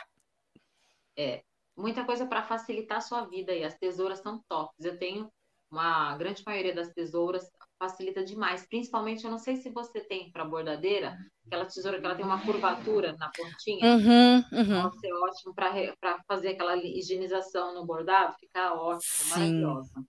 É, 1.18 1.42
muita 1.76 2.06
coisa 2.06 2.26
para 2.28 2.44
facilitar 2.44 3.00
a 3.00 3.02
sua 3.02 3.26
vida 3.26 3.52
e 3.52 3.64
as 3.64 3.74
tesouras 3.76 4.20
são 4.20 4.40
tops. 4.48 4.86
Eu 4.86 4.98
tenho 5.00 5.28
uma 5.72 6.16
grande 6.18 6.44
maioria 6.46 6.74
das 6.74 6.90
tesouras 6.94 7.50
facilita 7.80 8.24
demais. 8.24 8.66
Principalmente, 8.68 9.24
eu 9.26 9.32
não 9.32 9.38
sei 9.40 9.58
se 9.58 9.70
você 9.70 10.00
tem 10.02 10.32
para 10.32 10.46
bordadeira, 10.46 11.18
aquela 11.46 11.66
tesoura 11.66 12.00
que 12.00 12.06
ela 12.06 12.16
tem 12.16 12.26
uma 12.26 12.42
curvatura 12.42 13.16
na 13.18 13.30
pontinha. 13.32 13.96
Uhum, 13.96 14.44
uhum. 14.52 14.84
Nossa, 14.84 15.00
é 15.06 15.14
ótimo 15.14 15.54
para 15.54 16.24
fazer 16.28 16.50
aquela 16.50 16.76
higienização 16.78 17.74
no 17.74 17.86
bordado, 17.86 18.36
fica 18.40 18.74
ótimo, 18.74 19.02
Sim. 19.02 19.30
maravilhosa. 19.30 20.06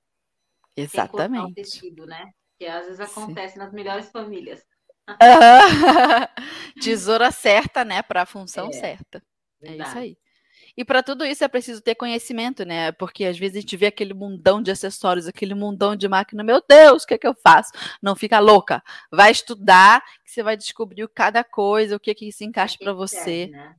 Exatamente. 0.83 1.55
Tem 1.55 1.65
tecido, 1.65 2.07
né? 2.07 2.31
Que 2.59 2.67
às 2.67 2.87
vezes 2.87 3.01
acontece 3.01 3.55
Sim. 3.55 3.59
nas 3.61 3.73
melhores 3.73 4.11
famílias. 4.11 4.65
Uhum. 5.09 5.17
Tesoura 6.83 7.31
certa, 7.31 7.85
né? 7.85 8.03
Para 8.03 8.23
a 8.23 8.27
função 8.27 8.69
é, 8.69 8.73
certa. 8.73 9.23
Verdade. 9.61 9.83
É 9.83 9.89
isso 9.89 9.99
aí. 9.99 10.19
E 10.77 10.85
para 10.85 11.03
tudo 11.03 11.25
isso 11.25 11.43
é 11.43 11.49
preciso 11.49 11.81
ter 11.81 11.97
conhecimento, 11.97 12.65
né? 12.65 12.93
Porque 12.93 13.25
às 13.25 13.37
vezes 13.37 13.57
a 13.57 13.61
gente 13.61 13.77
vê 13.77 13.87
aquele 13.87 14.15
mundão 14.15 14.63
de 14.63 14.71
acessórios, 14.71 15.27
aquele 15.27 15.55
mundão 15.55 15.97
de 15.97 16.07
máquina. 16.07 16.45
Meu 16.45 16.63
Deus, 16.69 17.03
o 17.03 17.07
que 17.07 17.15
é 17.15 17.19
que 17.19 17.27
eu 17.27 17.35
faço? 17.35 17.73
Não 18.01 18.15
fica 18.15 18.39
louca. 18.39 18.81
Vai 19.11 19.33
estudar, 19.33 20.05
que 20.25 20.31
você 20.31 20.41
vai 20.43 20.57
descobrir 20.57 21.09
cada 21.09 21.43
coisa, 21.43 21.97
o 21.97 22.01
que 22.01 22.13
é 22.13 22.15
que 22.15 22.31
se 22.31 22.45
encaixa 22.45 22.77
para 22.79 22.93
você. 22.93 23.49
né? 23.49 23.75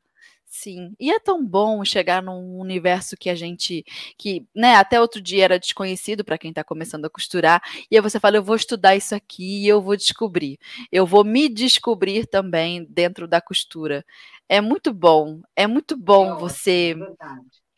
Sim, 0.52 0.95
e 1.00 1.12
é 1.12 1.20
tão 1.20 1.45
bom 1.45 1.86
chegar 1.86 2.24
num 2.24 2.58
universo 2.60 3.16
que 3.16 3.30
a 3.30 3.36
gente, 3.36 3.86
que, 4.18 4.43
né, 4.54 4.74
até 4.76 5.00
outro 5.00 5.22
dia 5.22 5.43
era 5.45 5.60
desconhecido 5.60 6.24
para 6.26 6.39
quem 6.39 6.50
está 6.50 6.64
começando 6.64 7.06
a 7.06 7.10
costurar, 7.10 7.62
e 7.89 7.95
aí 7.95 8.02
você 8.02 8.20
fala, 8.20 8.38
eu 8.38 8.43
vou 8.43 8.56
estudar 8.56 8.95
isso 8.95 9.14
aqui 9.14 9.64
e 9.64 9.68
eu 9.68 9.80
vou 9.80 9.95
descobrir. 9.95 10.58
Eu 10.91 11.06
vou 11.06 11.24
me 11.24 11.47
descobrir 11.47 12.26
também 12.26 12.84
dentro 12.89 13.28
da 13.28 13.39
costura. 13.39 14.04
É 14.50 14.60
muito 14.60 14.91
bom, 14.91 15.39
é 15.56 15.68
muito 15.68 15.95
bom 15.95 16.32
é 16.32 16.39
você 16.39 16.95
é 16.95 17.68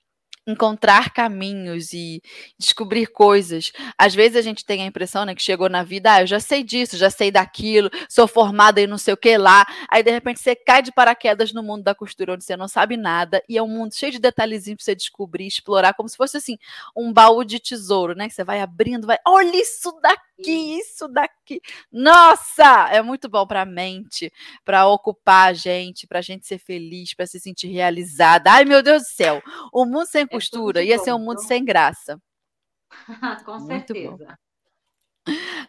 encontrar 0.52 1.14
caminhos 1.14 1.93
e 1.93 2.22
descobrir 2.58 3.08
coisas. 3.08 3.72
Às 3.97 4.14
vezes 4.14 4.38
a 4.38 4.41
gente 4.41 4.66
tem 4.66 4.82
a 4.84 4.86
impressão, 4.86 5.26
né, 5.26 5.34
que 5.34 5.41
chegou 5.41 5.70
na 5.70 5.84
vida, 5.84 6.14
ah, 6.14 6.22
eu 6.22 6.28
já 6.28 6.39
sei 6.39 6.64
disso, 6.64 6.97
já 6.97 7.10
sei 7.10 7.32
daquilo, 7.32 7.89
sou 8.10 8.28
formada 8.28 8.82
em 8.82 8.88
não 8.88 8.97
sei 8.97 9.14
o 9.14 9.18
que 9.18 9.38
lá. 9.38 9.66
Aí 9.89 10.04
de 10.04 10.12
repente 10.12 10.39
você 10.39 10.56
cai 10.56 10.82
de 10.82 10.91
paraquedas 10.91 11.54
no 11.54 11.64
mundo 11.64 11.84
da 11.84 11.95
costura 11.95 12.34
onde 12.34 12.43
você 12.43 12.56
não 12.56 12.68
sabe 12.68 12.97
nada 12.97 13.43
e 13.47 13.58
é 13.58 13.64
um 13.64 13.68
mundo 13.68 13.95
cheio 13.95 14.12
de 14.12 14.20
detalhezinhos 14.20 14.78
para 14.78 14.86
você 14.86 14.95
descobrir, 14.95 15.47
explorar, 15.47 15.93
como 15.93 16.10
se 16.10 16.18
fosse 16.18 16.38
assim 16.38 16.58
um 16.95 17.12
baú 17.12 17.43
de 17.43 17.60
tesouro, 17.60 18.16
né, 18.16 18.28
que 18.28 18.34
você 18.34 18.43
vai 18.43 18.62
abrindo, 18.62 19.08
vai, 19.08 19.18
olha 19.26 19.62
isso 19.62 19.91
daqui, 20.02 20.22
isso 20.50 21.08
daqui. 21.08 21.62
Nossa, 21.92 22.89
é 22.89 23.02
muito 23.02 23.30
bom 23.30 23.46
para 23.46 23.62
a 23.62 23.66
mente, 23.66 24.32
para 24.64 24.88
ocupar 24.88 25.50
a 25.50 25.54
gente, 25.54 26.08
para 26.08 26.20
a 26.20 26.22
gente 26.22 26.48
ser 26.48 26.58
feliz, 26.58 27.14
para 27.14 27.28
se 27.28 27.39
sentir 27.39 27.68
realizada. 27.68 28.52
Ai, 28.52 28.66
meu 28.66 28.82
Deus 28.82 29.04
do 29.04 29.10
céu. 29.10 29.42
O 29.72 29.86
mundo 29.86 30.08
sem 30.08 30.24
é 30.24 30.28
costura, 30.28 30.84
ia 30.84 30.98
ser 30.98 31.14
um 31.14 31.20
mundo 31.20 31.42
sem 31.42 31.64
graça. 31.64 32.20
com 33.46 33.60
muito 33.60 33.68
certeza. 33.68 34.18
Bom. 34.18 34.52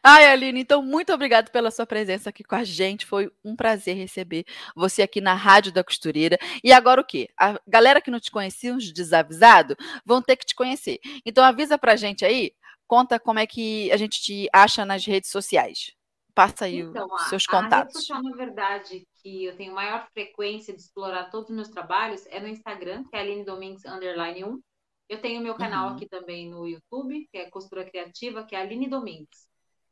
Ai, 0.03 0.27
Aline, 0.27 0.61
então 0.61 0.83
muito 0.83 1.12
obrigada 1.12 1.51
pela 1.51 1.70
sua 1.70 1.87
presença 1.87 2.31
aqui 2.31 2.43
com 2.43 2.55
a 2.55 2.64
gente. 2.64 3.07
Foi 3.07 3.31
um 3.45 3.55
prazer 3.55 3.97
receber 3.97 4.45
você 4.75 5.03
aqui 5.03 5.20
na 5.20 5.35
Rádio 5.35 5.73
da 5.73 5.85
Costureira. 5.85 6.39
E 6.64 6.73
agora 6.73 7.01
o 7.01 7.05
quê? 7.05 7.29
A 7.39 7.61
galera 7.66 8.01
que 8.01 8.11
não 8.11 8.18
te 8.18 8.31
conhecia, 8.31 8.75
os 8.75 8.93
desavisados, 8.93 9.77
vão 10.05 10.23
ter 10.23 10.37
que 10.37 10.47
te 10.47 10.55
conhecer. 10.55 10.99
Então 11.25 11.45
avisa 11.45 11.79
pra 11.79 11.97
gente 11.97 12.25
aí, 12.25 12.53
conta 12.93 13.18
como 13.18 13.38
é 13.38 13.47
que 13.47 13.90
a 13.90 13.97
gente 13.97 14.20
te 14.20 14.51
acha 14.53 14.84
nas 14.84 15.07
redes 15.07 15.30
sociais. 15.30 15.95
Passa 16.34 16.66
aí 16.66 16.80
então, 16.80 17.07
os 17.07 17.22
seus 17.22 17.47
contatos. 17.47 17.74
A 17.74 17.78
rede 17.78 17.93
social, 17.95 18.22
na 18.22 18.36
verdade, 18.36 19.09
que 19.14 19.47
eu 19.47 19.57
tenho 19.57 19.74
maior 19.74 20.07
frequência 20.12 20.74
de 20.74 20.82
explorar 20.82 21.30
todos 21.30 21.49
os 21.49 21.57
meus 21.57 21.70
trabalhos 21.70 22.26
é 22.26 22.38
no 22.38 22.49
Instagram, 22.49 23.03
que 23.05 23.16
é 23.16 23.20
Aline 23.20 23.47
Domingues 23.47 23.86
underline 23.86 24.45
1. 24.45 24.61
Eu 25.09 25.22
tenho 25.22 25.40
meu 25.40 25.55
canal 25.55 25.88
uhum. 25.88 25.95
aqui 25.95 26.07
também 26.07 26.51
no 26.51 26.68
YouTube, 26.68 27.26
que 27.32 27.38
é 27.38 27.49
Costura 27.49 27.82
Criativa, 27.82 28.45
que 28.45 28.55
é 28.55 28.61
Aline 28.61 28.90
Domingues. 28.90 29.49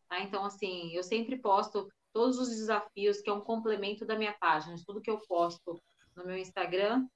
Tá? 0.06 0.20
Então, 0.20 0.44
assim, 0.44 0.94
eu 0.94 1.02
sempre 1.02 1.38
posto 1.38 1.88
todos 2.12 2.38
os 2.38 2.50
desafios, 2.50 3.22
que 3.22 3.30
é 3.30 3.32
um 3.32 3.40
complemento 3.40 4.04
da 4.04 4.14
minha 4.14 4.34
página, 4.34 4.76
tudo 4.86 5.00
que 5.00 5.10
eu 5.10 5.16
posto 5.26 5.80
no 6.14 6.26
meu 6.26 6.36
Instagram, 6.36 7.06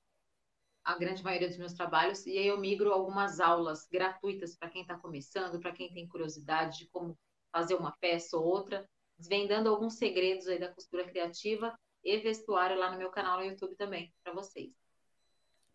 a 0.84 0.98
grande 0.98 1.22
maioria 1.22 1.48
dos 1.48 1.56
meus 1.56 1.72
trabalhos, 1.72 2.26
e 2.26 2.36
aí 2.36 2.46
eu 2.46 2.58
migro 2.58 2.92
algumas 2.92 3.40
aulas 3.40 3.88
gratuitas 3.90 4.54
para 4.54 4.68
quem 4.68 4.82
está 4.82 4.98
começando, 4.98 5.58
para 5.58 5.72
quem 5.72 5.92
tem 5.92 6.06
curiosidade 6.06 6.78
de 6.78 6.88
como 6.88 7.18
fazer 7.50 7.74
uma 7.74 7.96
peça 7.98 8.36
ou 8.36 8.44
outra, 8.44 8.88
desvendando 9.18 9.70
alguns 9.70 9.94
segredos 9.94 10.46
aí 10.46 10.58
da 10.58 10.72
costura 10.72 11.04
criativa 11.08 11.74
e 12.02 12.18
vestuário 12.18 12.78
lá 12.78 12.90
no 12.90 12.98
meu 12.98 13.10
canal 13.10 13.38
no 13.38 13.46
YouTube 13.46 13.74
também, 13.76 14.12
para 14.22 14.34
vocês. 14.34 14.72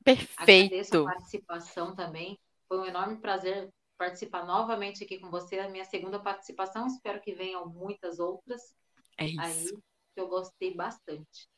Perfeito. 0.04 0.66
Agradeço 0.66 0.98
a 0.98 1.04
participação 1.06 1.96
também. 1.96 2.38
Foi 2.68 2.80
um 2.80 2.86
enorme 2.86 3.18
prazer 3.18 3.70
participar 3.98 4.46
novamente 4.46 5.04
aqui 5.04 5.20
com 5.20 5.30
você, 5.30 5.60
a 5.60 5.70
minha 5.70 5.86
segunda 5.86 6.20
participação. 6.20 6.86
Espero 6.86 7.20
que 7.20 7.34
venham 7.34 7.68
muitas 7.68 8.20
outras. 8.20 8.62
É 9.18 9.26
isso. 9.26 9.42
Aí, 9.42 9.66
que 10.14 10.22
eu 10.22 10.28
gostei 10.28 10.74
bastante. 10.74 11.50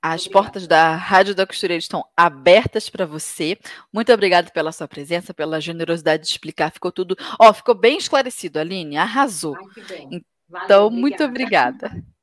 As 0.00 0.22
obrigada. 0.22 0.32
portas 0.32 0.66
da 0.66 0.96
Rádio 0.96 1.34
da 1.34 1.46
Costureira 1.46 1.78
estão 1.80 2.04
abertas 2.16 2.90
para 2.90 3.06
você. 3.06 3.58
Muito 3.92 4.12
obrigada 4.12 4.50
pela 4.50 4.72
sua 4.72 4.88
presença, 4.88 5.32
pela 5.32 5.60
generosidade 5.60 6.24
de 6.24 6.28
explicar. 6.30 6.72
Ficou 6.72 6.90
tudo. 6.90 7.16
Ó, 7.38 7.48
oh, 7.48 7.54
ficou 7.54 7.74
bem 7.74 7.98
esclarecido, 7.98 8.58
Aline. 8.58 8.96
Arrasou. 8.96 9.54
Ai, 9.56 9.62
então, 10.10 10.86
obrigada. 10.86 10.90
muito 10.90 11.24
obrigada. 11.24 12.04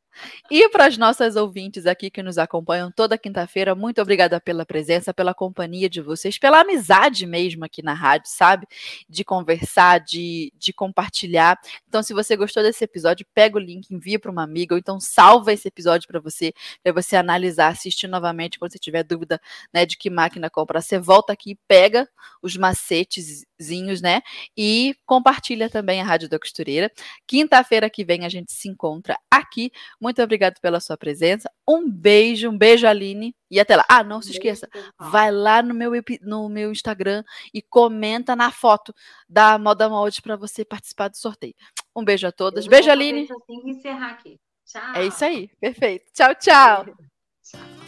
E 0.50 0.68
para 0.70 0.86
as 0.86 0.98
nossas 0.98 1.36
ouvintes 1.36 1.86
aqui 1.86 2.10
que 2.10 2.24
nos 2.24 2.38
acompanham 2.38 2.92
toda 2.92 3.18
quinta-feira, 3.18 3.76
muito 3.76 4.02
obrigada 4.02 4.40
pela 4.40 4.66
presença, 4.66 5.14
pela 5.14 5.34
companhia 5.34 5.90
de 5.90 6.02
vocês, 6.02 6.38
pela 6.38 6.62
amizade 6.62 7.26
mesmo 7.26 7.66
aqui 7.66 7.82
na 7.82 7.94
rádio, 7.94 8.30
sabe? 8.30 8.68
De 9.08 9.24
conversar, 9.24 10.00
de, 10.00 10.52
de 10.58 10.74
compartilhar. 10.74 11.60
Então, 11.88 12.02
se 12.02 12.14
você 12.14 12.36
gostou 12.36 12.64
desse 12.64 12.84
episódio, 12.84 13.26
pega 13.34 13.58
o 13.58 13.60
link, 13.60 13.92
envia 13.92 14.20
para 14.20 14.32
uma 14.32 14.44
amiga, 14.44 14.74
ou 14.74 14.80
então 14.80 15.00
salva 15.00 15.54
esse 15.54 15.68
episódio 15.68 16.08
para 16.08 16.20
você, 16.20 16.54
para 16.84 16.94
você 16.94 17.16
analisar, 17.16 17.68
assistir 17.70 18.08
novamente 18.08 18.58
quando 18.58 18.72
você 18.72 18.80
tiver 18.80 19.04
dúvida 19.04 19.40
né, 19.74 19.86
de 19.86 19.98
que 19.98 20.10
máquina 20.10 20.50
comprar. 20.50 20.82
Você 20.82 21.00
volta 21.00 21.32
aqui, 21.32 21.58
pega 21.68 22.08
os 22.42 22.58
macetezinhos, 22.58 24.02
né? 24.02 24.22
E 24.58 24.96
compartilha 25.06 25.70
também 25.70 26.02
a 26.02 26.04
Rádio 26.04 26.30
da 26.30 26.40
Costureira. 26.40 26.92
Quinta-feira 27.28 27.90
que 27.90 28.04
vem 28.04 28.26
a 28.26 28.30
gente 28.30 28.52
se 28.52 28.68
encontra 28.68 29.18
aqui. 29.30 29.72
Muito 30.00 30.09
Muito 30.10 30.24
obrigado 30.24 30.60
pela 30.60 30.80
sua 30.80 30.98
presença. 30.98 31.52
Um 31.68 31.88
beijo, 31.88 32.50
um 32.50 32.58
beijo, 32.58 32.88
Aline. 32.88 33.36
E 33.48 33.60
até 33.60 33.76
lá. 33.76 33.86
Ah, 33.88 34.04
não 34.04 34.24
se 34.24 34.32
esqueça. 34.32 34.68
Vai 35.00 35.30
lá 35.30 35.62
no 35.62 35.72
meu, 35.72 35.92
no 36.24 36.50
meu 36.50 36.72
Instagram 36.72 37.24
e 37.54 37.62
comenta 37.62 38.36
na 38.36 38.50
foto 38.50 38.92
da 39.30 39.60
Moda 39.60 39.88
Molde 39.88 40.20
para 40.20 40.36
você 40.36 40.66
participar 40.66 41.10
do 41.10 41.18
sorteio. 41.18 41.54
Um 41.96 42.04
beijo 42.04 42.26
a 42.26 42.32
todas. 42.32 42.66
Beijo, 42.66 42.90
Aline. 42.90 43.28
Assim 43.32 43.70
encerrar 43.70 44.14
aqui. 44.14 44.40
Tchau. 44.66 44.96
É 44.96 45.06
isso 45.06 45.24
aí. 45.24 45.48
Perfeito. 45.62 46.06
Tchau, 46.12 46.34
tchau. 46.34 46.86
tchau. 47.44 47.79